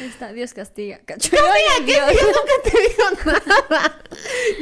Ahí 0.00 0.06
está, 0.06 0.32
Dios 0.34 0.52
castiga. 0.52 1.00
Cacho. 1.04 1.34
Oye, 1.34 1.86
Dios. 1.86 2.12
Yo 2.12 2.26
nunca 2.26 2.52
te 2.62 2.70
digo 2.70 3.38
nada. 3.70 3.98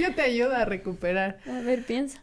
Yo 0.01 0.15
te 0.15 0.23
ayudo 0.23 0.55
a 0.55 0.65
recuperar. 0.65 1.39
A 1.47 1.61
ver, 1.61 1.83
piensa. 1.85 2.21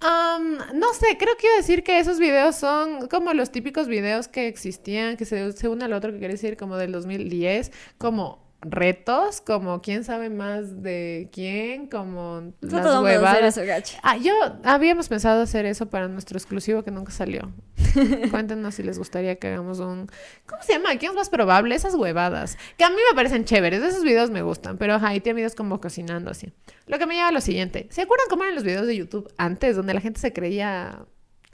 No 0.74 0.94
sé, 0.94 1.18
creo 1.18 1.36
que 1.38 1.48
iba 1.48 1.56
a 1.56 1.58
decir 1.58 1.84
que 1.84 2.00
esos 2.00 2.18
videos 2.18 2.56
son 2.56 3.08
como 3.10 3.34
los 3.34 3.52
típicos 3.52 3.88
videos 3.90 4.30
que 4.30 4.48
existían, 4.48 5.18
que 5.18 5.26
se, 5.26 5.52
se 5.52 5.68
uno 5.68 5.84
al 5.84 5.92
otro, 5.94 6.14
que 6.14 6.20
quiere 6.20 6.36
decir 6.36 6.56
como 6.56 6.78
del 6.78 6.94
2010, 6.94 7.72
como 7.98 8.45
retos, 8.68 9.42
como 9.42 9.82
quién 9.82 10.04
sabe 10.04 10.30
más 10.30 10.82
de 10.82 11.30
quién, 11.32 11.88
como 11.88 12.54
las 12.62 12.86
hacer 12.86 13.04
huevadas. 13.04 13.58
eso. 13.58 14.00
Ah, 14.02 14.18
yo 14.18 14.34
habíamos 14.64 15.08
pensado 15.08 15.42
hacer 15.42 15.66
eso 15.66 15.90
para 15.90 16.08
nuestro 16.08 16.38
exclusivo 16.38 16.84
que 16.84 16.92
nunca 16.92 17.12
salió. 17.12 17.52
Cuéntenos 18.32 18.76
si 18.76 18.84
les 18.84 18.98
gustaría 18.98 19.36
que 19.36 19.48
hagamos 19.48 19.80
un... 19.80 20.08
¿Cómo 20.46 20.62
se 20.64 20.74
llama? 20.74 20.96
¿Quién 20.98 21.12
es 21.12 21.16
más 21.16 21.30
probable? 21.30 21.76
Esas 21.76 21.96
huevadas. 21.96 22.58
Que 22.78 22.84
a 22.84 22.90
mí 22.90 22.96
me 22.96 23.16
parecen 23.16 23.46
chéveres. 23.46 23.82
Esos 23.84 24.04
videos 24.04 24.32
me 24.32 24.42
gustan. 24.42 24.78
Pero 24.78 24.96
ajá, 24.96 25.16
y 25.16 25.22
tiene 25.22 25.38
videos 25.38 25.56
como 25.56 25.80
cocinando 25.80 26.32
así. 26.32 26.52
Lo 26.88 26.98
que 26.98 27.06
me 27.06 27.16
lleva 27.16 27.30
a 27.30 27.32
lo 27.32 27.42
siguiente. 27.42 27.88
¿Se 27.92 28.02
acuerdan 28.02 28.28
cómo 28.30 28.44
eran 28.44 28.56
los 28.56 28.64
videos 28.64 28.88
de 28.88 28.96
YouTube 28.96 29.32
antes? 29.38 29.76
Donde 29.76 29.94
la 29.94 30.02
gente 30.02 30.20
se 30.20 30.34
creía 30.34 31.06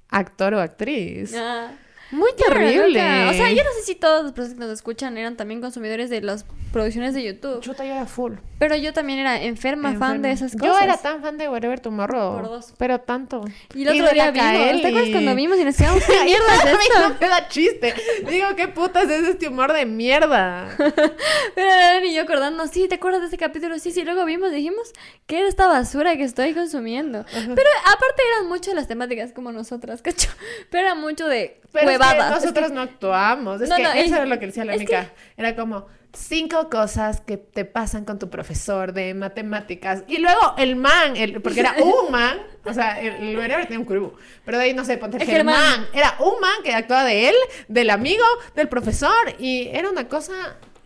actor 0.10 0.54
o 0.54 0.60
actriz. 0.60 1.36
Ah. 1.36 1.72
Muy 2.12 2.32
terrible. 2.36 3.00
O 3.30 3.34
sea, 3.34 3.52
yo 3.52 3.64
no 3.64 3.72
sé 3.78 3.84
si 3.86 3.96
todos 3.96 4.24
los 4.24 4.34
personas 4.34 4.58
que 4.58 4.66
nos 4.66 4.74
escuchan 4.74 5.18
eran 5.18 5.38
también 5.38 5.62
consumidores 5.62 6.10
de 6.10 6.22
las 6.22 6.46
producciones 6.72 7.14
de 7.14 7.24
YouTube. 7.24 7.60
Chuta, 7.62 7.86
yo 7.86 7.94
era 7.94 8.06
full. 8.06 8.34
Pero 8.60 8.76
yo 8.76 8.94
también 8.94 9.20
era 9.20 9.42
enferma, 9.42 9.96
fan 9.98 10.22
de 10.22 10.32
esas 10.32 10.54
cosas. 10.54 10.68
Yo 10.68 10.80
era 10.80 10.98
tan 10.98 11.22
fan 11.22 11.38
de 11.38 11.50
Whatever 11.50 11.80
Tomorrow. 11.80 12.36
Por 12.36 12.48
dos. 12.48 12.74
Pero 12.78 13.00
tanto. 13.00 13.44
Y 13.74 13.84
el 13.84 13.90
otro 13.90 14.14
día 14.14 14.26
la 14.26 14.32
vimos. 14.32 14.48
Kaeli. 14.48 14.82
¿Te 14.82 14.88
acuerdas 14.88 15.10
cuando 15.12 15.36
vimos 15.36 15.60
y 15.60 15.66
nos 15.66 15.76
quedamos 15.76 16.04
qué 16.06 16.24
mierda 16.26 16.56
es 16.56 16.66
esto? 16.66 17.10
no 17.10 17.16
me 17.20 17.28
da 17.28 17.48
chiste. 17.48 17.94
Digo, 18.30 18.48
¿qué 18.56 18.68
putas 18.68 19.10
es 19.10 19.28
este 19.28 19.48
humor 19.48 19.74
de 19.74 19.86
mierda? 19.86 20.70
Pero 21.56 21.70
Dani 21.70 22.10
y 22.10 22.14
yo 22.14 22.22
acordando, 22.22 22.68
sí, 22.68 22.88
¿te 22.88 22.96
acuerdas 22.96 23.22
de 23.22 23.28
ese 23.28 23.38
capítulo? 23.38 23.80
Sí, 23.80 23.92
sí, 23.92 24.04
luego 24.04 24.26
vimos, 24.26 24.52
dijimos, 24.52 24.94
¿qué 25.26 25.40
era 25.40 25.48
esta 25.50 25.68
basura 25.68 26.16
que 26.16 26.24
estoy 26.24 26.54
consumiendo? 26.54 27.26
Pero 27.32 27.70
aparte 27.86 28.22
eran 28.36 28.48
mucho 28.48 28.74
las 28.74 28.88
temáticas 28.88 29.32
como 29.34 29.52
nosotras, 29.52 30.02
¿cacho? 30.04 30.30
Pero 30.70 30.86
era 30.86 30.96
mucho 30.96 31.28
de 31.28 31.62
Pero 31.72 31.98
Es 32.04 32.30
nosotros 32.32 32.68
que- 32.70 32.74
no 32.74 32.82
actuamos. 32.82 33.62
Es 33.62 33.70
No, 33.70 33.76
que 33.78 33.84
no, 33.84 33.90
eso 33.92 34.00
es- 34.06 34.12
era 34.12 34.26
lo 34.26 34.40
que 34.40 34.48
decía 34.48 34.66
la 34.66 34.74
amiga. 34.74 35.12
Era 35.38 35.56
como 35.56 35.88
cinco 36.14 36.70
cosas 36.70 37.22
que 37.22 37.38
te 37.38 37.64
pasan 37.64 38.04
con 38.04 38.20
tu 38.20 38.30
profesor 38.30 38.92
de 38.94 39.14
matemáticas. 39.14 40.04
Y 40.08 40.18
luego 40.18 40.56
el 40.58 40.76
man, 40.76 41.16
el, 41.16 41.42
porque 41.42 41.62
era 41.62 41.74
un 41.82 42.12
man, 42.12 42.38
o 42.66 42.74
sea, 42.74 43.00
el, 43.00 43.38
whatever 43.38 43.64
tenía 43.66 43.80
un 43.80 43.86
curubu. 43.86 44.14
Pero 44.46 44.58
de 44.58 44.66
ahí, 44.66 44.74
no 44.74 44.84
sé, 44.84 44.98
ponte 44.98 45.18
el 45.18 45.24
El 45.24 45.30
Germán. 45.30 45.56
Germán. 45.56 45.88
Era 45.94 46.16
un 46.20 46.40
man 46.42 46.56
que 46.64 46.74
actuaba 46.74 47.06
de 47.06 47.30
él, 47.30 47.36
del 47.70 47.90
amigo, 47.90 48.26
del 48.56 48.68
profesor. 48.68 49.14
Y 49.40 49.70
era 49.70 49.90
una 49.90 50.08
cosa... 50.10 50.34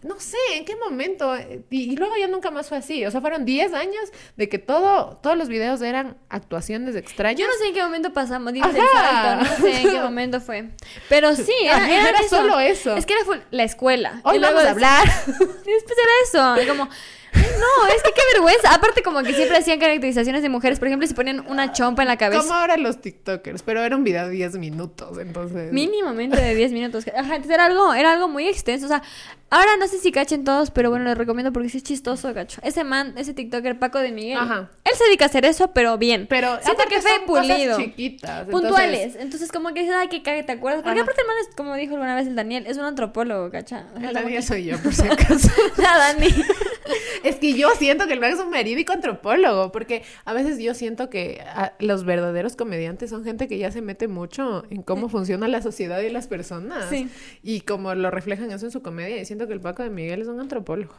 No 0.06 0.20
sé, 0.20 0.38
¿en 0.54 0.66
qué 0.66 0.76
momento? 0.76 1.36
Y, 1.72 1.94
y 1.94 1.96
luego 1.96 2.14
ya 2.16 2.28
nunca 2.28 2.52
más 2.52 2.70
fue 2.70 2.78
así. 2.78 3.04
O 3.06 3.12
sea, 3.12 3.22
fueron 3.22 3.44
10 3.44 3.74
años 3.74 4.12
de 4.38 4.48
que 4.48 4.60
todo, 4.60 5.18
todos 5.24 5.36
los 5.36 5.48
videos 5.48 5.82
eran 5.82 6.18
actuaciones 6.30 6.96
extrañas. 6.96 7.40
Yo 7.40 7.48
no 7.48 7.54
sé 7.56 7.68
en 7.70 7.74
qué 7.74 7.82
momento 7.82 8.14
pasamos, 8.14 8.54
Ajá. 8.62 8.72
salto, 8.72 9.50
no 9.50 9.58
sé 9.58 9.82
en 9.82 9.90
qué 9.90 10.00
momento 10.02 10.40
fue. 10.42 10.70
Pero 11.10 11.36
sí, 11.36 11.54
era, 11.64 11.78
Ajá, 11.78 11.92
era 11.92 12.10
era 12.10 12.20
eso. 12.20 12.38
solo 12.38 12.60
eso. 12.60 12.96
Es 12.96 13.06
que 13.08 13.14
era 13.14 13.24
la 13.50 13.64
escuela. 13.64 14.22
Hoy 14.24 14.36
Y 14.36 14.40
luego 14.40 14.56
vamos 14.56 14.68
a 14.70 14.72
hablar. 14.74 15.06
Después 15.26 15.98
era 15.98 16.56
eso. 16.56 16.62
y 16.64 16.68
como, 16.68 16.84
"Ay, 16.84 16.90
no, 17.36 17.88
es 17.88 18.02
que 18.04 18.12
qué 18.16 18.22
vergüenza. 18.34 18.74
Aparte, 18.74 19.02
como 19.04 19.22
que 19.24 19.34
siempre 19.34 19.58
hacían 19.58 19.80
caracterizaciones 19.80 20.42
de 20.42 20.50
mujeres. 20.50 20.80
Por 20.80 20.88
ejemplo, 20.88 21.08
si 21.08 21.14
ponían 21.14 21.46
una 21.48 21.72
chompa 21.74 22.02
en 22.04 22.08
la 22.08 22.18
cabeza. 22.18 22.42
Como 22.42 22.54
ahora 22.54 22.78
los 22.78 23.02
TikTokers, 23.02 23.64
pero 23.64 23.82
era 23.84 23.96
un 23.96 24.04
video 24.04 24.26
de 24.28 24.32
10 24.32 24.58
minutos, 24.58 25.18
entonces. 25.20 25.72
Mínimamente 25.72 26.40
de 26.42 26.56
10 26.56 26.72
minutos. 26.72 27.06
Ajá, 27.16 27.36
entonces 27.36 27.52
era 27.52 27.66
algo, 27.66 27.94
era 27.94 28.14
algo 28.14 28.28
muy 28.28 28.48
extenso. 28.48 28.86
O 28.86 28.90
sea, 28.90 29.02
ahora 29.50 29.78
no 29.78 29.88
sé 29.88 29.98
si 30.00 30.12
cachen 30.12 30.44
todos, 30.44 30.72
pero 30.72 30.90
bueno, 30.90 31.06
les 31.06 31.18
recomiendo 31.18 31.52
porque 31.54 31.70
sí 31.70 31.78
es 31.78 31.84
chistoso, 31.84 32.34
gacho. 32.34 32.60
Ese 32.64 32.84
man, 32.84 33.14
ese 33.18 33.34
TikToker 33.34 33.78
Paco 33.80 34.00
de 34.00 34.12
Miguel. 34.12 34.38
Ajá. 34.38 34.70
Él 34.84 34.92
se 34.96 35.04
dedica 35.06 35.26
a 35.26 35.28
hacer 35.28 35.46
eso, 35.46 35.72
pero 35.74 35.98
bien. 35.98 36.28
Pero 36.30 36.58
siento 36.62 36.84
que 36.90 37.02
fue 37.02 37.12
cosas 37.26 37.46
pulido. 37.48 37.78
chiquitas. 37.78 38.48
Puntuales. 38.48 39.16
Entonces, 39.20 39.52
como 39.52 39.74
que 39.74 39.82
dices, 39.82 39.96
ay, 39.98 40.08
qué 40.10 40.22
cague, 40.24 40.44
¿te 40.44 40.52
acuerdas? 40.54 40.82
Porque 40.84 41.00
Ajá. 41.00 41.04
aparte 41.04 41.22
el 41.22 41.28
man 41.28 41.36
es, 41.42 41.56
como 41.56 41.76
dijo 41.76 41.94
alguna 41.94 42.16
vez 42.16 42.28
el 42.28 42.36
Daniel, 42.36 42.66
es 42.68 42.78
un 42.78 42.86
antropólogo, 42.86 43.50
¿cacha? 43.52 43.86
O 43.96 44.00
sea, 44.00 44.10
El 44.10 44.14
como 44.16 44.24
Daniel 44.26 44.42
que- 44.42 44.48
soy 44.48 44.66
yo, 44.66 44.78
por 44.80 44.94
si 44.94 45.08
acaso. 45.08 45.50
La 45.78 45.98
Dani. 45.98 46.28
es 47.26 47.36
que 47.38 47.54
yo 47.54 47.70
siento 47.78 48.08
que 48.08 48.14
el 48.14 48.20
man 48.20 48.32
es 48.32 48.40
un 48.40 48.52
verídico 48.52 48.94
antropólogo, 48.94 49.72
porque 49.72 50.04
a 50.26 50.34
veces 50.34 50.60
yo 50.60 50.74
siento 50.74 51.10
que 51.10 51.42
ah, 51.48 51.74
los 51.80 52.06
verdaderos 52.06 52.56
comediantes 52.56 53.10
son 53.10 53.24
gente 53.24 53.48
que 53.48 53.58
ya 53.58 53.72
se 53.72 53.82
mete 53.82 54.08
mucho 54.08 54.64
en 54.70 54.82
cómo 54.84 55.10
funciona 55.10 55.48
la 55.48 55.62
sociedad 55.62 56.00
y 56.02 56.10
las 56.10 56.28
personas. 56.28 56.86
Sí. 56.90 57.10
Y 57.44 57.62
como 57.62 57.94
lo 57.96 58.12
reflejan 58.12 58.52
eso 58.52 58.66
en 58.66 58.72
su 58.72 58.82
comedia, 58.82 59.18
y 59.22 59.26
siento 59.26 59.48
que 59.48 59.54
el 59.54 59.62
Paco 59.62 59.84
de 59.84 59.90
Miguel 59.90 60.22
es 60.22 60.28
un 60.28 60.40
antropólogo. 60.40 60.96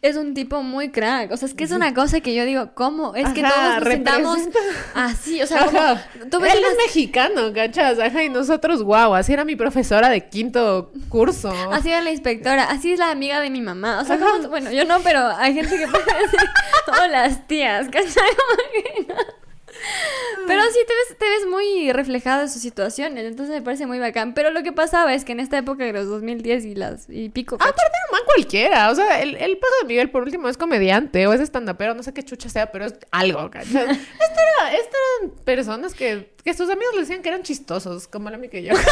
Es 0.00 0.16
un 0.16 0.34
tipo 0.34 0.62
muy 0.62 0.90
crack. 0.90 1.30
O 1.32 1.36
sea, 1.36 1.46
es 1.48 1.54
que 1.54 1.64
es 1.64 1.70
una 1.70 1.94
cosa 1.94 2.20
que 2.20 2.34
yo 2.34 2.44
digo, 2.44 2.70
¿cómo? 2.74 3.14
Es 3.14 3.28
que 3.32 3.42
todos 3.42 3.76
nos 3.80 3.84
sentamos 3.88 4.38
así. 4.94 5.40
O 5.42 5.46
sea, 5.46 5.66
como. 5.66 6.28
Tú 6.30 6.40
ves 6.40 6.54
Él 6.54 6.62
es 6.70 6.76
mexicano, 6.76 7.52
¿cachas? 7.54 7.98
Ajá, 7.98 8.24
y 8.24 8.28
nosotros, 8.28 8.82
guau, 8.82 9.14
así 9.14 9.32
era 9.32 9.44
mi 9.44 9.56
profesora 9.56 10.08
de 10.08 10.28
quinto 10.28 10.92
curso. 11.08 11.52
Así 11.72 11.88
era 11.90 12.00
la 12.00 12.10
inspectora, 12.10 12.64
así 12.64 12.92
es 12.92 12.98
la 12.98 13.10
amiga 13.10 13.40
de 13.40 13.50
mi 13.50 13.60
mamá. 13.60 14.00
O 14.00 14.04
sea, 14.04 14.18
como- 14.18 14.48
bueno, 14.48 14.72
yo 14.72 14.84
no, 14.84 15.00
pero 15.02 15.20
hay 15.36 15.54
gente 15.54 15.61
que 15.68 15.88
puede 15.88 16.22
decir, 16.22 16.40
oh, 16.88 17.06
las 17.08 17.46
tías, 17.46 17.88
¿cachai? 17.92 19.32
Que. 19.82 20.42
Pero 20.46 20.62
sí 20.62 20.78
te 20.86 20.94
ves, 20.94 21.18
te 21.18 21.28
ves 21.28 21.46
muy 21.46 21.92
reflejado 21.92 22.42
en 22.42 22.50
sus 22.50 22.62
situaciones, 22.62 23.24
entonces 23.24 23.54
me 23.54 23.62
parece 23.62 23.86
muy 23.86 23.98
bacán. 23.98 24.34
Pero 24.34 24.50
lo 24.50 24.62
que 24.62 24.72
pasaba 24.72 25.14
es 25.14 25.24
que 25.24 25.32
en 25.32 25.40
esta 25.40 25.58
época 25.58 25.84
de 25.84 25.92
los 25.92 26.06
2010 26.06 26.64
y 26.64 26.74
las 26.74 27.08
y 27.08 27.28
pico, 27.28 27.58
¿cachai? 27.58 27.72
Aparte 27.72 27.92
era 27.96 28.12
man 28.12 28.22
cualquiera, 28.26 28.90
o 28.90 28.94
sea, 28.94 29.20
el, 29.20 29.36
el 29.36 29.58
Paco 29.58 29.74
de 29.82 29.88
Miguel 29.88 30.10
por 30.10 30.22
último 30.22 30.48
es 30.48 30.56
comediante 30.56 31.26
o 31.26 31.32
es 31.32 31.40
estandapero, 31.40 31.94
no 31.94 32.02
sé 32.02 32.12
qué 32.12 32.22
chucha 32.22 32.48
sea, 32.48 32.70
pero 32.72 32.86
es 32.86 32.94
algo, 33.10 33.50
era, 33.54 34.72
esto 34.72 34.96
eran 35.20 35.30
personas 35.44 35.94
que, 35.94 36.32
que 36.44 36.54
sus 36.54 36.68
amigos 36.70 36.94
le 36.94 37.00
decían 37.00 37.22
que 37.22 37.28
eran 37.28 37.42
chistosos, 37.42 38.08
como 38.08 38.30
la 38.30 38.36
amiga 38.36 38.58
y 38.58 38.64
yo. 38.64 38.74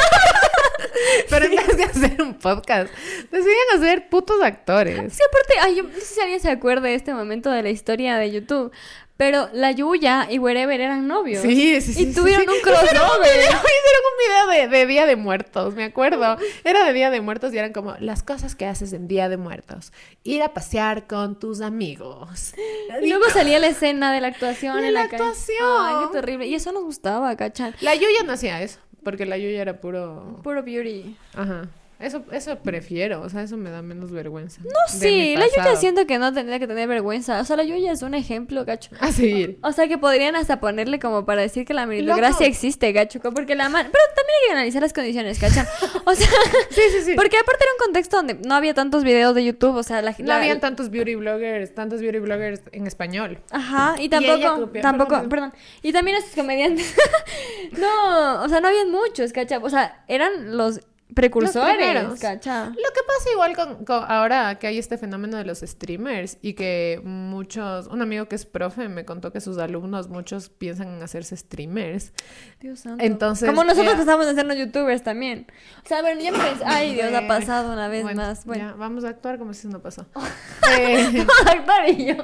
Pero 1.29 1.47
en 1.47 1.57
vez 1.57 1.77
de 1.77 1.85
hacer 1.85 2.23
un 2.23 2.35
podcast, 2.35 2.93
deciden 3.31 3.57
hacer 3.77 4.09
putos 4.09 4.43
actores. 4.43 5.13
Sí, 5.13 5.23
aparte, 5.29 5.55
ay, 5.61 5.77
yo 5.77 5.83
no 5.85 5.95
sé 5.95 6.01
si 6.01 6.21
alguien 6.21 6.41
se 6.41 6.51
acuerda 6.51 6.89
de 6.89 6.95
este 6.95 7.15
momento 7.15 7.51
de 7.51 7.63
la 7.63 7.71
historia 7.71 8.17
de 8.17 8.31
YouTube. 8.31 8.73
Pero 9.21 9.51
la 9.53 9.71
Yuya 9.71 10.29
y 10.31 10.39
Wherever 10.39 10.81
eran 10.81 11.07
novios. 11.07 11.43
Sí, 11.43 11.79
sí, 11.83 11.93
sí. 11.93 12.03
Y 12.05 12.15
tuvieron 12.15 12.47
sí, 12.47 12.49
un 12.49 12.55
sí. 12.55 12.61
Hicieron 12.61 13.03
un 13.03 13.09
crossover. 13.11 13.29
video, 13.29 13.51
hicieron 13.51 14.03
un 14.09 14.47
video 14.49 14.71
de, 14.71 14.79
de 14.79 14.87
Día 14.87 15.05
de 15.05 15.17
Muertos, 15.17 15.75
me 15.75 15.85
acuerdo. 15.85 16.39
Era 16.65 16.87
de 16.87 16.95
Día 16.95 17.11
de 17.11 17.21
Muertos 17.21 17.53
y 17.53 17.59
eran 17.59 17.75
como 17.75 17.95
las 18.01 18.23
cosas 18.23 18.55
que 18.55 18.65
haces 18.65 18.95
en 18.95 19.09
Día 19.09 19.29
de 19.29 19.37
Muertos. 19.37 19.93
Ir 20.25 20.43
a 20.43 20.55
pasear 20.55 21.07
con 21.07 21.39
tus 21.39 21.61
amigos. 21.61 22.55
Y 23.03 23.11
luego 23.11 23.29
salía 23.29 23.59
la 23.59 23.67
escena 23.67 24.11
de 24.11 24.23
la 24.23 24.29
actuación 24.29 24.81
De 24.81 24.89
en 24.89 24.95
la 24.95 25.01
la, 25.01 25.07
actuación. 25.07 25.59
Ay, 25.61 26.07
qué 26.07 26.13
terrible. 26.15 26.47
Y 26.47 26.55
eso 26.55 26.73
nos 26.73 26.85
gustaba, 26.85 27.37
¿cachan? 27.37 27.75
La 27.83 27.95
Yuya 27.95 28.23
no 28.25 28.33
hacía 28.33 28.63
eso, 28.63 28.79
porque 29.05 29.27
la 29.27 29.37
Yuya 29.37 29.61
era 29.61 29.83
puro... 29.83 30.41
Puro 30.43 30.63
beauty. 30.63 31.15
Ajá. 31.35 31.69
Eso, 32.01 32.25
eso 32.33 32.57
prefiero, 32.61 33.21
o 33.21 33.29
sea, 33.29 33.43
eso 33.43 33.57
me 33.59 33.69
da 33.71 33.83
menos 33.83 34.11
vergüenza. 34.11 34.63
No, 34.63 34.71
sí, 34.89 35.37
la 35.37 35.47
Yuya 35.49 35.77
siento 35.77 36.07
que 36.07 36.19
no 36.19 36.33
tendría 36.33 36.59
que 36.59 36.67
tener 36.67 36.89
vergüenza. 36.89 37.41
O 37.41 37.45
sea, 37.45 37.57
la 37.57 37.65
Yuya 37.65 37.93
es 37.93 38.01
un 38.03 38.15
ejemplo, 38.15 38.65
gacho. 38.65 38.91
A 39.01 39.13
seguir. 39.13 39.59
O 39.63 39.73
sea, 39.73 39.87
que 39.87 39.99
podrían 39.99 40.35
hasta 40.35 40.61
ponerle 40.61 40.99
como 40.99 41.27
para 41.27 41.43
decir 41.43 41.67
que 41.67 41.75
la 41.75 41.85
meritocracia 41.87 42.47
existe, 42.47 42.91
gacho. 42.93 43.21
Porque 43.21 43.55
la 43.55 43.69
man... 43.69 43.87
Pero 43.93 44.05
también 44.17 44.35
hay 44.41 44.47
que 44.49 44.53
analizar 44.55 44.83
las 44.83 44.93
condiciones, 44.95 45.39
¿cachan? 45.39 45.67
O 46.07 46.15
sea, 46.15 46.27
Sí, 46.71 46.81
sí, 46.91 47.03
sí. 47.05 47.15
porque 47.17 47.37
aparte 47.37 47.65
era 47.65 47.73
un 47.79 47.85
contexto 47.85 48.17
donde 48.17 48.35
no 48.35 48.55
había 48.55 48.73
tantos 48.73 49.05
videos 49.05 49.35
de 49.35 49.45
YouTube. 49.45 49.77
O 49.77 49.83
sea, 49.83 50.01
la 50.01 50.13
No 50.19 50.25
la- 50.27 50.37
habían 50.39 50.59
tantos 50.61 50.89
beauty 50.91 51.17
bloggers, 51.17 51.75
tantos 51.75 52.01
beauty 52.01 52.19
bloggers 52.19 52.63
en 52.73 52.87
español. 52.87 53.39
Ajá, 53.51 53.97
y 53.99 54.09
tampoco, 54.09 54.61
copia- 54.67 54.81
tampoco, 54.81 55.11
perdón. 55.11 55.29
perdón, 55.29 55.53
y 55.83 55.93
también 55.93 56.17
esos 56.17 56.35
comediantes, 56.35 56.95
no, 57.79 58.43
o 58.43 58.49
sea, 58.49 58.61
no 58.61 58.69
habían 58.69 58.91
muchos, 58.91 59.33
¿cacha? 59.33 59.59
O 59.59 59.69
sea, 59.71 60.05
eran 60.09 60.57
los 60.57 60.81
precursores. 61.15 62.05
Lo 62.05 62.15
que 62.17 62.21
pasa 62.37 63.31
igual 63.33 63.57
con, 63.57 63.85
con- 63.85 64.05
ahora 64.09 64.59
que 64.59 64.67
hay 64.67 64.79
este 64.79 64.99
fenómeno 64.99 65.37
de 65.37 65.45
los 65.45 65.61
streamers 65.61 66.39
y 66.43 66.55
que 66.55 67.01
muchos, 67.05 67.87
un 67.87 68.03
amigo 68.03 68.27
que 68.27 68.37
es 68.37 68.47
profe 68.47 68.89
me 68.89 69.05
contó 69.05 69.33
que 69.33 69.41
sus 69.41 69.59
alumnos 69.59 70.09
muchos 70.09 70.49
piensan 70.49 70.89
en 70.89 71.03
hacerse 71.03 71.37
streamers. 71.37 72.13
Dios 72.61 72.81
santo. 72.81 73.05
Entonces, 73.05 73.49
Como 73.49 73.65
nosotros 73.65 73.95
pensamos 73.95 74.25
en 74.27 74.33
hacernos 74.33 74.57
youtubers 74.57 75.03
también. 75.03 75.47
O 75.85 75.89
sea, 75.89 76.03
bueno, 76.03 76.21
ya 76.21 76.33
me 76.33 76.39
pensé, 76.39 76.65
ay 76.67 76.95
Dios, 76.95 77.13
ha 77.15 77.27
pasado 77.27 77.73
una 77.73 77.89
vez 77.89 78.03
bueno, 78.03 78.23
más. 78.23 78.45
Bueno, 78.45 78.71
ya, 78.71 78.73
vamos 78.75 79.05
a 79.05 79.09
actuar 79.11 79.39
como 79.39 79.53
si 79.55 79.61
eso 79.61 79.69
no 79.71 79.81
pasó. 79.81 80.07
Eh, 80.79 81.27
actor 81.47 81.89
y 81.89 82.05
yo. 82.07 82.15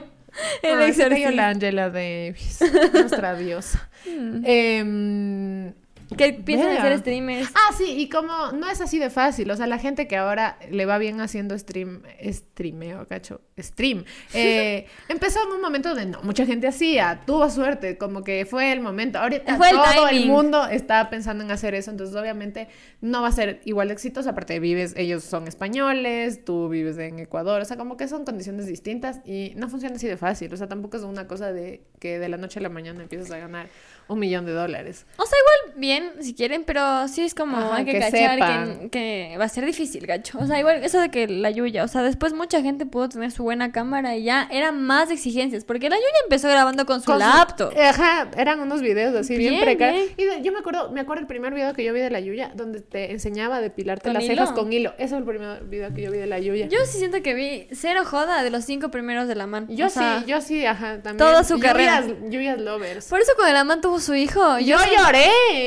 El 0.63 0.79
ay, 0.79 0.93
soy 0.93 1.05
exorcista. 1.05 1.31
la 1.33 1.49
Angela 1.49 1.91
Davis, 1.91 2.61
nuestra 2.93 3.35
diosa. 3.35 3.89
Em, 4.45 5.73
Que 6.17 6.33
piensan 6.35 6.81
ser 6.81 6.99
streamers. 6.99 7.51
Ah, 7.55 7.75
sí, 7.77 7.97
y 7.99 8.09
como 8.09 8.53
no 8.53 8.69
es 8.71 8.81
así 8.81 8.99
de 8.99 9.11
fácil, 9.11 9.51
o 9.51 9.57
sea, 9.57 9.67
la 9.67 9.79
gente 9.79 10.07
que 10.07 10.17
ahora 10.17 10.59
le 10.71 10.87
va 10.87 10.99
bien 10.99 11.21
haciendo 11.21 11.59
stream, 11.59 12.03
streameo, 12.23 13.09
cacho, 13.09 13.41
stream, 13.59 14.05
eh, 14.35 14.87
empezó 15.09 15.41
en 15.47 15.53
un 15.53 15.61
momento 15.61 15.89
donde 15.89 16.07
no, 16.07 16.23
mucha 16.23 16.47
gente 16.47 16.69
hacía, 16.69 17.23
tuvo 17.27 17.51
suerte, 17.51 17.99
como 17.99 18.23
que 18.23 18.47
fue 18.47 18.73
el 18.73 18.81
momento, 18.81 19.19
ahorita 19.19 19.57
Fue 19.57 19.71
el 19.71 19.77
todo 19.77 20.09
el 20.09 20.19
timing. 20.19 20.29
mundo 20.29 20.67
está 20.67 21.11
pensando 21.11 21.43
en 21.43 21.51
hacer 21.51 21.75
eso, 21.75 21.91
entonces 21.91 22.15
obviamente 22.15 22.69
no 23.01 23.23
va 23.23 23.29
a 23.29 23.33
ser 23.33 23.61
igual 23.65 23.89
de 23.89 23.95
exitoso, 23.95 24.31
aparte 24.31 24.61
vives, 24.61 24.95
ellos 24.97 25.25
son 25.25 25.49
españoles, 25.49 26.45
tú 26.45 26.69
vives 26.69 26.99
en 26.99 27.19
Ecuador, 27.19 27.61
o 27.61 27.65
sea, 27.65 27.77
como 27.77 27.97
que 27.97 28.07
son 28.07 28.25
condiciones 28.25 28.67
distintas 28.67 29.21
y 29.25 29.53
no 29.57 29.69
funciona 29.69 29.97
así 29.97 30.07
de 30.07 30.17
fácil, 30.17 30.53
o 30.53 30.57
sea, 30.57 30.69
tampoco 30.69 30.97
es 30.97 31.03
una 31.03 31.27
cosa 31.27 31.53
de 31.53 31.83
que 31.99 32.19
de 32.19 32.29
la 32.29 32.37
noche 32.37 32.61
a 32.61 32.63
la 32.63 32.69
mañana 32.69 33.03
empiezas 33.03 33.31
a 33.33 33.39
ganar 33.39 33.69
un 34.09 34.19
millón 34.19 34.47
de 34.47 34.53
dólares. 34.53 35.07
O 35.17 35.27
sea, 35.27 35.39
igual 35.39 35.66
bien, 35.77 36.13
si 36.21 36.35
quieren, 36.35 36.65
pero 36.65 37.09
sí 37.09 37.23
es 37.23 37.35
como 37.35 37.57
Ajá, 37.57 37.77
hay 37.77 37.85
que, 37.85 37.93
que 37.93 37.99
cachar 38.01 38.39
que, 38.81 38.89
que 38.91 39.37
va 39.39 39.45
a 39.45 39.49
ser 39.49 39.65
difícil, 39.65 40.07
gacho. 40.07 40.39
O 40.41 40.47
sea, 40.47 40.59
igual 40.59 40.83
eso 40.85 41.01
de 41.01 41.11
que 41.11 41.27
la 41.29 41.51
Yuya, 41.51 41.85
o 41.85 41.89
sea, 41.89 42.03
después 42.03 42.33
mucha 42.33 42.63
gente 42.63 42.87
pudo 42.87 43.09
tener 43.09 43.31
su 43.31 43.43
buena 43.43 43.73
cámara 43.73 44.17
y 44.17 44.25
ya 44.25 44.49
eran 44.51 44.83
más 44.83 45.11
exigencias, 45.11 45.65
porque 45.65 45.89
la 45.91 45.97
Yuya 45.97 46.07
empezó 46.25 46.49
grabando 46.49 46.87
con 46.87 47.01
su 47.01 47.07
Con 47.07 47.21
su- 47.21 47.27
laptop. 47.27 47.73
Ajá, 47.79 48.31
eran 48.37 48.61
unos 48.61 48.81
videos 48.83 49.15
así 49.15 49.37
bien, 49.37 49.53
Bien, 49.55 49.65
precarios. 49.65 50.11
Y 50.17 50.25
de- 50.25 50.43
yo 50.43 50.53
me 50.53 50.59
acuerdo, 50.59 50.91
me 50.91 51.01
acuerdo 51.01 51.21
el 51.23 51.27
primer 51.27 51.55
video 51.55 51.73
que 51.75 51.85
yo 51.85 51.93
vi 51.93 52.01
de 52.01 52.11
la 52.11 52.21
Yuya, 52.21 52.53
donde 52.55 52.81
te 52.81 53.13
enseñaba 53.13 53.57
a 53.57 53.61
depilarte 53.61 54.05
¿Con 54.05 54.15
las 54.15 54.25
hilo? 54.25 54.35
cejas 54.35 54.53
con 54.53 54.73
hilo. 54.73 54.93
Ese 54.99 55.09
fue 55.11 55.19
el 55.19 55.25
primer 55.25 55.65
video 55.65 55.93
que 55.95 56.03
yo 56.03 56.11
vi 56.11 56.19
de 56.19 56.27
la 56.27 56.39
Yuya. 56.39 56.69
Yo 56.69 56.79
sí 56.87 56.99
siento 56.99 57.23
que 57.23 57.35
vi 57.35 57.69
cero 57.73 58.03
joda 58.05 58.43
de 58.43 58.51
los 58.51 58.65
cinco 58.65 58.91
primeros 58.91 59.29
de 59.29 59.35
la 59.35 59.47
man. 59.47 59.67
Yo 59.69 59.87
O 59.87 59.91
sea, 59.91 60.21
sí, 60.21 60.31
yo 60.31 60.41
sí, 60.41 60.65
ajá, 60.67 61.03
también. 61.03 61.19
toda 61.19 61.45
su 61.45 61.57
Yuyas- 61.57 61.63
carrera. 61.63 62.05
Yuyas 62.29 62.59
lovers. 62.61 63.07
Por 63.09 63.21
eso 63.21 63.33
cuando 63.37 63.55
la 63.55 63.65
man 63.65 63.81
tuvo 63.81 64.01
su 64.01 64.15
hijo, 64.15 64.59
yo, 64.59 64.77
Yo 64.77 64.79
sen- 64.79 64.97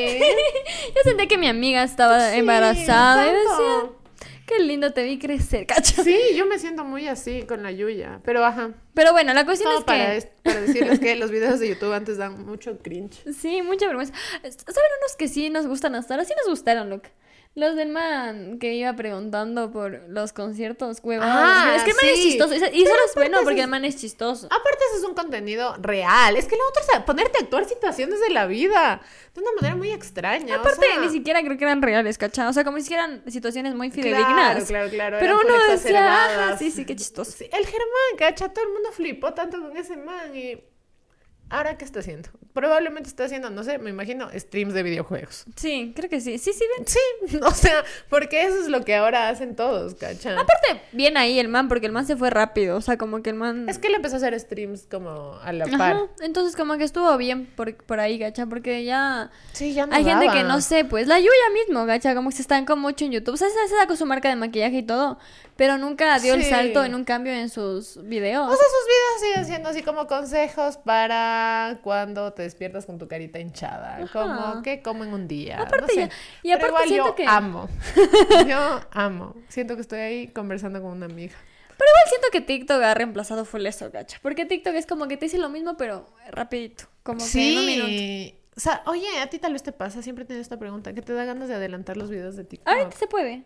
yo 0.96 1.02
sentía 1.04 1.28
que 1.28 1.38
mi 1.38 1.48
amiga 1.48 1.84
estaba 1.84 2.32
Sí, 2.32 2.40
embarazada 2.40 3.28
y 3.30 3.34
decía, 3.34 3.92
qué 4.46 4.60
lindo 4.64 4.94
te 4.94 5.04
vi 5.04 5.20
crecer, 5.20 5.66
cacho. 5.68 6.04
Sí, 6.04 6.18
yo 6.36 6.46
me 6.46 6.58
siento 6.60 6.84
muy 6.84 7.08
así 7.08 7.44
con 7.44 7.64
la 7.64 7.72
Yuya. 7.72 8.20
Pero 8.24 8.44
ajá, 8.46 8.72
Pero 8.94 9.12
bueno, 9.14 9.34
la 9.34 9.46
cuestión 9.46 9.70
todo 9.72 9.80
es 9.80 9.86
para, 9.86 10.06
que... 10.12 10.18
es- 10.18 10.26
para 10.44 10.62
decirles 10.62 11.00
que 11.00 11.16
los 11.16 11.32
videos 11.32 11.60
de 11.60 11.70
YouTube 11.70 11.94
antes 11.94 12.18
dan 12.18 12.46
mucho 12.46 12.78
cringe. 12.80 13.24
Sí, 13.40 13.62
mucha 13.62 13.86
vergüenza. 13.88 14.14
¿Saben 14.42 14.92
unos 15.02 15.16
que 15.18 15.28
sí 15.28 15.50
nos 15.50 15.68
gustan 15.68 15.96
hasta 15.96 16.14
ahora? 16.16 16.26
Sí 16.26 16.34
nos 16.38 16.48
gustaron, 16.50 16.90
look. 16.90 17.04
Los 17.60 17.76
del 17.76 17.90
man 17.90 18.58
que 18.58 18.74
iba 18.74 18.94
preguntando 18.94 19.70
por 19.72 20.02
los 20.08 20.32
conciertos 20.32 21.00
huevados. 21.04 21.34
Ah, 21.36 21.74
es 21.76 21.84
que 21.84 21.90
el 21.92 21.96
man 21.98 22.06
es 22.06 22.20
chistoso. 22.22 22.54
Y 22.54 22.58
eso 22.58 22.66
Pero 22.72 23.06
es 23.06 23.16
bueno 23.16 23.38
porque 23.44 23.62
el 23.62 23.68
man 23.68 23.84
es 23.84 23.98
chistoso. 23.98 24.46
Aparte, 24.48 24.80
eso 24.90 25.00
es 25.04 25.04
un 25.10 25.14
contenido 25.14 25.76
real. 25.80 26.38
Es 26.38 26.46
que 26.46 26.56
lo 26.56 26.66
otro 26.70 26.82
es 26.82 27.00
ponerte 27.04 27.38
a 27.38 27.42
actuar 27.42 27.66
situaciones 27.66 28.22
de 28.22 28.30
la 28.30 28.46
vida 28.46 29.02
de 29.36 29.42
una 29.42 29.52
manera 29.60 29.76
muy 29.76 29.92
extraña. 29.92 30.56
o 30.56 30.60
Aparte, 30.60 30.86
sea- 30.88 31.02
ni 31.02 31.10
siquiera 31.10 31.42
creo 31.44 31.58
que 31.58 31.66
eran 31.66 31.82
reales, 31.82 32.18
¿cachai? 32.18 32.48
O 32.48 32.54
sea, 32.54 32.64
como 32.64 32.80
si 32.80 32.94
eran 32.94 33.24
situaciones 33.30 33.76
muy 33.76 33.90
Claro, 33.92 34.08
fidedignas. 34.10 34.64
claro, 34.68 34.90
claro. 34.90 35.18
Pero 35.20 35.42
eran 35.42 35.46
uno 35.46 35.72
decía, 35.74 36.50
"Ah, 36.50 36.56
sí, 36.58 36.72
sí, 36.72 36.86
qué 36.86 36.96
chistoso. 36.96 37.32
Sí, 37.32 37.44
el 37.52 37.66
Germán, 37.66 38.18
cacha, 38.18 38.50
todo 38.50 38.64
el 38.66 38.72
mundo 38.72 38.90
flipó 38.94 39.34
tanto 39.34 39.60
con 39.62 39.76
ese 39.76 39.98
man 39.98 40.34
y... 40.36 40.58
¿Ahora 41.50 41.78
qué 41.78 41.86
está 41.86 42.00
haciendo? 42.00 42.30
Probablemente 42.54 43.10
está 43.10 43.24
haciendo, 43.24 43.50
no 43.50 43.64
sé, 43.64 43.80
me 43.80 43.90
imagino, 43.90 44.30
streams 44.36 44.74
de 44.74 44.84
videojuegos. 44.84 45.46
Sí, 45.56 45.94
creo 45.96 46.10
que 46.10 46.22
sí. 46.22 46.38
Sí, 46.38 46.54
sí, 46.54 46.64
ven. 46.78 46.88
Sí, 46.88 47.38
o 47.44 47.52
sea, 47.52 47.84
porque 48.10 48.44
eso 48.44 48.62
es 48.62 48.68
lo 48.68 48.86
que 48.86 48.96
ahora 48.96 49.30
hacen 49.30 49.56
todos, 49.56 49.96
cacha. 49.96 50.34
Aparte, 50.34 50.82
bien 50.92 51.18
ahí 51.18 51.40
el 51.40 51.48
man, 51.48 51.68
porque 51.68 51.88
el 51.88 51.92
man 51.92 52.06
se 52.06 52.16
fue 52.16 52.30
rápido. 52.30 52.78
O 52.78 52.82
sea, 52.82 52.98
como 52.98 53.24
que 53.24 53.32
el 53.32 53.36
man. 53.36 53.68
Es 53.68 53.80
que 53.80 53.88
él 53.88 53.96
empezó 53.96 54.16
a 54.16 54.18
hacer 54.18 54.40
streams 54.40 54.88
como 54.90 55.40
a 55.42 55.52
la 55.52 55.66
par. 55.66 55.96
Ajá, 55.96 56.08
entonces 56.22 56.56
como 56.56 56.78
que 56.78 56.84
estuvo 56.84 57.18
bien 57.18 57.48
por, 57.48 57.76
por 57.76 58.00
ahí, 58.00 58.20
gacha, 58.20 58.46
porque 58.46 58.84
ya... 58.84 59.32
Sí, 59.54 59.74
ya 59.74 59.88
no 59.88 59.96
Hay 59.96 60.04
gente 60.04 60.28
que 60.30 60.44
no 60.44 60.62
sé, 60.62 60.86
pues 60.86 61.08
la 61.08 61.20
Yuya 61.20 61.32
mismo, 61.54 61.86
gacha, 61.86 62.14
como 62.14 62.30
que 62.30 62.36
se 62.36 62.42
estancó 62.44 62.76
mucho 62.76 63.06
en 63.06 63.12
YouTube. 63.12 63.34
O 63.34 63.38
sea, 63.38 63.48
se, 63.50 63.70
se 63.70 63.76
sacó 63.76 63.96
su 63.96 64.06
marca 64.06 64.30
de 64.30 64.36
maquillaje 64.36 64.78
y 64.78 64.84
todo, 64.84 65.18
pero 65.60 65.78
nunca 65.78 66.18
dio 66.20 66.34
el 66.34 66.44
Sí. 66.44 66.50
salto 66.50 66.84
en 66.84 66.96
un 66.96 67.04
cambio 67.04 67.34
en 67.34 67.50
sus 67.50 68.02
videos. 68.08 68.48
O 68.48 68.56
sea, 68.56 68.58
sus 68.58 68.88
videos 68.88 69.22
siguen 69.22 69.46
siendo 69.46 69.70
así 69.70 69.84
como 69.84 70.08
consejos 70.08 70.78
para 70.78 71.80
cuando 71.84 72.34
te 72.34 72.42
despiertas 72.44 72.86
con 72.88 72.98
tu 72.98 73.08
carita 73.08 73.38
hinchada. 73.40 74.00
Como 74.12 74.64
que 74.64 74.82
como 74.82 75.04
en 75.04 75.14
un 75.14 75.28
día. 75.28 75.62
Aparte 75.62 75.94
no 75.96 76.02
ya- 76.02 76.10
y 76.42 76.52
Pero 76.54 76.56
aparte 76.56 76.68
igual 76.68 76.88
siento 76.88 77.08
yo 77.10 77.16
que- 77.16 77.26
amo. 77.28 77.70
Yo 78.48 78.80
amo. 78.92 79.36
Siento 79.50 79.76
que 79.76 79.82
estoy 79.82 80.00
ahí 80.00 80.28
conversando 80.30 80.82
con 80.82 80.92
una 80.92 81.06
amiga. 81.06 81.36
Pero 81.78 81.92
igual 81.92 82.10
siento 82.10 82.28
que 82.32 82.42
TikTok 82.42 82.82
ha 82.82 82.94
reemplazado 82.94 83.46
full 83.46 83.66
eso, 83.66 83.90
gacha. 83.92 84.18
Porque 84.22 84.46
TikTok 84.46 84.74
es 84.76 84.86
como 84.86 85.08
que 85.08 85.18
te 85.18 85.26
dice 85.26 85.38
lo 85.38 85.50
mismo, 85.50 85.78
pero 85.78 86.08
rapidito. 86.32 86.86
Como 87.04 87.20
que 87.20 87.52
en 87.54 87.60
un 87.60 87.66
minuto. 87.66 87.88
Sí. 87.88 88.36
O 88.58 88.60
sea, 88.60 88.82
oye, 88.86 89.08
a 89.22 89.28
ti 89.28 89.40
tal 89.40 89.54
vez 89.54 89.64
te 89.64 89.72
pasa, 89.72 90.02
siempre 90.02 90.24
he 90.24 90.28
tenido 90.28 90.42
esta 90.42 90.58
pregunta, 90.58 90.94
que 90.94 91.02
te 91.02 91.14
da 91.14 91.24
ganas 91.26 91.48
de 91.48 91.56
adelantar 91.56 91.96
los 91.98 92.10
videos 92.10 92.36
de 92.36 92.44
TikTok. 92.44 92.68
Ahorita 92.68 92.96
se 92.98 93.08
puede. 93.08 93.44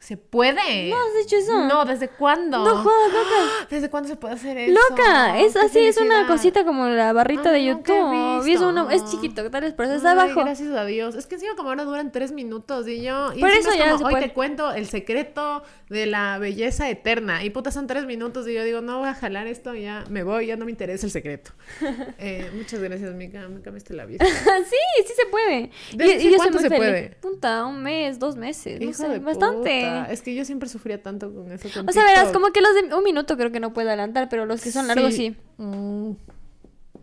¿Se 0.00 0.16
puede? 0.16 0.90
¿No 0.90 0.96
has 0.96 1.24
dicho 1.24 1.36
eso? 1.36 1.66
No, 1.66 1.84
¿desde 1.84 2.08
cuándo? 2.08 2.58
No 2.64 2.76
jodas, 2.76 3.12
loca. 3.12 3.66
¿Desde 3.70 3.90
cuándo 3.90 4.08
se 4.08 4.14
puede 4.14 4.34
hacer 4.34 4.56
eso? 4.56 4.72
Loca, 4.90 5.40
es 5.40 5.54
¡Qué 5.54 5.58
así, 5.58 5.78
es 5.80 5.96
una 5.98 6.26
cosita 6.26 6.64
como 6.64 6.86
la 6.86 7.12
barrita 7.12 7.50
de 7.50 7.64
YouTube. 7.64 8.46
Y 8.46 8.52
es, 8.52 8.60
uno, 8.60 8.90
es 8.90 9.04
chiquito, 9.10 9.50
tal 9.50 9.62
vez, 9.62 9.74
pero 9.76 9.92
está 9.92 10.12
abajo. 10.12 10.42
Gracias 10.44 10.70
a 10.70 10.84
Dios. 10.84 11.16
Es 11.16 11.26
que 11.26 11.34
encima 11.34 11.56
como 11.56 11.70
ahora 11.70 11.84
duran 11.84 12.12
tres 12.12 12.30
minutos 12.30 12.86
y 12.86 13.02
yo... 13.02 13.32
Y 13.34 13.40
Por 13.40 13.50
eso 13.50 13.70
es 13.72 13.76
ya 13.76 13.86
como, 13.86 13.98
se 13.98 14.04
hoy 14.04 14.10
puede. 14.12 14.28
te 14.28 14.34
cuento 14.34 14.72
el 14.72 14.86
secreto 14.86 15.64
de 15.88 16.06
la 16.06 16.38
belleza 16.38 16.88
eterna. 16.88 17.42
Y 17.44 17.50
puta, 17.50 17.72
son 17.72 17.88
tres 17.88 18.06
minutos 18.06 18.46
y 18.46 18.54
yo 18.54 18.62
digo, 18.62 18.80
no 18.80 19.00
voy 19.00 19.08
a 19.08 19.14
jalar 19.14 19.48
esto, 19.48 19.74
ya 19.74 20.04
me 20.08 20.22
voy, 20.22 20.46
ya 20.46 20.56
no 20.56 20.64
me 20.64 20.70
interesa 20.70 21.06
el 21.06 21.12
secreto. 21.12 21.50
Eh, 22.20 22.50
muchas 22.54 22.80
gracias, 22.80 23.14
Mica, 23.14 23.48
me 23.48 23.60
cambiaste 23.60 23.94
la 23.94 24.04
vida. 24.04 24.24
sí, 24.26 25.04
sí 25.06 25.12
se 25.14 25.26
puede. 25.26 25.70
¿Desde 25.94 26.24
yo 26.24 26.30
soy 26.30 26.36
cuánto 26.36 26.54
muy 26.54 26.62
se 26.62 26.68
feliz. 26.68 26.78
puede? 26.78 27.16
Punta, 27.20 27.64
un 27.64 27.82
mes, 27.82 28.18
dos 28.18 28.36
meses, 28.36 28.80
no 28.80 28.92
sé, 28.92 29.18
bastante. 29.20 29.80
puta. 29.80 29.87
Es 30.10 30.22
que 30.22 30.34
yo 30.34 30.44
siempre 30.44 30.68
sufría 30.68 31.02
tanto 31.02 31.32
con 31.32 31.50
eso. 31.52 31.68
con 31.72 31.88
O 31.88 31.92
sea, 31.92 32.04
verás, 32.04 32.32
como 32.32 32.50
que 32.52 32.60
los 32.60 32.74
de 32.74 32.94
un 32.94 33.04
minuto 33.04 33.36
creo 33.36 33.50
que 33.52 33.60
no 33.60 33.72
puedo 33.72 33.88
adelantar, 33.88 34.28
pero 34.28 34.46
los 34.46 34.60
que 34.60 34.72
son 34.72 34.86
largos 34.86 35.14
sí. 35.14 35.36
Mm, 35.56 36.12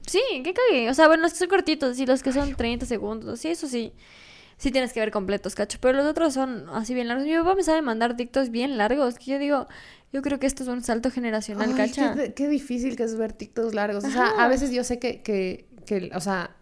Sí, 0.08 0.22
qué 0.44 0.54
cague. 0.54 0.90
O 0.90 0.94
sea, 0.94 1.08
bueno, 1.08 1.24
los 1.24 1.34
que 1.34 1.40
son 1.40 1.48
cortitos 1.48 2.00
y 2.00 2.06
los 2.06 2.22
que 2.22 2.32
son 2.32 2.56
30 2.56 2.86
segundos, 2.86 3.40
sí, 3.40 3.50
eso 3.50 3.68
sí. 3.68 3.94
Sí 4.58 4.72
tienes 4.72 4.94
que 4.94 5.02
ver 5.02 5.12
completos, 5.12 5.54
cacho. 5.54 5.80
Pero 5.82 5.98
los 5.98 6.06
otros 6.06 6.34
son 6.34 6.68
así 6.72 6.94
bien 6.94 7.10
largos. 7.10 7.26
Mi 7.26 7.36
papá 7.36 7.56
me 7.56 7.64
sabe 7.64 7.82
mandar 7.82 8.16
TikToks 8.16 8.52
bien 8.52 8.78
largos. 8.78 9.16
Que 9.20 9.32
yo 9.32 9.40
digo, 9.40 9.68
yo 10.14 10.22
creo 10.22 10.40
que 10.40 10.48
esto 10.48 10.64
es 10.64 10.70
un 10.70 10.82
salto 10.82 11.12
generacional, 11.12 11.72
Ay, 11.72 11.76
cacha. 11.76 12.14
Qué, 12.16 12.34
qué 12.34 12.48
difícil 12.48 12.96
que 12.96 13.04
es 13.04 13.18
ver 13.18 13.34
TikToks 13.34 13.74
largos. 13.74 14.06
O 14.06 14.10
sea, 14.10 14.28
Ajá. 14.28 14.46
a 14.46 14.48
veces 14.48 14.72
yo 14.72 14.86
sé 14.86 14.98
que, 14.98 15.22
que, 15.22 15.68
que, 15.86 16.10
o 16.16 16.22
sea, 16.22 16.56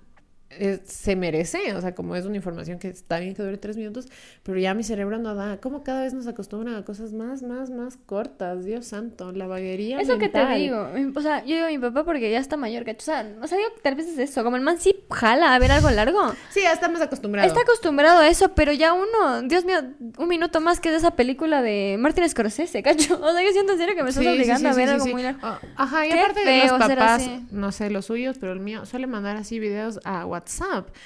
eh, 0.60 0.80
se 0.86 1.16
merece, 1.16 1.74
o 1.74 1.82
sea, 1.82 1.96
como 1.96 2.16
es 2.16 2.26
una 2.26 2.36
información 2.36 2.80
que 2.80 2.88
está 2.90 3.20
bien 3.20 3.34
que 3.36 3.44
dure 3.44 3.58
tres 3.58 3.78
minutos, 3.78 4.08
pero 4.44 4.60
ya 4.60 4.74
mi 4.74 4.84
cerebro 4.84 5.18
no 5.20 5.36
da. 5.36 5.58
Como 5.58 5.84
cada 5.84 6.04
vez 6.04 6.14
nos 6.14 6.28
acostumbran 6.28 6.76
a 6.76 6.86
cosas 6.86 7.14
más, 7.14 7.42
más, 7.44 7.70
más 7.70 7.98
cortas, 7.98 8.66
Dios 8.66 8.86
santo, 8.88 9.32
la 9.32 9.48
vaguería. 9.48 10.00
Eso 10.00 10.18
que 10.18 10.30
te 10.30 10.40
mental. 10.40 10.60
digo, 10.60 10.88
o 11.16 11.22
sea, 11.22 11.44
yo 11.46 11.56
digo 11.56 11.66
a 11.66 11.70
mi 11.70 11.80
papá 11.80 12.04
porque 12.04 12.30
ya 12.32 12.40
está 12.40 12.58
mayor, 12.58 12.86
¿cachai? 12.86 12.98
O 12.98 13.06
sea, 13.06 13.36
o 13.42 13.48
sea, 13.48 13.58
digo 13.58 13.70
que 13.76 13.82
tal 13.82 13.96
vez 13.96 14.08
es 14.08 14.18
eso, 14.18 14.44
como 14.44 14.56
el 14.56 14.62
man 14.64 14.80
sí 14.80 14.96
jala 15.10 15.54
a 15.56 15.60
ver 15.60 15.72
algo 15.72 15.90
largo. 15.92 16.34
Sí, 16.52 16.62
ya 16.62 16.74
estamos 16.74 17.02
acostumbrados. 17.02 17.48
Está 17.52 17.62
acostumbrado 17.64 18.20
a 18.20 18.28
eso, 18.28 18.50
pero 18.56 18.72
ya 18.72 18.94
uno, 18.94 19.42
Dios 19.44 19.66
mío, 19.66 19.78
un 20.18 20.28
minuto 20.28 20.62
más 20.62 20.80
que 20.80 20.92
de 20.92 20.98
esa 20.98 21.12
película 21.16 21.62
de 21.62 21.98
Martin 22.00 22.28
Scorsese, 22.30 22.84
¿cacho? 22.84 23.20
O 23.24 23.32
sea, 23.34 23.42
yo 23.44 23.52
siento 23.52 23.74
en 23.74 23.80
serio 23.80 23.96
que 23.96 24.04
me 24.04 24.10
estás 24.10 24.24
Sí, 24.24 24.30
obligando 24.30 24.60
sí, 24.60 24.68
a 24.68 24.74
sí, 24.74 24.78
ver 24.80 24.88
sí, 24.90 24.94
algo 24.94 25.06
muy 25.08 25.24
largo. 25.24 25.40
Ah, 25.42 25.60
Ajá, 25.78 26.06
y 26.06 26.10
Qué 26.12 26.20
aparte 26.20 26.46
de 26.46 26.60
los 26.68 26.72
papás, 26.80 27.30
no 27.52 27.72
sé, 27.72 27.90
los 27.90 28.06
suyos, 28.06 28.38
pero 28.40 28.52
el 28.54 28.60
mío 28.60 28.86
suele 28.86 29.08
mandar 29.08 29.38
así 29.38 29.60
videos 29.60 30.00
a 30.04 30.26
WhatsApp 30.26 30.43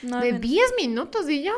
No, 0.03 0.19
de 0.21 0.33
no. 0.33 0.39
10 0.39 0.73
minutos 0.81 1.29
y 1.29 1.43
yo, 1.43 1.53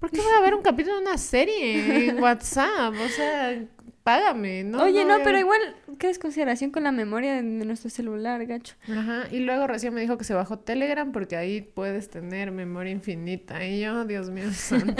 ¿por 0.00 0.10
qué 0.10 0.20
voy 0.20 0.32
a 0.36 0.40
ver 0.40 0.54
un 0.54 0.62
capítulo 0.62 0.96
de 0.96 1.02
una 1.02 1.18
serie 1.18 2.08
en 2.08 2.18
WhatsApp? 2.22 2.94
O 2.94 3.08
sea, 3.08 3.64
págame, 4.02 4.64
¿no? 4.64 4.82
Oye, 4.84 5.04
no, 5.04 5.14
a- 5.14 5.20
pero 5.24 5.38
igual, 5.38 5.60
¿qué 5.98 6.06
desconsideración 6.08 6.70
con 6.70 6.84
la 6.84 6.92
memoria 6.92 7.34
de, 7.34 7.42
de 7.42 7.64
nuestro 7.64 7.90
celular, 7.90 8.44
gacho? 8.46 8.74
Ajá, 8.90 9.24
y 9.30 9.40
luego 9.40 9.66
recién 9.66 9.92
me 9.94 10.00
dijo 10.00 10.16
que 10.18 10.24
se 10.24 10.34
bajó 10.34 10.58
Telegram 10.58 11.12
porque 11.12 11.36
ahí 11.36 11.60
puedes 11.60 12.08
tener 12.10 12.50
memoria 12.52 12.92
infinita. 12.92 13.64
Y 13.64 13.80
yo, 13.80 14.04
Dios 14.04 14.30
mío 14.30 14.50
santo, 14.52 14.94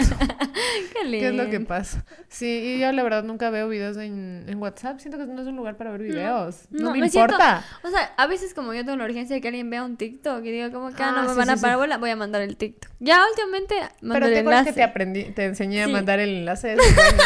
Qué 0.93 1.03
lindo. 1.05 1.19
¿qué 1.19 1.27
es 1.29 1.33
lo 1.35 1.49
que 1.49 1.59
pasa? 1.59 2.05
Sí, 2.27 2.45
y 2.47 2.79
yo 2.79 2.91
la 2.91 3.03
verdad 3.03 3.23
nunca 3.23 3.49
veo 3.49 3.67
videos 3.69 3.97
en, 3.97 4.45
en 4.47 4.57
WhatsApp. 4.61 4.99
Siento 4.99 5.17
que 5.17 5.25
no 5.25 5.41
es 5.41 5.47
un 5.47 5.55
lugar 5.55 5.77
para 5.77 5.91
ver 5.91 6.01
videos. 6.01 6.65
No, 6.71 6.85
no, 6.85 6.91
me 6.91 6.99
me 7.01 7.09
siento- 7.09 7.33
importa. 7.33 7.63
O 7.83 7.89
sea, 7.89 8.13
a 8.17 8.27
veces 8.27 8.53
como 8.53 8.73
yo 8.73 8.83
tengo 8.83 8.97
la 8.97 9.05
urgencia 9.05 9.35
de 9.35 9.41
que 9.41 9.47
alguien 9.47 9.69
vea 9.69 9.83
un 9.83 9.97
TikTok 9.97 10.43
y 10.43 10.51
diga 10.51 10.71
como 10.71 10.91
que 10.93 11.03
ah, 11.03 11.09
Ah, 11.09 11.21
no 11.21 11.23
me 11.23 11.29
sí, 11.29 11.37
van 11.37 11.49
a 11.51 11.55
sí, 11.57 11.61
parar 11.61 11.99
voy 11.99 12.09
a 12.09 12.15
mandar 12.15 12.41
el 12.41 12.57
TikTok. 12.57 12.91
Ya 12.99 13.21
últimamente 13.29 13.75
mando 14.01 14.13
Pero 14.15 14.25
el 14.27 14.33
te 14.33 14.39
enlace. 14.39 14.65
que 14.69 14.73
te 14.73 14.83
aprendí, 14.83 15.23
te 15.31 15.45
enseñé 15.45 15.83
a 15.83 15.87
mandar 15.87 16.19
el 16.19 16.29
enlace. 16.37 16.75
Bueno. 16.97 17.23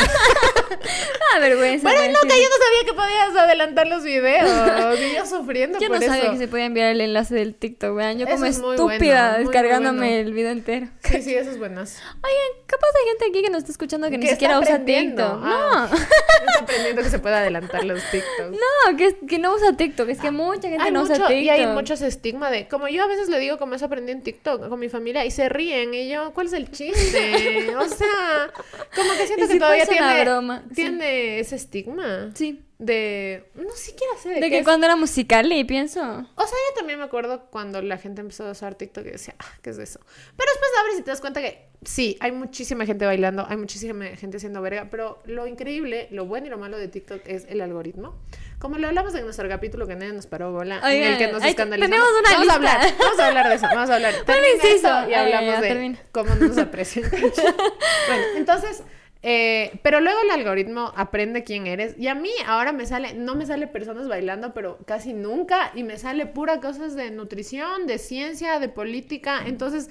Ah, 1.33 1.39
vergüenza. 1.39 1.83
Bueno, 1.83 2.01
no, 2.13 2.27
que 2.27 2.41
yo 2.41 2.49
no 2.49 2.55
sabía 2.65 2.85
que 2.85 2.93
podías 2.93 3.35
adelantar 3.35 3.87
los 3.87 4.03
videos. 4.03 4.49
Y 5.01 5.15
yo 5.15 5.25
sufriendo 5.25 5.79
Yo 5.79 5.87
por 5.87 5.99
no 5.99 6.05
sabía 6.05 6.31
que 6.31 6.37
se 6.37 6.47
podía 6.47 6.65
enviar 6.65 6.91
el 6.91 7.01
enlace 7.01 7.33
del 7.33 7.55
TikTok, 7.55 7.95
vean. 7.95 8.17
Yo 8.19 8.25
Eso 8.25 8.35
como 8.35 8.45
es 8.45 8.57
estúpida 8.57 9.29
bueno, 9.29 9.37
descargándome 9.39 9.97
bueno. 9.99 10.27
el 10.27 10.33
video 10.33 10.51
entero. 10.51 10.87
Sí, 11.03 11.21
sí, 11.21 11.33
eso 11.35 11.51
es 11.51 11.57
buenas. 11.57 12.01
Oigan, 12.23 12.65
capaz 12.67 12.87
hay 12.99 13.09
gente 13.09 13.25
aquí 13.29 13.43
que 13.43 13.49
nos 13.49 13.59
está 13.59 13.71
escuchando 13.71 14.09
que, 14.09 14.17
ni 14.17 14.27
siquiera 14.27 14.59
usa. 14.59 14.83
TikTok. 14.83 15.41
Ah. 15.43 15.89
Está 15.91 16.63
aprendiendo 16.63 17.01
que 17.03 17.09
se 17.09 17.19
puede 17.19 17.35
adelantar 17.35 17.83
los 17.83 18.01
TikToks. 18.11 18.51
No, 18.51 18.91
no, 18.91 18.97
que, 18.97 19.15
que 19.27 19.39
no 19.39 19.53
usa 19.53 19.75
TikTok. 19.77 20.09
Es 20.09 20.19
que 20.19 20.31
mucha 20.31 20.67
gente 20.69 20.83
Hay 20.83 20.91
no 20.91 21.01
mucho, 21.01 21.13
usa 21.13 21.27
TikTok. 21.27 21.43
y 21.43 21.49
hay 21.49 21.67
muchos 21.67 22.01
estigma 22.01 22.49
de, 22.51 22.67
como 22.67 22.87
yo 22.87 23.03
a 23.03 23.07
veces 23.07 23.29
le 23.29 23.39
digo 23.39 23.57
como 23.57 23.75
eso 23.75 23.85
aprendí 23.85 24.11
en 24.11 24.21
TikTok 24.21 24.67
con 24.69 24.79
mi 24.79 24.89
familia 24.89 25.25
y 25.25 25.31
se 25.31 25.49
ríen 25.49 25.93
y 25.93 26.09
yo, 26.09 26.33
¿cuál 26.33 26.47
es 26.47 26.53
el 26.53 26.69
chiste? 26.71 27.69
O 27.81 27.87
sea, 27.87 28.51
como 28.95 29.11
que 29.13 29.27
siento 29.27 29.47
que 29.47 29.53
sí 29.53 29.59
todavía 29.59 29.85
tiene, 29.85 30.23
broma, 30.23 30.60
sí. 30.69 30.75
tiene 30.75 31.39
ese 31.39 31.55
estigma 31.55 32.31
Sí. 32.35 32.63
de, 32.79 33.45
no 33.55 33.71
siquiera 33.75 34.13
sé 34.21 34.29
de, 34.29 34.39
De 34.41 34.49
que 34.49 34.59
es. 34.59 34.63
cuando 34.65 34.85
era 34.85 34.95
musical 34.95 35.51
y 35.51 35.63
pienso. 35.63 36.01
O 36.01 36.03
sea, 36.47 36.57
yo 36.69 36.75
también 36.77 36.97
me 36.99 37.05
acuerdo 37.05 37.45
cuando 37.51 37.81
la 37.81 37.97
gente 37.97 38.21
empezó 38.21 38.47
a 38.47 38.51
usar 38.51 38.75
TikTok 38.75 39.05
y 39.05 39.09
decía, 39.11 39.35
ah, 39.39 39.45
¿qué 39.61 39.69
es 39.71 39.77
eso? 39.77 39.99
Pero 40.37 40.51
después 40.51 40.71
abres 40.79 40.99
y 40.99 41.01
te 41.03 41.11
das 41.11 41.21
cuenta 41.21 41.41
que 41.41 41.67
sí, 41.83 42.17
hay 42.19 42.31
muchísima 42.31 42.85
gente 42.85 43.05
bailando, 43.05 43.45
hay 43.47 43.57
muchísima 43.57 44.05
gente 44.17 44.37
haciendo 44.37 44.61
verga, 44.61 44.87
pero 44.89 45.21
lo 45.25 45.45
increíble, 45.47 46.07
lo 46.11 46.25
bueno 46.25 46.47
y 46.47 46.49
lo 46.49 46.57
malo 46.57 46.77
de 46.77 46.87
TikTok 46.87 47.21
es 47.25 47.45
el 47.49 47.61
algoritmo. 47.61 48.15
Como 48.59 48.77
lo 48.77 48.87
hablamos 48.87 49.15
en 49.15 49.23
nuestro 49.23 49.49
capítulo 49.49 49.87
que 49.87 49.95
nadie 49.95 50.13
nos 50.13 50.27
paró 50.27 50.51
bola, 50.51 50.79
en 50.91 51.03
el 51.03 51.17
que 51.17 51.31
nos 51.31 51.43
escandalizamos. 51.43 51.97
tenemos 51.97 52.19
una 52.19 52.29
vamos 52.31 52.45
lista. 52.45 52.53
a 52.53 52.55
hablar, 52.55 52.93
vamos 52.99 53.19
a 53.19 53.27
hablar 53.27 53.49
de 53.49 53.55
eso, 53.55 53.65
vamos 53.73 53.89
a 53.89 53.95
hablar. 53.95 54.13
Termina 54.25 54.63
esto 54.63 54.87
y 54.87 54.91
Ah, 54.91 55.07
ya, 55.09 55.21
hablamos 55.21 55.53
ya, 55.55 55.61
de 55.61 55.67
termina. 55.67 55.99
cómo 56.11 56.35
no 56.35 56.47
nos 56.47 56.57
aprecian. 56.59 57.09
bueno, 57.11 58.23
entonces... 58.37 58.83
eh, 59.23 59.79
pero 59.83 60.01
luego 60.01 60.19
el 60.23 60.31
algoritmo 60.31 60.91
aprende 60.95 61.43
quién 61.43 61.67
eres. 61.67 61.95
Y 61.97 62.07
a 62.07 62.15
mí 62.15 62.31
ahora 62.45 62.71
me 62.71 62.85
sale, 62.85 63.13
no 63.13 63.35
me 63.35 63.45
sale 63.45 63.67
personas 63.67 64.07
bailando, 64.07 64.53
pero 64.53 64.79
casi 64.85 65.13
nunca. 65.13 65.71
Y 65.75 65.83
me 65.83 65.97
sale 65.97 66.25
pura 66.25 66.59
cosas 66.59 66.95
de 66.95 67.11
nutrición, 67.11 67.87
de 67.87 67.97
ciencia, 67.99 68.59
de 68.59 68.69
política, 68.69 69.43
entonces 69.45 69.89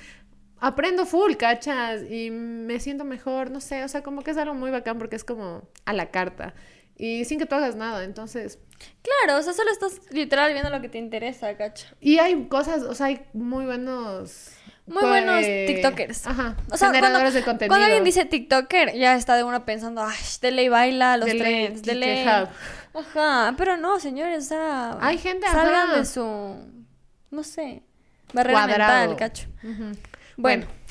aprendo 0.61 1.07
full, 1.07 1.35
cachas, 1.37 2.03
y 2.09 2.31
me 2.31 2.79
siento 2.81 3.05
mejor, 3.05 3.51
no 3.51 3.61
sé, 3.61 3.83
o 3.83 3.89
sea, 3.89 4.03
como 4.03 4.23
que 4.23 4.33
es 4.33 4.37
algo 4.37 4.55
muy 4.55 4.71
bacán 4.71 4.99
porque 4.99 5.17
es 5.17 5.25
como 5.25 5.63
a 5.87 5.93
la 5.93 6.11
carta. 6.11 6.55
Y 6.97 7.25
sin 7.25 7.39
que 7.39 7.47
tú 7.47 7.55
hagas 7.55 7.77
nada, 7.77 8.05
entonces... 8.05 8.59
Claro, 9.03 9.41
o 9.41 9.43
sea, 9.43 9.55
solo 9.55 9.71
estás 9.71 10.01
literal 10.11 10.53
viendo 10.53 10.69
lo 10.69 10.83
que 10.83 10.91
te 10.91 10.99
interesa, 10.99 11.57
cacho. 11.57 11.87
Y 11.99 12.19
hay 12.19 12.47
cosas, 12.49 12.83
o 12.83 12.95
sea, 12.95 13.07
hay 13.07 13.25
muy 13.33 13.65
buenos... 13.65 14.51
Muy 14.91 14.99
pues, 15.03 15.07
buenos 15.25 15.41
TikTokers. 15.45 16.27
Ajá, 16.27 16.57
O 16.71 16.77
sea, 16.77 16.89
generadores 16.89 17.23
cuando, 17.33 17.39
de 17.39 17.45
contenido. 17.45 17.69
cuando 17.71 17.85
alguien 17.87 18.05
dice 18.05 18.25
TikToker, 18.25 18.93
ya 18.97 19.15
está 19.15 19.37
de 19.37 19.45
uno 19.45 19.65
pensando, 19.65 20.03
ay, 20.03 20.17
de 20.43 20.51
ley 20.51 20.69
baila 20.69 21.17
los 21.17 21.29
trends, 21.29 21.83
de 21.83 21.93
que 21.93 21.99
ley. 21.99 22.27
hub. 22.27 22.49
Ajá, 23.01 23.55
pero 23.57 23.77
no, 23.77 24.01
señores, 24.01 24.45
o 24.47 24.49
sea, 24.49 24.99
Hay 25.01 25.19
gente, 25.19 25.47
salgan 25.47 25.91
ajá. 25.91 25.97
de 25.99 26.05
su, 26.05 26.57
no 27.31 27.43
sé, 27.45 27.83
barrera 28.33 28.65
Cuadrado. 28.67 28.99
mental, 29.09 29.17
cacho. 29.17 29.47
Ujú. 29.63 29.93
Bueno, 30.37 30.67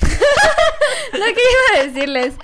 lo 1.12 1.24
que 1.26 1.30
iba 1.32 1.80
a 1.80 1.86
decirles 1.86 2.34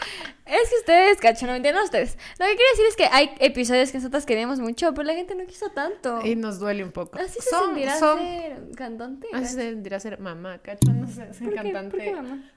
es 0.46 0.70
que 0.70 0.76
ustedes, 0.78 1.18
cacho, 1.18 1.46
no 1.46 1.52
me 1.52 1.56
entienden 1.58 1.82
ustedes. 1.82 2.16
Lo 2.38 2.46
que 2.46 2.54
quiero 2.54 2.70
decir 2.72 2.86
es 2.88 2.96
que 2.96 3.06
hay 3.06 3.30
episodios 3.40 3.90
que 3.92 3.98
nosotros 3.98 4.24
queríamos 4.26 4.58
mucho, 4.60 4.94
pero 4.94 5.04
la 5.06 5.14
gente 5.14 5.34
no 5.34 5.44
quiso 5.46 5.70
tanto. 5.70 6.20
Y 6.24 6.36
nos 6.36 6.58
duele 6.58 6.84
un 6.84 6.92
poco. 6.92 7.18
Así 7.18 7.38
se 7.40 7.50
Son- 7.50 7.66
sentirá 7.74 7.98
son- 7.98 8.18
ser 8.18 8.56
cantante. 8.76 9.26
Así 9.32 9.54
se 9.54 9.70
sentirá 9.70 10.00
ser 10.00 10.18
mamá, 10.20 10.58
cacho, 10.58 10.92
no 10.92 11.06
sé, 11.08 11.32
ser 11.34 11.44
¿Por 11.44 11.50
qué? 11.50 11.54
cantante. 11.56 11.96
¿Por 11.96 12.04
qué, 12.04 12.12
mamá? 12.12 12.50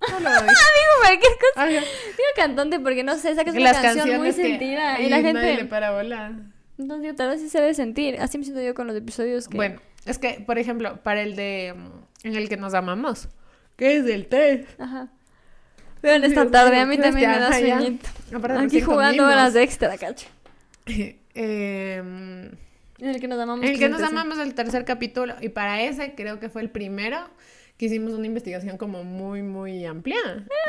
No 0.00 0.20
lo 0.20 0.30
digo. 0.30 0.40
Digo 0.40 0.94
cualquier 1.02 1.32
cosa. 1.54 1.66
Digo 1.66 2.28
cantante 2.36 2.80
porque 2.80 3.04
no 3.04 3.16
sé, 3.16 3.34
sacas 3.34 3.54
una 3.54 3.72
canción 3.72 4.18
muy 4.18 4.32
sentida 4.32 4.98
y 5.00 5.08
la 5.08 5.20
nadie 5.20 5.32
le 5.34 5.48
gente. 5.50 5.64
para 5.66 5.90
bola. 5.92 6.32
Entonces 6.78 7.02
digo, 7.02 7.14
tal 7.14 7.28
vez 7.28 7.40
sí 7.40 7.48
se 7.50 7.60
debe 7.60 7.74
sentir. 7.74 8.18
Así 8.20 8.38
me 8.38 8.44
siento 8.44 8.62
yo 8.62 8.74
con 8.74 8.86
los 8.86 8.96
episodios 8.96 9.46
que. 9.48 9.56
Bueno, 9.56 9.80
es 10.06 10.18
que, 10.18 10.42
por 10.46 10.58
ejemplo, 10.58 11.02
para 11.02 11.20
el 11.20 11.36
de 11.36 11.74
mm, 11.76 12.26
en 12.28 12.36
el 12.36 12.48
que 12.48 12.56
nos 12.56 12.72
amamos, 12.72 13.28
que 13.76 13.98
es 13.98 14.04
del 14.06 14.26
3. 14.28 14.66
Ajá. 14.78 15.08
Vean 16.02 16.24
esta 16.24 16.42
Dios 16.42 16.52
tarde, 16.52 16.70
mío, 16.72 16.82
a 16.82 16.86
mí 16.86 16.98
también 16.98 17.30
me 17.30 17.38
da 17.38 17.52
sueñito. 17.52 18.08
Aparte, 18.34 18.58
Aquí 18.64 18.80
jugando 18.80 19.24
horas 19.26 19.52
de 19.52 19.62
extra, 19.62 19.96
cacho. 19.98 20.26
Em, 21.34 22.46
En 22.98 23.08
el 23.08 23.20
que 23.20 23.28
nos 23.28 23.38
amamos. 23.38 23.64
en 23.64 23.72
el 23.72 23.78
que 23.78 23.88
nos 23.88 24.00
65. 24.00 24.20
amamos 24.20 24.38
el 24.46 24.54
tercer 24.54 24.84
capítulo 24.84 25.34
y 25.40 25.48
para 25.50 25.80
ese 25.82 26.14
creo 26.14 26.40
que 26.40 26.48
fue 26.48 26.60
el 26.62 26.70
primero 26.70 27.18
que 27.78 27.86
hicimos 27.86 28.12
una 28.12 28.26
investigación 28.26 28.76
como 28.76 29.04
muy 29.04 29.40
muy 29.42 29.86
amplia 29.86 30.18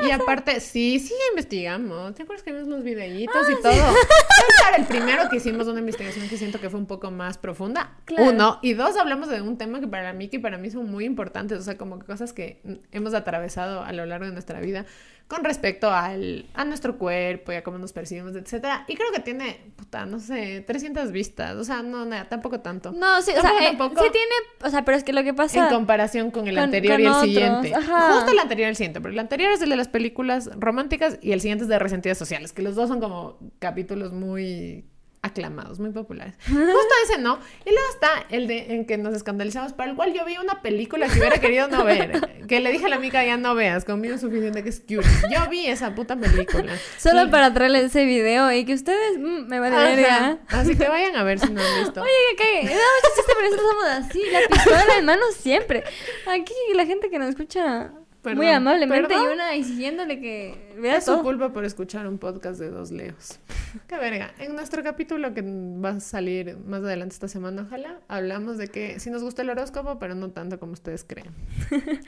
y 0.07 0.11
aparte 0.11 0.61
sí 0.61 0.97
sí 0.99 1.13
investigamos 1.31 2.15
¿te 2.15 2.23
acuerdas 2.23 2.41
que 2.43 2.53
vimos 2.53 2.69
los 2.69 2.83
videitos 2.85 3.35
Ah, 3.35 3.51
y 3.51 3.61
todo 3.61 3.73
Fue 3.73 4.45
para 4.63 4.77
el 4.77 4.85
primero 4.85 5.27
que 5.29 5.37
hicimos 5.37 5.67
una 5.67 5.79
investigación 5.79 6.29
que 6.29 6.37
siento 6.37 6.61
que 6.61 6.69
fue 6.69 6.79
un 6.79 6.85
poco 6.85 7.11
más 7.11 7.37
profunda 7.37 7.97
Claro. 8.05 8.29
uno 8.29 8.59
y 8.61 8.75
dos 8.75 8.95
hablamos 8.95 9.27
de 9.27 9.41
un 9.41 9.57
tema 9.57 9.81
que 9.81 9.87
para 9.87 10.13
mí 10.13 10.29
que 10.29 10.39
para 10.39 10.57
mí 10.57 10.71
son 10.71 10.89
muy 10.89 11.03
importantes 11.03 11.59
o 11.59 11.63
sea 11.63 11.77
como 11.77 11.99
que 11.99 12.05
cosas 12.05 12.31
que 12.31 12.61
hemos 12.93 13.13
atravesado 13.13 13.83
a 13.83 13.91
lo 13.91 14.05
largo 14.05 14.25
de 14.27 14.31
nuestra 14.31 14.61
vida 14.61 14.85
con 15.31 15.45
respecto 15.45 15.89
al, 15.89 16.45
a 16.53 16.65
nuestro 16.65 16.97
cuerpo 16.97 17.53
y 17.53 17.55
a 17.55 17.63
cómo 17.63 17.77
nos 17.77 17.93
percibimos, 17.93 18.35
etcétera. 18.35 18.83
Y 18.89 18.95
creo 18.95 19.11
que 19.13 19.21
tiene, 19.21 19.61
puta, 19.77 20.05
no 20.05 20.19
sé, 20.19 20.59
300 20.67 21.13
vistas. 21.13 21.55
O 21.55 21.63
sea, 21.63 21.81
no, 21.83 22.03
nada, 22.03 22.27
tampoco 22.27 22.59
tanto. 22.59 22.91
No, 22.91 23.21
sí, 23.21 23.31
o 23.31 23.39
sea, 23.39 23.43
Tampoco, 23.43 23.63
eh, 23.63 23.77
tampoco. 23.77 24.03
sí 24.03 24.09
tiene. 24.11 24.35
O 24.65 24.69
sea, 24.69 24.83
pero 24.83 24.97
es 24.97 25.05
que 25.05 25.13
lo 25.13 25.23
que 25.23 25.33
pasa. 25.33 25.69
en 25.69 25.73
comparación 25.73 26.31
con 26.31 26.49
el 26.49 26.55
con- 26.55 26.65
anterior 26.65 26.95
con 26.95 27.01
y 27.01 27.05
el 27.05 27.09
otros, 27.11 27.23
siguiente. 27.25 27.73
ajá. 27.75 28.13
Justo 28.13 28.31
el 28.31 28.39
anterior 28.39 28.67
y 28.67 28.69
el 28.71 28.75
siguiente, 28.75 28.99
pero 28.99 29.13
el 29.13 29.19
anterior 29.19 29.51
es 29.53 29.61
el 29.61 29.69
de 29.69 29.77
las 29.77 29.87
películas 29.87 30.49
románticas 30.57 31.17
y 31.21 31.31
el 31.31 31.39
siguiente 31.39 31.63
es 31.63 31.69
de 31.69 31.79
resentidas 31.79 32.17
sociales, 32.17 32.51
que 32.51 32.61
los 32.61 32.75
dos 32.75 32.89
son 32.89 32.99
como 32.99 33.39
capítulos 33.59 34.11
muy 34.11 34.85
aclamados, 35.23 35.79
muy 35.79 35.91
populares. 35.91 36.33
Justo 36.47 36.93
ese 37.05 37.19
no. 37.19 37.39
Y 37.65 37.69
luego 37.69 37.87
está 37.93 38.25
el 38.29 38.47
de 38.47 38.73
en 38.73 38.85
que 38.85 38.97
nos 38.97 39.13
escandalizamos, 39.15 39.73
para 39.73 39.91
el 39.91 39.95
cual 39.95 40.13
yo 40.13 40.25
vi 40.25 40.37
una 40.37 40.61
película 40.63 41.07
que 41.07 41.19
hubiera 41.19 41.37
querido 41.37 41.67
no 41.67 41.83
ver, 41.83 42.45
que 42.47 42.59
le 42.59 42.71
dije 42.71 42.85
a 42.87 42.89
la 42.89 42.95
amiga 42.95 43.23
ya 43.23 43.37
no 43.37 43.53
veas, 43.53 43.85
conmigo 43.85 44.15
es 44.15 44.21
suficiente 44.21 44.63
que 44.63 44.69
es 44.69 44.79
cute. 44.79 45.07
Yo 45.31 45.47
vi 45.49 45.67
esa 45.67 45.93
puta 45.93 46.15
película. 46.15 46.73
Solo 46.97 47.25
Y- 47.25 47.27
para 47.29 47.53
traerles 47.53 47.83
ese 47.85 48.05
video 48.05 48.51
y 48.51 48.65
que 48.65 48.73
ustedes 48.73 49.19
mm, 49.19 49.47
me 49.47 49.59
van 49.59 49.73
a 49.73 49.83
ver. 49.83 50.39
Así 50.47 50.75
que 50.75 50.87
vayan 50.87 51.15
a 51.15 51.23
ver 51.23 51.39
si 51.39 51.51
no 51.51 51.61
han 51.61 51.83
visto. 51.83 52.01
Oye, 52.01 52.11
que 52.31 52.43
cague. 52.43 52.61
Mucho 52.63 53.15
chiste, 53.15 53.33
pero 53.37 53.55
somos 53.55 53.85
así, 53.85 54.23
la 54.31 54.39
pistola 54.49 54.97
en 54.97 55.05
mano 55.05 55.23
siempre. 55.37 55.83
Aquí 56.27 56.53
la 56.73 56.85
gente 56.87 57.09
que 57.11 57.19
nos 57.19 57.29
escucha 57.29 57.91
muy 58.23 58.47
amablemente 58.47 59.07
perdón. 59.07 59.29
y 59.29 59.33
una 59.33 59.55
exigiéndole 59.55 60.19
que 60.19 60.73
vea 60.77 60.97
Es 60.97 61.05
su 61.05 61.21
culpa 61.21 61.51
por 61.51 61.65
escuchar 61.65 62.07
un 62.07 62.17
podcast 62.17 62.59
de 62.59 62.69
dos 62.69 62.91
leos. 62.91 63.39
Qué 63.87 63.97
verga. 63.97 64.33
En 64.39 64.55
nuestro 64.55 64.83
capítulo 64.83 65.33
que 65.33 65.41
va 65.41 65.89
a 65.89 65.99
salir 65.99 66.57
más 66.65 66.81
adelante 66.81 67.13
esta 67.13 67.27
semana, 67.27 67.63
ojalá, 67.63 67.99
hablamos 68.07 68.57
de 68.57 68.67
que 68.67 68.99
sí 68.99 69.09
nos 69.09 69.23
gusta 69.23 69.41
el 69.41 69.49
horóscopo, 69.49 69.97
pero 69.99 70.15
no 70.15 70.29
tanto 70.31 70.59
como 70.59 70.73
ustedes 70.73 71.03
creen. 71.03 71.33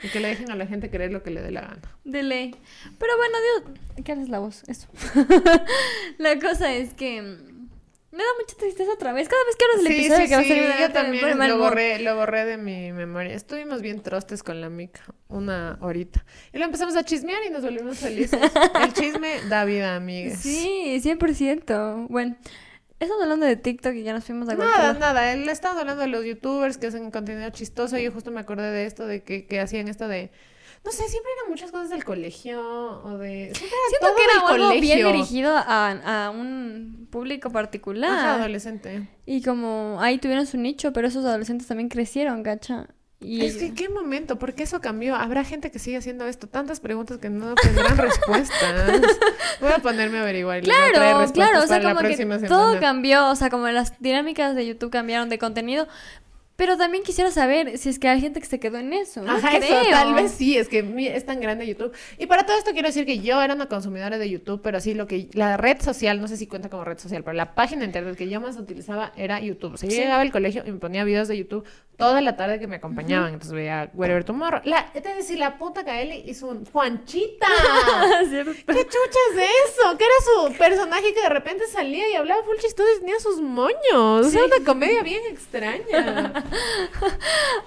Y 0.02 0.08
que 0.08 0.20
le 0.20 0.28
dejen 0.28 0.50
a 0.50 0.56
la 0.56 0.66
gente 0.66 0.90
creer 0.90 1.12
lo 1.12 1.22
que 1.22 1.30
le 1.30 1.42
dé 1.42 1.50
la 1.50 1.62
gana. 1.62 1.82
De 2.04 2.22
ley. 2.22 2.54
Pero 2.98 3.12
bueno, 3.16 3.36
Dios. 3.64 4.04
¿Qué 4.04 4.12
haces 4.12 4.28
la 4.28 4.38
voz? 4.38 4.62
Eso. 4.68 4.88
la 6.18 6.38
cosa 6.38 6.72
es 6.72 6.94
que. 6.94 7.53
Me 8.14 8.22
da 8.22 8.30
mucha 8.40 8.56
tristeza 8.56 8.92
otra 8.92 9.12
vez. 9.12 9.28
Cada 9.28 9.44
vez 9.44 9.56
que 9.56 9.64
hablas 9.64 9.82
del 9.82 9.92
Sí, 9.92 10.06
episodio 10.06 10.22
sí, 10.22 10.28
que 10.28 10.34
va 10.36 10.40
a 10.40 10.44
sí, 10.44 10.48
salir 10.48 10.62
yo 10.62 10.68
me 10.68 10.76
pone 10.76 10.92
también 10.94 11.48
lo 11.48 11.58
borré, 11.58 11.98
lo 11.98 12.14
borré 12.14 12.44
de 12.44 12.56
mi 12.58 12.92
memoria. 12.92 13.34
Estuvimos 13.34 13.82
bien 13.82 14.02
trostes 14.02 14.44
con 14.44 14.60
la 14.60 14.68
mica, 14.68 15.00
una 15.28 15.78
horita. 15.80 16.24
Y 16.52 16.58
lo 16.58 16.64
empezamos 16.64 16.94
a 16.94 17.04
chismear 17.04 17.42
y 17.44 17.50
nos 17.50 17.62
volvimos 17.62 17.98
felices. 17.98 18.40
El 18.82 18.92
chisme 18.92 19.40
da 19.48 19.64
vida, 19.64 19.96
amigas. 19.96 20.38
Sí, 20.38 21.00
100%. 21.02 22.06
Bueno, 22.08 22.36
estamos 23.00 23.20
hablando 23.20 23.46
de 23.46 23.56
TikTok 23.56 23.94
y 23.94 24.04
ya 24.04 24.12
nos 24.12 24.24
fuimos 24.24 24.48
a 24.48 24.54
Nada, 24.54 24.92
nada, 24.92 25.32
él 25.32 25.48
estaba 25.48 25.80
hablando 25.80 26.02
de 26.02 26.08
los 26.08 26.24
youtubers 26.24 26.78
que 26.78 26.86
hacen 26.86 27.10
contenido 27.10 27.50
chistoso 27.50 27.98
y 27.98 28.04
yo 28.04 28.12
justo 28.12 28.30
me 28.30 28.38
acordé 28.38 28.70
de 28.70 28.86
esto, 28.86 29.08
de 29.08 29.24
que, 29.24 29.46
que 29.46 29.58
hacían 29.58 29.88
esto 29.88 30.06
de... 30.06 30.30
No 30.84 30.92
sé, 30.92 31.08
siempre 31.08 31.32
eran 31.38 31.50
muchas 31.50 31.70
cosas 31.70 31.88
del 31.88 32.04
colegio 32.04 32.60
o 33.04 33.16
de... 33.16 33.52
Siempre 33.54 33.68
era 33.68 33.88
Siento 33.88 34.06
todo 34.06 34.16
que 34.16 34.22
era 34.24 34.48
algo 34.48 34.80
bien 34.80 35.06
dirigido 35.06 35.56
a, 35.56 36.26
a 36.26 36.30
un 36.30 37.08
público 37.10 37.50
particular. 37.50 38.10
Ajá, 38.10 38.34
adolescente. 38.34 39.08
Y 39.24 39.42
como 39.42 39.98
ahí 40.00 40.18
tuvieron 40.18 40.46
su 40.46 40.58
nicho, 40.58 40.92
pero 40.92 41.08
esos 41.08 41.24
adolescentes 41.24 41.66
también 41.66 41.88
crecieron, 41.88 42.42
¿cacha? 42.42 42.88
Y 43.24 43.42
Es 43.46 43.56
que, 43.56 43.72
¿qué 43.72 43.88
momento? 43.88 44.38
¿Por 44.38 44.52
qué 44.52 44.64
eso 44.64 44.82
cambió? 44.82 45.14
¿Habrá 45.14 45.44
gente 45.44 45.70
que 45.70 45.78
sigue 45.78 45.96
haciendo 45.96 46.26
esto? 46.26 46.46
Tantas 46.46 46.80
preguntas 46.80 47.16
que 47.16 47.30
no 47.30 47.54
tendrán 47.54 47.96
respuestas. 47.96 49.00
Voy 49.62 49.72
a 49.72 49.78
ponerme 49.78 50.18
a 50.18 50.22
averiguar. 50.22 50.58
y 50.58 50.62
traer 50.62 50.92
Claro, 50.92 51.20
respuestas 51.20 51.32
claro, 51.32 51.64
o 51.64 51.66
sea, 51.66 51.76
para 51.78 51.94
la 51.94 52.26
como 52.26 52.38
que 52.40 52.46
todo 52.48 52.78
cambió, 52.80 53.30
o 53.30 53.36
sea, 53.36 53.48
como 53.48 53.66
las 53.68 53.98
dinámicas 54.00 54.54
de 54.54 54.66
YouTube 54.66 54.90
cambiaron 54.90 55.30
de 55.30 55.38
contenido, 55.38 55.88
pero 56.56 56.76
también 56.76 57.02
quisiera 57.02 57.30
saber 57.30 57.78
si 57.78 57.88
es 57.88 57.98
que 57.98 58.08
hay 58.08 58.20
gente 58.20 58.40
que 58.40 58.46
se 58.46 58.60
quedó 58.60 58.78
en 58.78 58.92
eso. 58.92 59.22
No 59.22 59.32
Ajá, 59.32 59.50
creo. 59.58 59.62
eso, 59.80 59.90
tal 59.90 60.14
vez 60.14 60.30
sí, 60.32 60.56
es 60.56 60.68
que 60.68 60.84
es 61.14 61.26
tan 61.26 61.40
grande 61.40 61.66
YouTube. 61.66 61.92
Y 62.18 62.26
para 62.26 62.46
todo 62.46 62.56
esto 62.56 62.72
quiero 62.72 62.88
decir 62.88 63.04
que 63.06 63.18
yo 63.18 63.42
era 63.42 63.54
una 63.54 63.66
consumidora 63.66 64.18
de 64.18 64.30
YouTube, 64.30 64.60
pero 64.62 64.80
sí 64.80 64.94
lo 64.94 65.06
que 65.06 65.28
la 65.32 65.56
red 65.56 65.80
social, 65.80 66.20
no 66.20 66.28
sé 66.28 66.36
si 66.36 66.46
cuenta 66.46 66.68
como 66.70 66.84
red 66.84 66.98
social, 66.98 67.22
pero 67.24 67.34
la 67.34 67.54
página 67.54 67.80
de 67.80 67.86
internet 67.86 68.16
que 68.16 68.28
yo 68.28 68.40
más 68.40 68.56
utilizaba 68.56 69.12
era 69.16 69.40
YouTube. 69.40 69.74
O 69.74 69.76
sea, 69.76 69.88
yo 69.88 69.94
Sí. 69.96 70.02
llegaba 70.02 70.22
al 70.22 70.30
colegio 70.32 70.62
y 70.66 70.70
me 70.72 70.78
ponía 70.78 71.04
videos 71.04 71.28
de 71.28 71.38
YouTube 71.38 71.64
toda 71.96 72.20
la 72.20 72.36
tarde 72.36 72.58
que 72.58 72.66
me 72.66 72.76
acompañaban. 72.76 73.32
Entonces 73.32 73.52
veía 73.52 73.90
Wherever 73.94 74.24
Tomorrow. 74.24 74.60
La, 74.64 74.90
es 74.94 75.02
decir, 75.02 75.38
la 75.38 75.58
puta 75.58 75.84
Kaeli 75.84 76.24
hizo 76.26 76.48
un 76.48 76.64
Juanchita. 76.66 77.46
¿Qué 78.30 78.64
chuchas 78.64 79.36
de 79.36 79.44
eso? 79.44 79.98
Que 79.98 80.04
era 80.04 80.14
su 80.24 80.58
personaje 80.58 81.14
que 81.14 81.20
de 81.22 81.28
repente 81.28 81.66
salía 81.66 82.08
y 82.10 82.14
hablaba 82.14 82.42
full 82.44 82.56
chistoso 82.58 82.88
y 82.96 83.00
tenía 83.00 83.18
sus 83.20 83.40
moños. 83.40 84.30
Sí. 84.30 84.36
Era 84.36 84.46
una 84.46 84.64
comedia 84.64 85.02
bien 85.02 85.22
extraña. 85.30 86.44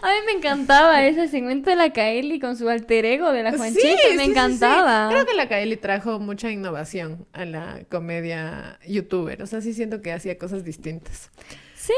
A 0.02 0.08
mí 0.08 0.18
me 0.26 0.34
encantaba 0.34 1.06
ese 1.06 1.28
segmento 1.28 1.70
de 1.70 1.76
la 1.76 1.92
Kaeli 1.92 2.40
con 2.40 2.58
su 2.58 2.70
alter 2.70 3.06
ego 3.06 3.32
de 3.32 3.44
la 3.44 3.56
Juanchita, 3.56 3.88
Sí, 3.88 4.16
me 4.18 4.26
sí, 4.26 4.32
encantaba. 4.32 5.10
Creo 5.10 5.26
que 5.26 5.34
la 5.34 5.48
Kaeli 5.48 5.78
trajo 5.78 6.20
mucha 6.20 6.52
innovación 6.52 7.26
a 7.34 7.46
la 7.46 7.82
comedia 7.90 8.80
youtuber. 8.86 9.42
O 9.42 9.48
sea, 9.48 9.62
sí 9.62 9.74
siento 9.74 10.02
que 10.02 10.12
hacía 10.12 10.38
cosas 10.38 10.64
distintas. 10.64 11.32
Sí. 11.76 11.94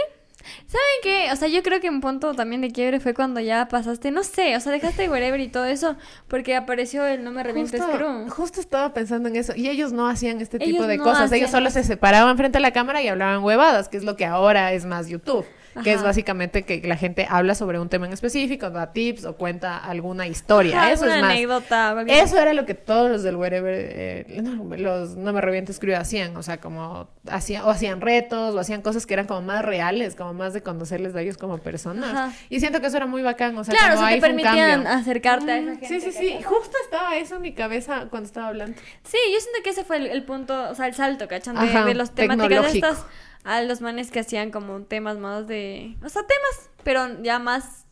¿Saben 0.70 0.84
qué? 1.02 1.32
O 1.32 1.36
sea, 1.36 1.48
yo 1.48 1.64
creo 1.64 1.82
que 1.82 1.90
un 1.90 2.00
punto 2.00 2.36
también 2.36 2.62
de 2.62 2.70
quiebre 2.70 3.00
fue 3.00 3.16
cuando 3.16 3.40
ya 3.40 3.68
pasaste, 3.68 4.12
no 4.12 4.24
sé, 4.24 4.56
o 4.56 4.60
sea, 4.60 4.72
dejaste 4.72 5.10
wherever 5.10 5.40
y 5.40 5.48
todo 5.48 5.66
eso, 5.66 5.96
porque 6.28 6.56
apareció 6.56 7.08
el 7.08 7.24
No 7.24 7.32
me 7.32 7.42
revientes 7.42 7.82
Justo, 7.82 7.98
crew. 7.98 8.30
justo 8.30 8.62
estaba 8.62 8.94
pensando 8.94 9.30
en 9.30 9.36
eso. 9.36 9.54
Y 9.56 9.68
ellos 9.68 9.94
no 9.94 10.08
hacían 10.08 10.42
este 10.42 10.60
tipo 10.60 10.86
de 10.86 10.98
no 10.98 11.04
cosas. 11.04 11.32
Ellos 11.32 11.50
solo 11.50 11.72
se 11.72 11.84
separaban 11.84 12.38
frente 12.38 12.60
a 12.60 12.62
la 12.62 12.72
cámara 12.72 13.02
y 13.02 13.08
hablaban 13.08 13.44
huevadas, 13.44 13.90
que 13.90 13.98
es 13.98 14.04
lo 14.04 14.16
que 14.16 14.26
ahora 14.26 14.72
es 14.74 14.86
más 14.86 15.08
YouTube. 15.08 15.44
Que 15.84 15.94
es 15.94 16.04
básicamente 16.04 16.64
que 16.64 16.82
la 16.88 16.96
gente 16.98 17.26
habla 17.30 17.56
sobre 17.56 17.80
un 17.80 17.90
tema 17.90 18.06
en 18.08 18.14
específico, 18.14 18.70
da 18.70 18.92
tips 18.94 19.26
o 19.26 19.36
cuenta 19.36 19.78
alguna 19.78 20.28
historia. 20.28 20.78
Ajá, 20.82 20.92
eso 20.92 21.06
es 21.06 21.22
más. 21.22 21.32
anécdota. 21.32 21.94
o 21.96 22.00
Eso 22.02 22.38
era 22.38 22.54
lo 22.54 22.66
que 22.66 22.74
todos 22.74 23.10
los 23.12 23.24
del 23.24 23.36
Wherever, 23.36 23.74
eh, 23.76 24.42
no, 24.42 24.76
los 24.78 25.16
No 25.16 25.34
Me 25.34 25.42
Revientes 25.42 25.80
Crew 25.80 25.96
hacían, 25.96 26.36
o 26.38 26.44
sea, 26.44 26.60
como 26.60 27.10
hacían, 27.30 27.64
o 27.64 27.70
hacían 27.70 28.02
retos, 28.02 28.56
o 28.56 28.60
hacían 28.60 28.82
cosas 28.82 29.06
que 29.06 29.14
eran 29.14 29.26
como 29.28 29.42
más 29.42 29.64
reales, 29.66 30.16
como 30.16 30.34
más 30.34 30.54
de 30.54 30.62
conocerles 30.64 31.14
de 31.14 31.24
ellos 31.24 31.38
como 31.38 31.58
personas. 31.60 32.10
Ajá. 32.12 32.34
Y 32.50 32.60
siento 32.60 32.82
que 32.82 32.88
eso 32.88 32.98
era 32.98 33.06
muy 33.06 33.22
bacán, 33.22 33.58
o 33.58 33.64
sea, 33.64 33.74
Claro, 33.74 33.94
o 33.94 33.96
como 33.96 34.08
sea, 34.08 34.16
ahí 34.16 34.22
te 34.22 34.28
permitían 34.28 34.88
acercarte 34.88 35.52
a 35.52 35.58
esa 35.58 35.72
Mm, 35.72 35.80
gente. 35.80 35.88
Sí, 35.88 36.02
sí, 36.02 36.12
sí, 36.12 36.38
justo 36.44 36.78
estaba 36.84 37.18
eso 37.18 37.36
en 37.36 37.42
mi 37.42 37.54
cabeza 37.54 38.08
cuando 38.10 38.28
estaba 38.28 38.48
hablando. 38.48 38.78
Sí, 39.04 39.18
yo 39.34 39.40
siento 39.40 39.60
que 39.64 39.70
ese 39.72 39.84
fue 39.84 39.98
el, 39.98 40.08
el 40.08 40.24
punto, 40.24 40.70
o 40.70 40.76
sea, 40.76 40.88
el 40.88 40.94
salto, 40.94 41.28
¿cachan? 41.28 41.56
De, 41.60 41.84
de 41.84 41.94
los 41.96 42.12
temáticas 42.16 42.64
de 42.74 42.80
estas 42.80 43.06
a 43.44 43.62
los 43.62 43.82
manes 43.82 44.12
que 44.12 44.20
hacían 44.20 44.52
como 44.52 44.82
temas 44.84 45.18
más 45.18 45.48
de... 45.48 45.98
O 46.04 46.10
sea, 46.10 46.24
temas, 46.24 46.70
pero 46.84 47.22
ya 47.24 47.40
más... 47.40 47.86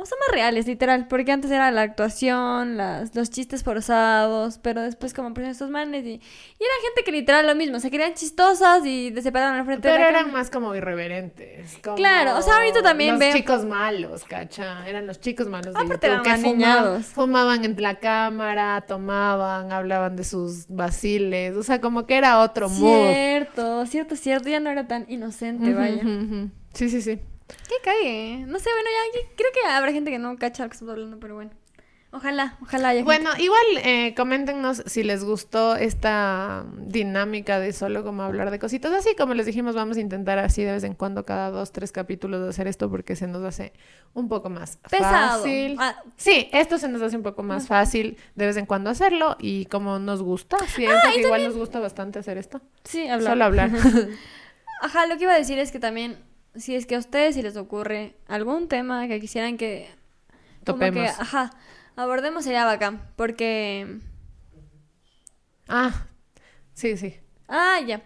O 0.00 0.06
sea, 0.06 0.16
más 0.26 0.32
reales, 0.32 0.66
literal. 0.68 1.08
Porque 1.08 1.32
antes 1.32 1.50
era 1.50 1.70
la 1.72 1.82
actuación, 1.82 2.76
las, 2.76 3.16
los 3.16 3.30
chistes 3.30 3.64
forzados, 3.64 4.58
pero 4.62 4.80
después 4.80 5.12
como 5.12 5.34
por 5.34 5.42
estos 5.42 5.70
manes 5.70 6.04
y... 6.04 6.10
Y 6.10 6.62
era 6.64 6.72
gente 6.84 7.02
que 7.04 7.10
literal 7.12 7.46
lo 7.46 7.54
mismo, 7.56 7.80
se 7.80 7.90
querían 7.90 8.14
chistosas 8.14 8.86
y 8.86 9.10
se 9.14 9.22
separaban 9.22 9.56
al 9.58 9.64
frente 9.64 9.88
de 9.88 9.94
Pero 9.94 10.04
la 10.04 10.10
eran 10.20 10.32
más 10.32 10.50
como 10.50 10.74
irreverentes. 10.74 11.78
como 11.82 11.96
Claro, 11.96 12.36
o 12.38 12.42
sea, 12.42 12.56
ahorita 12.58 12.80
también 12.82 13.10
los 13.12 13.18
veo- 13.20 13.32
chicos 13.34 13.64
malos, 13.64 14.22
cacha. 14.24 14.88
Eran 14.88 15.06
los 15.06 15.20
chicos 15.20 15.48
malos 15.48 15.74
de 15.74 15.80
Aparte 15.80 16.06
YouTube 16.08 16.22
que 16.22 16.36
fumaban, 16.36 17.02
fumaban 17.04 17.64
en 17.64 17.82
la 17.82 17.96
cámara, 17.98 18.84
tomaban, 18.86 19.72
hablaban 19.72 20.14
de 20.16 20.22
sus 20.24 20.66
vaciles. 20.68 21.56
O 21.56 21.62
sea, 21.64 21.80
como 21.80 22.06
que 22.06 22.16
era 22.16 22.40
otro 22.40 22.68
mood. 22.68 23.10
Cierto, 23.12 23.86
cierto, 23.86 24.14
cierto. 24.16 24.48
Ya 24.48 24.60
no 24.60 24.70
era 24.70 24.86
tan 24.86 25.06
inocente, 25.08 25.74
vaya. 25.74 26.02
Sí, 26.74 26.88
sí, 26.88 27.02
sí. 27.02 27.18
Qué 27.68 27.74
cague. 27.82 28.44
No 28.46 28.58
sé, 28.58 28.70
bueno, 28.72 28.88
ya, 28.90 29.28
creo 29.36 29.50
que 29.52 29.68
habrá 29.68 29.92
gente 29.92 30.10
que 30.10 30.18
no 30.18 30.36
cacha 30.36 30.64
lo 30.64 30.68
que 30.70 30.74
estamos 30.74 30.92
hablando, 30.92 31.18
pero 31.18 31.34
bueno. 31.34 31.50
Ojalá, 32.10 32.56
ojalá 32.62 32.88
haya 32.88 33.00
gente. 33.00 33.04
Bueno, 33.04 33.30
igual 33.38 33.60
eh, 33.84 34.14
coméntenos 34.16 34.82
si 34.86 35.02
les 35.02 35.24
gustó 35.24 35.76
esta 35.76 36.64
dinámica 36.78 37.60
de 37.60 37.74
solo 37.74 38.02
como 38.02 38.22
hablar 38.22 38.50
de 38.50 38.58
cositas. 38.58 38.90
Así 38.94 39.14
como 39.14 39.34
les 39.34 39.44
dijimos, 39.44 39.74
vamos 39.74 39.98
a 39.98 40.00
intentar 40.00 40.38
así 40.38 40.62
de 40.64 40.72
vez 40.72 40.84
en 40.84 40.94
cuando, 40.94 41.26
cada 41.26 41.50
dos, 41.50 41.70
tres 41.70 41.92
capítulos, 41.92 42.42
de 42.42 42.48
hacer 42.48 42.66
esto 42.66 42.90
porque 42.90 43.14
se 43.14 43.26
nos 43.26 43.44
hace 43.44 43.74
un 44.14 44.26
poco 44.30 44.48
más 44.48 44.78
Pesado. 44.90 45.42
fácil. 45.42 45.76
Ah. 45.78 46.02
Sí, 46.16 46.48
esto 46.54 46.78
se 46.78 46.88
nos 46.88 47.02
hace 47.02 47.14
un 47.14 47.22
poco 47.22 47.42
más 47.42 47.66
fácil 47.68 48.16
de 48.36 48.46
vez 48.46 48.56
en 48.56 48.64
cuando 48.64 48.88
hacerlo 48.88 49.36
y 49.38 49.66
como 49.66 49.98
nos 49.98 50.22
gusta, 50.22 50.56
siento 50.66 50.96
Ah, 50.96 51.10
que 51.12 51.20
igual 51.20 51.32
también- 51.32 51.48
nos 51.50 51.58
gusta 51.58 51.78
bastante 51.78 52.18
hacer 52.20 52.38
esto. 52.38 52.62
Sí, 52.84 53.06
hablar. 53.06 53.32
Solo 53.32 53.44
hablar. 53.44 53.70
Ajá, 54.80 55.06
lo 55.06 55.18
que 55.18 55.24
iba 55.24 55.34
a 55.34 55.38
decir 55.38 55.58
es 55.58 55.72
que 55.72 55.78
también, 55.78 56.16
si 56.56 56.74
es 56.74 56.86
que 56.86 56.96
a 56.96 56.98
ustedes 56.98 57.34
si 57.34 57.42
les 57.42 57.56
ocurre 57.56 58.14
algún 58.26 58.68
tema 58.68 59.06
que 59.08 59.20
quisieran 59.20 59.56
que... 59.56 59.88
Topemos. 60.64 61.02
que, 61.02 61.08
ajá, 61.08 61.50
abordemos 61.96 62.44
sería 62.44 62.64
bacán, 62.64 63.00
porque... 63.16 63.98
Ah, 65.68 66.06
sí, 66.74 66.96
sí. 66.96 67.16
Ah, 67.48 67.80
ya. 67.86 68.02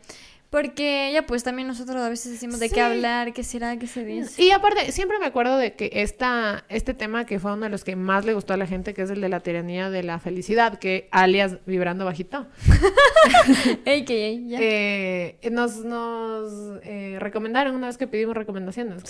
Porque 0.53 1.11
ya 1.15 1.23
pues 1.25 1.43
también 1.45 1.67
nosotros 1.67 1.97
a 1.97 2.11
veces 2.11 2.31
decimos 2.31 2.61
de 2.61 2.69
Sí. 2.69 2.75
qué 2.75 2.83
hablar, 2.83 3.33
qué 3.33 3.43
será, 3.43 3.79
qué 3.79 3.87
se 3.87 4.05
dice. 4.05 4.43
Y 4.43 4.51
aparte, 4.51 4.93
siempre 4.93 5.19
me 5.19 5.25
acuerdo 5.25 5.57
de 5.57 5.73
que 5.77 5.89
esta, 5.95 6.65
este 6.69 6.93
tema 6.93 7.25
que 7.25 7.41
fue 7.41 7.55
uno 7.55 7.65
de 7.65 7.71
los 7.71 7.85
que 7.85 7.97
más 7.97 8.27
le 8.27 8.35
gustó 8.35 8.53
a 8.53 8.59
la 8.59 8.67
gente, 8.67 8.93
que 8.93 9.01
es 9.01 9.09
el 9.09 9.23
de 9.23 9.31
la 9.31 9.41
tiranía 9.41 9.89
de 9.89 10.03
la 10.03 10.19
felicidad, 10.19 10.79
que 10.79 11.09
alias 11.11 11.57
vibrando 11.65 12.05
bajito, 12.05 12.47
Ey, 13.87 14.05
que 14.05 14.43
ya. 14.47 14.59
eh, 14.61 15.39
nos, 15.51 15.77
nos 15.87 16.53
eh, 16.83 17.17
recomendaron 17.19 17.75
una 17.75 17.87
vez 17.87 17.97
que 17.97 18.07
pedimos 18.07 18.37
recomendaciones. 18.37 19.03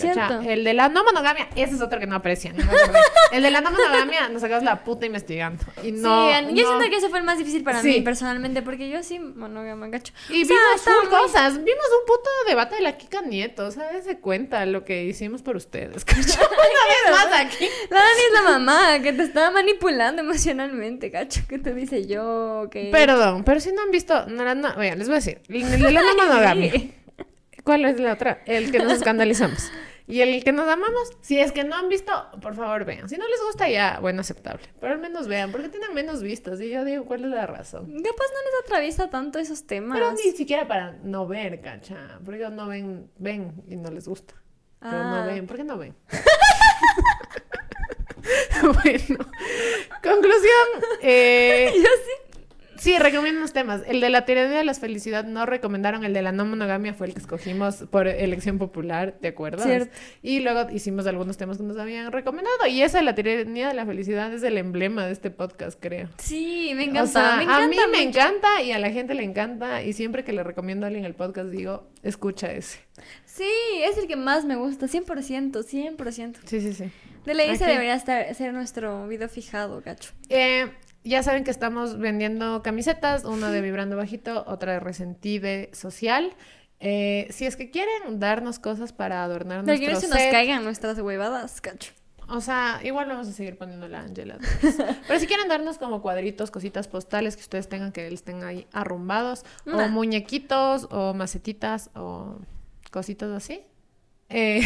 El 0.45 0.63
de 0.63 0.73
la 0.73 0.87
no 0.87 1.03
monogamia, 1.03 1.49
ese 1.57 1.75
es 1.75 1.81
otro 1.81 1.99
que 1.99 2.07
no 2.07 2.15
aprecian. 2.15 2.55
no 2.55 2.63
el 3.33 3.43
de 3.43 3.51
la 3.51 3.59
no 3.61 3.71
monogamia 3.71 4.29
nos 4.29 4.41
sacamos 4.41 4.63
la 4.63 4.83
puta 4.83 5.05
investigando. 5.05 5.63
Y 5.83 5.91
no, 5.91 6.29
sí, 6.29 6.35
yo 6.55 6.63
no- 6.63 6.77
siento 6.79 6.89
que 6.89 6.95
ese 6.97 7.09
fue 7.09 7.19
el 7.19 7.25
más 7.25 7.37
difícil 7.37 7.63
para 7.63 7.81
Sí. 7.81 7.87
mí 7.89 8.01
personalmente, 8.01 8.61
porque 8.61 8.89
yo 8.89 9.03
sí 9.03 9.19
monógama, 9.19 9.87
gacho. 9.89 10.13
Y 10.29 10.43
O 10.43 10.45
sea, 10.45 10.55
vimos 10.55 10.81
cosas. 11.33 11.53
Vimos 11.55 11.85
un 11.99 12.05
puto 12.05 12.29
debate 12.47 12.75
de 12.75 12.81
la 12.81 12.97
Kika 12.97 13.21
Nieto. 13.21 13.65
O 13.65 13.71
sea, 13.71 13.91
dése 13.91 14.19
cuenta 14.19 14.65
lo 14.65 14.83
que 14.85 15.03
hicimos 15.05 15.41
por 15.41 15.55
ustedes. 15.55 16.05
¿cacha? 16.05 16.21
Una 16.21 16.25
vez 16.25 17.11
más 17.11 17.45
aquí. 17.45 17.67
La 17.89 17.99
Dani 17.99 18.21
es 18.27 18.33
la 18.33 18.41
mamá 18.41 18.99
que 19.01 19.13
te 19.13 19.23
estaba 19.23 19.51
manipulando 19.51 20.21
emocionalmente, 20.21 21.09
gacho. 21.09 21.41
Que 21.47 21.59
te 21.59 21.73
dice 21.73 22.05
yo, 22.05 22.67
que... 22.71 22.89
Perdón, 22.91 23.43
pero 23.43 23.59
si 23.59 23.71
no 23.71 23.81
han 23.81 23.91
visto. 23.91 24.25
No, 24.27 24.43
no, 24.43 24.55
no, 24.55 24.73
oigan, 24.77 24.99
les 24.99 25.07
voy 25.07 25.15
a 25.15 25.19
decir. 25.19 25.41
La 25.47 26.01
no 26.01 26.15
monogamia. 26.17 26.73
¿Cuál 27.63 27.85
es 27.85 27.99
la 27.99 28.13
otra? 28.13 28.41
El 28.45 28.71
que 28.71 28.79
nos 28.79 28.93
escandalizamos. 28.97 29.71
Y 30.05 30.19
el 30.21 30.43
que 30.43 30.51
nos 30.51 30.67
amamos, 30.67 31.11
si 31.21 31.39
es 31.39 31.53
que 31.53 31.63
no 31.63 31.75
han 31.77 31.87
visto, 31.87 32.11
por 32.41 32.55
favor 32.55 32.83
vean. 32.83 33.07
Si 33.07 33.15
no 33.17 33.25
les 33.27 33.41
gusta, 33.41 33.69
ya, 33.69 33.99
bueno, 34.01 34.19
aceptable. 34.21 34.63
Pero 34.81 34.93
al 34.93 34.99
menos 34.99 35.27
vean, 35.29 35.51
porque 35.51 35.69
tienen 35.69 35.93
menos 35.93 36.21
vistas. 36.21 36.59
Y 36.59 36.69
yo 36.69 36.83
digo, 36.83 37.05
¿cuál 37.05 37.23
es 37.23 37.29
la 37.31 37.47
razón? 37.47 37.85
Capaz 37.85 37.93
no 38.33 38.41
les 38.51 38.65
atraviesa 38.65 39.09
tanto 39.09 39.39
esos 39.39 39.65
temas. 39.65 39.97
Pero 39.97 40.11
ni 40.11 40.31
siquiera 40.33 40.67
para 40.67 40.91
no 41.03 41.25
ver, 41.25 41.61
cacha. 41.61 42.19
Porque 42.25 42.49
no 42.49 42.67
ven, 42.67 43.09
ven 43.17 43.63
y 43.67 43.77
no 43.77 43.89
les 43.91 44.07
gusta. 44.07 44.33
Pero 44.81 44.97
Ah. 44.97 45.21
no 45.21 45.25
ven. 45.33 45.47
¿Por 45.47 45.55
qué 45.55 45.63
no 45.63 45.77
ven? 45.77 45.95
bueno, 48.61 49.25
conclusión. 50.01 50.67
eh, 51.01 51.71
Yo 51.75 51.81
sí. 51.81 52.22
Sí, 52.83 52.99
recomiendo 52.99 53.39
unos 53.39 53.53
temas. 53.53 53.81
El 53.87 54.01
de 54.01 54.09
la 54.09 54.25
tiranía 54.25 54.57
de 54.57 54.65
la 54.65 54.73
felicidad 54.73 55.23
no 55.23 55.45
recomendaron, 55.45 56.03
el 56.03 56.13
de 56.13 56.21
la 56.21 56.33
no 56.33 56.43
monogamia 56.43 56.93
fue 56.93 57.07
el 57.07 57.13
que 57.13 57.21
escogimos 57.21 57.85
por 57.89 58.09
elección 58.09 58.57
popular, 58.57 59.15
¿te 59.21 59.29
acuerdas? 59.29 59.65
Cierto. 59.65 59.95
Y 60.21 60.41
luego 60.41 60.69
hicimos 60.69 61.07
algunos 61.07 61.37
temas 61.37 61.59
que 61.59 61.63
nos 61.63 61.77
habían 61.77 62.11
recomendado. 62.11 62.67
Y 62.67 62.81
esa 62.81 62.97
de 62.97 63.05
la 63.05 63.15
tiranía 63.15 63.69
de 63.69 63.73
la 63.73 63.85
felicidad 63.85 64.33
es 64.33 64.43
el 64.43 64.57
emblema 64.57 65.05
de 65.05 65.13
este 65.13 65.31
podcast, 65.31 65.79
creo. 65.79 66.09
Sí, 66.17 66.73
me 66.75 66.83
encanta. 66.83 67.03
O 67.03 67.07
sea, 67.07 67.37
me 67.37 67.43
encanta 67.43 67.63
a 67.63 67.67
mí 67.69 67.77
me 67.89 68.01
encanta 68.01 68.61
y 68.61 68.73
a 68.73 68.79
la 68.79 68.91
gente 68.91 69.13
le 69.13 69.23
encanta. 69.23 69.81
Y 69.81 69.93
siempre 69.93 70.25
que 70.25 70.33
le 70.33 70.43
recomiendo 70.43 70.85
a 70.85 70.87
alguien 70.87 71.05
el 71.05 71.15
podcast, 71.15 71.51
digo, 71.51 71.87
escucha 72.03 72.51
ese. 72.51 72.79
Sí, 73.23 73.47
es 73.85 73.97
el 73.97 74.07
que 74.07 74.17
más 74.17 74.43
me 74.43 74.57
gusta, 74.57 74.87
100%, 74.87 75.63
100%. 75.63 76.35
Sí, 76.43 76.59
sí, 76.59 76.73
sí. 76.73 76.91
De 77.25 77.33
ley 77.33 77.51
ese 77.51 77.65
debería 77.65 77.95
estar, 77.95 78.35
ser 78.35 78.53
nuestro 78.53 79.07
video 79.07 79.29
fijado, 79.29 79.81
gacho. 79.81 80.11
Eh, 80.27 80.69
ya 81.03 81.23
saben 81.23 81.43
que 81.43 81.51
estamos 81.51 81.99
vendiendo 81.99 82.61
camisetas, 82.63 83.25
una 83.25 83.51
de 83.51 83.61
Vibrando 83.61 83.97
Bajito, 83.97 84.43
otra 84.47 84.73
de 84.73 84.79
Resentide 84.79 85.69
Social. 85.73 86.33
Eh, 86.79 87.27
si 87.29 87.45
es 87.45 87.55
que 87.55 87.71
quieren 87.71 88.19
darnos 88.19 88.59
cosas 88.59 88.91
para 88.93 89.23
adornar 89.23 89.63
Pero 89.65 89.77
nuestro 89.77 90.01
se 90.01 90.07
nos 90.07 90.17
set, 90.17 90.31
caigan 90.31 90.63
nuestras 90.63 90.99
huevadas, 90.99 91.61
gacho. 91.61 91.93
o 92.27 92.41
sea, 92.41 92.81
igual 92.83 93.07
vamos 93.07 93.27
a 93.27 93.31
seguir 93.31 93.57
poniendo 93.57 93.87
la 93.87 94.01
Angela. 94.01 94.37
Pero 95.07 95.19
si 95.19 95.27
quieren 95.27 95.47
darnos 95.47 95.77
como 95.77 96.01
cuadritos, 96.01 96.51
cositas 96.51 96.87
postales 96.87 97.35
que 97.35 97.41
ustedes 97.41 97.69
tengan 97.69 97.91
que 97.91 98.07
estén 98.07 98.43
ahí 98.43 98.67
arrumbados, 98.73 99.45
o 99.65 99.87
muñequitos, 99.87 100.87
o 100.91 101.13
macetitas, 101.13 101.89
o 101.95 102.37
cositas 102.91 103.29
así, 103.31 103.61
eh, 104.29 104.61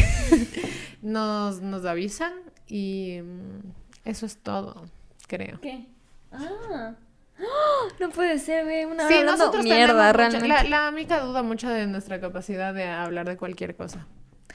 nos, 1.02 1.60
nos 1.60 1.84
avisan 1.84 2.32
y 2.66 3.20
mm, 3.22 4.08
eso 4.08 4.26
es 4.26 4.38
todo, 4.38 4.86
creo. 5.26 5.60
¿Qué? 5.60 5.86
Ah. 6.32 6.94
¡Oh! 7.40 7.88
No 8.00 8.10
puede 8.10 8.38
ser, 8.38 8.64
güey. 8.64 8.84
Una 8.84 9.06
Sí, 9.06 9.14
hablando 9.14 9.38
nosotros 9.38 9.64
mierda, 9.64 10.12
realmente. 10.12 10.48
La, 10.48 10.64
la 10.64 10.86
amiga 10.88 11.20
duda 11.20 11.42
mucho 11.42 11.68
de 11.68 11.86
nuestra 11.86 12.20
capacidad 12.20 12.74
de 12.74 12.84
hablar 12.84 13.28
de 13.28 13.36
cualquier 13.36 13.76
cosa. 13.76 14.06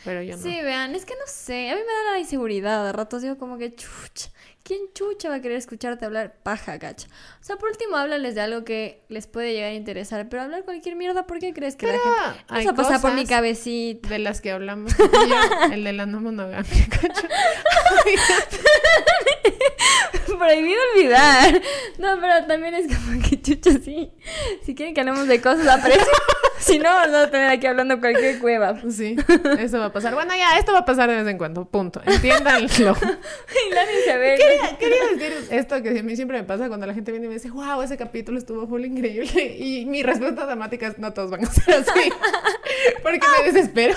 Pero 0.03 0.21
yo 0.21 0.35
no. 0.35 0.43
Sí, 0.43 0.49
vean, 0.61 0.95
es 0.95 1.05
que 1.05 1.13
no 1.13 1.25
sé, 1.27 1.69
a 1.69 1.75
mí 1.75 1.81
me 1.81 1.93
da 2.05 2.11
la 2.13 2.19
inseguridad, 2.19 2.83
de 2.85 2.91
ratos 2.91 3.21
digo 3.21 3.37
como 3.37 3.57
que 3.57 3.73
chucha, 3.73 4.31
¿quién 4.63 4.81
chucha 4.93 5.29
va 5.29 5.35
a 5.35 5.41
querer 5.41 5.57
escucharte 5.57 6.03
hablar 6.03 6.35
paja, 6.43 6.77
gacha? 6.77 7.07
O 7.39 7.43
sea, 7.43 7.55
por 7.55 7.69
último, 7.69 7.95
háblales 7.95 8.35
de 8.35 8.41
algo 8.41 8.65
que 8.65 9.05
les 9.07 9.27
puede 9.27 9.53
llegar 9.53 9.69
a 9.69 9.75
interesar, 9.75 10.27
pero 10.27 10.43
hablar 10.43 10.65
cualquier 10.65 10.97
mierda, 10.97 11.25
¿por 11.25 11.39
qué 11.39 11.53
crees 11.53 11.77
que 11.77 11.87
Pero 11.87 11.99
la 12.03 12.33
gente... 12.33 12.45
hay 12.49 12.65
Vas 12.65 12.73
a 12.73 12.75
pasar 12.75 13.01
por 13.01 13.13
mi 13.13 13.25
cabecita. 13.25 14.09
De 14.09 14.19
las 14.19 14.41
que 14.41 14.51
hablamos. 14.51 14.93
yo, 14.97 15.71
el 15.71 15.85
de 15.85 15.93
la 15.93 16.05
no 16.05 16.19
monogamia, 16.19 16.87
¿cacho? 16.89 17.27
Prohibido 20.43 20.79
olvidar. 20.93 21.61
No, 21.99 22.19
pero 22.19 22.45
también 22.45 22.73
es 22.73 22.87
como 22.93 23.21
que 23.21 23.41
chucha, 23.41 23.71
sí. 23.83 24.11
Si 24.65 24.75
quieren 24.75 24.93
que 24.93 24.99
hablemos 24.99 25.25
de 25.27 25.39
cosas, 25.39 25.65
aprecio. 25.67 26.11
si 26.59 26.79
no, 26.79 26.89
vamos 26.89 27.15
a 27.15 27.31
tener 27.31 27.49
aquí 27.49 27.65
hablando 27.65 28.01
cualquier 28.01 28.39
cueva. 28.39 28.77
Sí, 28.89 29.15
eso 29.57 29.79
va 29.79 29.85
a 29.85 29.93
pasar. 29.93 30.13
Bueno, 30.15 30.33
ya, 30.35 30.57
esto 30.57 30.73
va 30.73 30.79
a 30.79 30.85
pasar 30.85 31.09
de 31.09 31.15
vez 31.15 31.27
en 31.27 31.37
cuando, 31.37 31.63
punto. 31.63 32.01
Entiéndanlo. 32.05 32.67
Y 32.67 33.73
nadie 33.73 34.03
se 34.05 34.17
ve. 34.17 34.35
Quería, 34.37 34.77
quería 34.77 35.07
decir 35.13 35.47
esto 35.51 35.81
que 35.81 35.97
a 35.97 36.03
mí 36.03 36.15
siempre 36.17 36.37
me 36.37 36.43
pasa 36.43 36.67
cuando 36.67 36.85
la 36.85 36.93
gente 36.93 37.11
viene 37.11 37.27
y 37.27 37.29
me 37.29 37.35
dice, 37.35 37.49
wow, 37.49 37.81
ese 37.81 37.95
capítulo 37.95 38.37
estuvo 38.37 38.67
full 38.67 38.83
increíble. 38.83 39.55
Y 39.57 39.85
mi 39.85 40.03
respuesta 40.03 40.41
automática 40.41 40.87
es, 40.87 40.97
no 40.97 41.13
todos 41.13 41.31
van 41.31 41.45
a 41.45 41.51
ser 41.51 41.75
así. 41.75 42.11
Porque 43.03 43.21
me 43.39 43.51
desespero. 43.51 43.95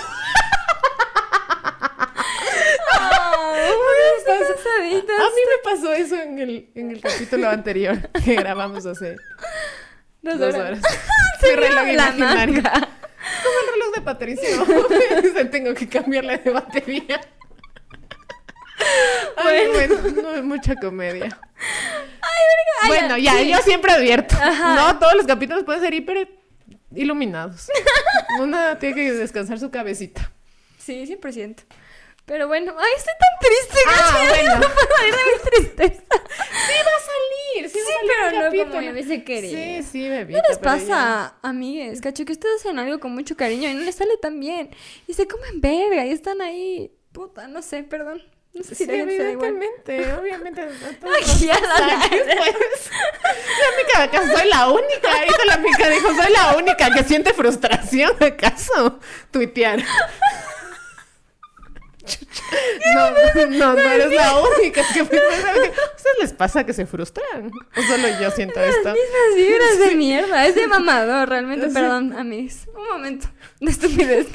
Estás- 4.17 4.41
estás 4.41 4.57
asaditas. 4.59 5.19
A 5.19 5.29
mí 5.29 5.41
me 5.45 5.71
pasó 5.71 5.93
eso 5.93 6.15
en 6.15 6.39
el, 6.39 6.69
en 6.75 6.91
el 6.91 7.01
capítulo 7.01 7.49
anterior 7.49 8.09
que 8.25 8.35
grabamos 8.35 8.85
hace 8.85 9.15
Dos 10.21 10.39
dos 10.39 10.55
horas. 10.55 10.79
Mi 11.43 11.49
reloj 11.55 11.87
imaginario. 11.87 12.61
Como 12.63 13.59
el 13.59 13.73
reloj 13.73 13.95
de 13.95 14.01
Patricio. 14.01 14.65
Tengo 15.51 15.73
que 15.73 15.87
cambiarle 15.87 16.37
de 16.39 16.51
batería. 16.51 17.21
Ay, 19.37 19.67
bueno, 19.67 19.95
no 20.21 20.35
es 20.35 20.43
mucha 20.43 20.75
comedia. 20.75 21.39
Ay, 22.21 22.87
bueno, 22.87 23.17
ya, 23.17 23.33
ya, 23.33 23.39
sí. 23.39 23.49
yo 23.51 23.57
siempre 23.59 23.91
advierto. 23.91 24.35
Ajá. 24.41 24.75
No 24.75 24.99
todos 24.99 25.15
los 25.15 25.25
capítulos 25.27 25.63
pueden 25.63 25.81
ser 25.81 25.93
hiper 25.93 26.29
iluminados. 26.95 27.69
Una 28.39 28.77
tiene 28.79 28.95
que 28.95 29.11
descansar 29.13 29.59
su 29.59 29.69
cabecita. 29.71 30.31
Sí, 30.77 31.05
100%. 31.05 31.57
Pero 32.27 32.47
bueno, 32.47 32.75
ay, 32.77 32.91
estoy 32.97 33.13
tan 33.19 33.49
triste, 33.49 33.79
Ah, 33.87 34.25
bueno. 34.29 34.53
No 34.55 34.67
puedo 34.73 34.97
salir 34.97 35.15
de 35.15 35.21
mi 35.23 35.49
tristeza. 35.49 36.03
Sí 36.67 36.73
va 36.85 36.91
a 36.91 37.05
salir, 37.07 37.69
sí, 37.69 37.79
va 37.79 37.85
Sí, 37.85 37.91
a 37.91 37.95
salir 37.95 38.11
pero 38.19 38.31
no 38.65 38.69
como 38.69 38.81
yo 38.81 38.91
hubiese 38.91 39.23
querido. 39.23 39.53
Sí, 39.57 39.83
sí, 39.89 40.09
bebita. 40.09 40.41
¿Qué 40.41 40.49
les 40.49 40.57
pero 40.59 40.75
ya- 40.77 40.85
pasa, 40.87 41.35
amigues? 41.41 42.01
Cacho, 42.01 42.25
que 42.25 42.33
ustedes 42.33 42.59
hacen 42.61 42.77
algo 42.79 42.99
con 42.99 43.13
mucho 43.13 43.37
cariño 43.37 43.69
y 43.69 43.73
no 43.75 43.81
les 43.81 43.95
sale 43.95 44.17
tan 44.21 44.39
bien. 44.41 44.69
Y 45.07 45.13
se 45.13 45.25
comen 45.25 45.61
verga 45.61 46.05
y 46.05 46.11
están 46.11 46.41
ahí. 46.41 46.91
Puta, 47.13 47.47
no 47.47 47.61
sé, 47.61 47.83
perdón. 47.83 48.21
No 48.53 48.63
sé 48.63 48.75
si 48.75 48.85
Sí, 48.85 48.91
igual. 48.91 49.09
evidentemente, 49.09 50.13
obviamente. 50.13 50.61
a 50.63 50.65
todos 50.99 51.15
Ay, 51.15 51.21
nos 51.21 51.39
ya 51.39 51.53
la- 51.53 51.59
pasa, 51.59 52.09
pues. 52.09 52.91
La 53.61 53.77
mica 53.77 53.99
de 53.99 54.03
acá 54.03 54.35
soy 54.37 54.49
la 54.49 54.69
única. 54.69 55.13
Ahorita 55.13 55.45
la 55.45 55.57
mica 55.57 55.89
dijo, 55.89 56.13
soy 56.13 56.31
la 56.33 56.57
única 56.57 56.89
que 56.91 57.03
siente 57.03 57.33
frustración, 57.33 58.11
¿acaso? 58.21 58.99
Tuitear. 59.31 59.79
No, 62.95 63.45
no, 63.49 63.73
no 63.73 63.79
eres 63.79 64.11
la 64.13 64.39
única. 64.39 64.81
Es 64.81 64.87
que 64.93 64.99
¿a 64.99 65.03
ustedes 65.03 65.71
les 66.21 66.33
pasa 66.33 66.65
que 66.65 66.73
se 66.73 66.85
frustran? 66.85 67.51
¿O 67.75 67.81
solo 67.81 68.07
yo 68.21 68.31
siento 68.31 68.59
Las 68.59 68.69
esto? 68.75 68.93
mismas 68.93 69.35
vibras 69.35 69.79
de 69.79 69.95
mierda. 69.95 70.47
Es 70.47 70.55
de 70.55 70.67
mamador, 70.67 71.29
realmente. 71.29 71.67
Sí. 71.67 71.73
Perdón, 71.73 72.13
amigos. 72.13 72.67
Un 72.75 72.87
momento 72.87 73.27
de 73.59 73.71
estupidez. 73.71 74.27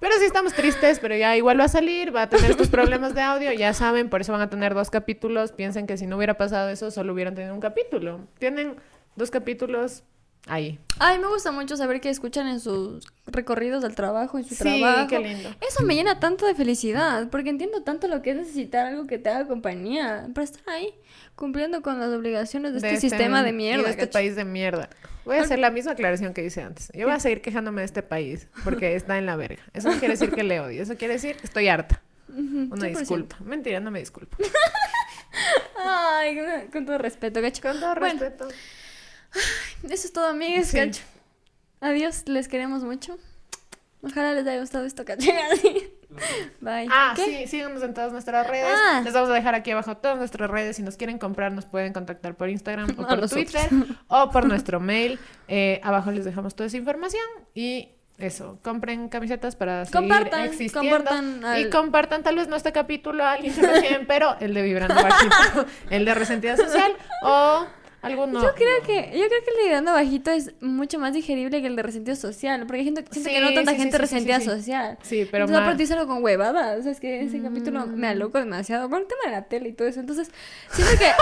Pero 0.00 0.14
sí 0.18 0.24
estamos 0.24 0.54
tristes, 0.54 1.00
pero 1.00 1.16
ya 1.16 1.36
igual 1.36 1.58
va 1.58 1.64
a 1.64 1.68
salir, 1.68 2.14
va 2.14 2.22
a 2.22 2.28
tener 2.28 2.52
estos 2.52 2.68
problemas 2.70 3.14
de 3.14 3.20
audio, 3.22 3.52
ya 3.52 3.74
saben, 3.74 4.08
por 4.08 4.20
eso 4.20 4.30
van 4.32 4.42
a 4.42 4.48
tener 4.48 4.74
dos 4.74 4.90
capítulos. 4.90 5.50
Piensen 5.52 5.86
que 5.88 5.96
si 5.96 6.06
no 6.06 6.16
hubiera 6.16 6.34
pasado 6.34 6.68
eso, 6.68 6.90
solo 6.92 7.12
hubieran 7.12 7.34
tenido 7.34 7.52
un 7.54 7.60
capítulo. 7.60 8.20
Tienen 8.38 8.76
dos 9.16 9.30
capítulos 9.32 10.04
ahí. 10.46 10.78
Ay, 10.98 11.18
me 11.18 11.26
gusta 11.28 11.52
mucho 11.52 11.76
saber 11.76 12.00
que 12.00 12.08
escuchan 12.10 12.46
en 12.48 12.60
sus 12.60 13.04
recorridos 13.26 13.82
del 13.82 13.94
trabajo, 13.94 14.38
en 14.38 14.44
su 14.44 14.54
Sí, 14.54 14.62
trabajo. 14.80 15.08
qué 15.08 15.18
lindo. 15.18 15.50
Eso 15.60 15.84
me 15.84 15.94
llena 15.94 16.18
tanto 16.20 16.46
de 16.46 16.54
felicidad, 16.54 17.28
porque 17.30 17.50
entiendo 17.50 17.82
tanto 17.82 18.08
lo 18.08 18.22
que 18.22 18.30
es 18.30 18.36
necesitar 18.36 18.86
algo 18.86 19.06
que 19.06 19.18
te 19.18 19.28
haga 19.28 19.46
compañía, 19.46 20.28
para 20.34 20.44
estar 20.44 20.62
ahí 20.68 20.92
cumpliendo 21.34 21.82
con 21.82 22.00
las 22.00 22.08
obligaciones 22.10 22.72
de, 22.72 22.78
este, 22.78 23.00
sistema 23.00 23.42
de 23.42 23.50
y 23.50 23.52
mierda. 23.52 23.84
de 23.84 23.90
este 23.90 24.00
¿cacho? 24.02 24.12
país 24.12 24.34
de 24.36 24.44
mierda. 24.44 24.88
Voy 25.24 25.36
a 25.36 25.42
hacer 25.42 25.58
la 25.58 25.70
misma 25.70 25.92
aclaración 25.92 26.32
que 26.34 26.42
hice 26.44 26.62
antes. 26.62 26.90
Yo 26.94 27.06
voy 27.06 27.14
a 27.14 27.20
seguir 27.20 27.42
quejándome 27.42 27.82
de 27.82 27.84
este 27.84 28.02
país 28.02 28.48
porque 28.64 28.96
está 28.96 29.18
en 29.18 29.26
la 29.26 29.36
verga. 29.36 29.62
Eso 29.74 29.88
no 29.90 29.98
quiere 29.98 30.14
decir 30.14 30.30
que 30.32 30.42
le 30.42 30.58
odio, 30.60 30.82
eso 30.82 30.96
quiere 30.96 31.14
decir 31.14 31.36
que 31.36 31.46
estoy 31.46 31.68
harta. 31.68 32.02
Una 32.30 32.76
100%. 32.88 32.98
disculpa. 32.98 33.36
Mentira, 33.44 33.78
no 33.80 33.90
me 33.90 34.00
disculpo. 34.00 34.36
Ay, 35.84 36.38
con- 36.72 36.86
todo 36.86 36.98
respeto, 36.98 37.40
gacho. 37.40 37.62
Con 37.62 37.78
todo 37.78 37.94
Bueno, 37.96 38.20
eso 39.84 40.06
es 40.06 40.12
todo, 40.12 40.26
amigues, 40.26 40.68
Sí. 40.68 40.78
Adiós, 41.80 42.24
les 42.26 42.48
queremos 42.48 42.82
mucho. 42.82 43.16
Ojalá 44.02 44.32
les 44.32 44.46
haya 44.46 44.60
gustado 44.60 44.84
esto, 44.84 45.04
cacho. 45.04 45.30
Bye. 46.60 46.88
Ah, 46.90 47.12
¿Qué? 47.14 47.24
sí, 47.24 47.46
síganos 47.48 47.82
en 47.82 47.94
todas 47.94 48.12
nuestras 48.12 48.46
redes. 48.46 48.74
Ah. 48.74 49.02
Les 49.04 49.12
vamos 49.12 49.28
a 49.30 49.34
dejar 49.34 49.54
aquí 49.54 49.72
abajo 49.72 49.96
todas 49.96 50.16
nuestras 50.18 50.50
redes. 50.50 50.76
Si 50.76 50.82
nos 50.82 50.96
quieren 50.96 51.18
comprar, 51.18 51.52
nos 51.52 51.66
pueden 51.66 51.92
contactar 51.92 52.34
por 52.34 52.48
Instagram 52.48 52.90
o 52.98 53.06
por. 53.06 53.28
Twitter 53.28 53.68
o 54.08 54.30
por 54.30 54.46
nuestro 54.46 54.80
mail. 54.80 55.18
Eh, 55.48 55.80
abajo 55.82 56.10
les 56.10 56.24
dejamos 56.24 56.54
toda 56.54 56.68
esa 56.68 56.76
información 56.76 57.24
y 57.54 57.90
eso, 58.18 58.58
compren 58.62 59.08
camisetas 59.08 59.54
para 59.54 59.84
seguir 59.84 60.00
Compartan, 60.00 60.44
existiendo. 60.44 60.96
compartan 60.96 61.60
Y 61.60 61.70
compartan 61.70 62.22
tal 62.24 62.34
vez 62.34 62.48
no 62.48 62.56
este 62.56 62.72
capítulo 62.72 63.22
a 63.22 63.32
alguien 63.34 63.54
que 63.54 63.62
no 63.62 63.72
quieren, 63.74 64.06
pero 64.08 64.36
el 64.40 64.54
de 64.54 64.62
Vibrando 64.62 64.96
Bajito, 64.96 65.66
el 65.90 66.04
de 66.04 66.14
Resentida 66.14 66.56
Social 66.56 66.92
o 67.22 67.64
alguno... 68.02 68.42
Yo 68.42 68.54
creo 68.54 68.82
que, 68.82 69.10
yo 69.18 69.26
creo 69.26 69.44
que 69.44 69.50
el 69.50 69.56
de 69.56 69.62
Vibrando 69.64 69.92
Bajito 69.92 70.30
es 70.30 70.52
mucho 70.60 70.98
más 70.98 71.12
digerible 71.12 71.60
que 71.60 71.66
el 71.66 71.76
de 71.76 71.82
resentido 71.82 72.16
social, 72.16 72.66
porque 72.66 72.82
siento, 72.82 73.02
siento 73.10 73.30
que 73.30 73.36
Sí, 73.36 73.42
no 73.42 73.54
tanta 73.54 73.72
sí, 73.72 73.76
gente 73.78 73.96
sí, 73.96 74.00
resentida 74.00 74.40
social. 74.40 74.98
Sí, 75.02 75.28
pero 75.30 75.44
Entonces, 75.44 75.62
aparte 75.62 75.92
algo 75.94 76.06
con 76.06 76.22
huevadas, 76.22 76.80
o 76.80 76.82
sea, 76.82 76.92
es 76.92 77.00
que 77.00 77.22
ese 77.22 77.40
capítulo 77.42 77.86
me 77.86 78.08
aloco 78.08 78.38
demasiado. 78.38 78.88
Bueno, 78.88 79.02
el 79.04 79.08
tema 79.08 79.22
de 79.24 79.30
la 79.30 79.48
tele 79.48 79.70
y 79.70 79.72
todo 79.72 79.88
eso, 79.88 80.00
entonces 80.00 80.30
siento 80.70 80.92
que... 80.98 81.10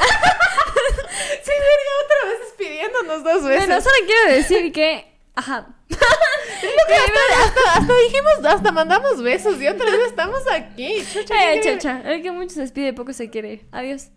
Sí, 1.42 1.50
verga, 1.50 1.92
otra 2.04 2.30
vez 2.30 2.40
despidiéndonos 2.40 3.24
dos 3.24 3.44
veces. 3.44 3.66
bueno, 3.66 3.80
solo 3.80 3.94
quiero 4.06 4.34
decir 4.36 4.72
que... 4.72 5.16
Ajá. 5.34 5.66
hasta, 5.90 7.44
hasta, 7.44 7.78
hasta 7.78 7.94
dijimos, 7.94 8.44
hasta 8.44 8.72
mandamos 8.72 9.22
besos 9.22 9.60
y 9.60 9.68
otra 9.68 9.90
vez 9.90 10.00
estamos 10.06 10.40
aquí. 10.50 11.02
Chucha, 11.12 11.52
Eh, 11.52 11.60
chacha, 11.62 12.02
el 12.04 12.22
que 12.22 12.30
mucho 12.32 12.54
se 12.54 12.60
despide 12.62 12.92
poco 12.92 13.12
se 13.12 13.30
quiere. 13.30 13.64
Adiós. 13.70 14.08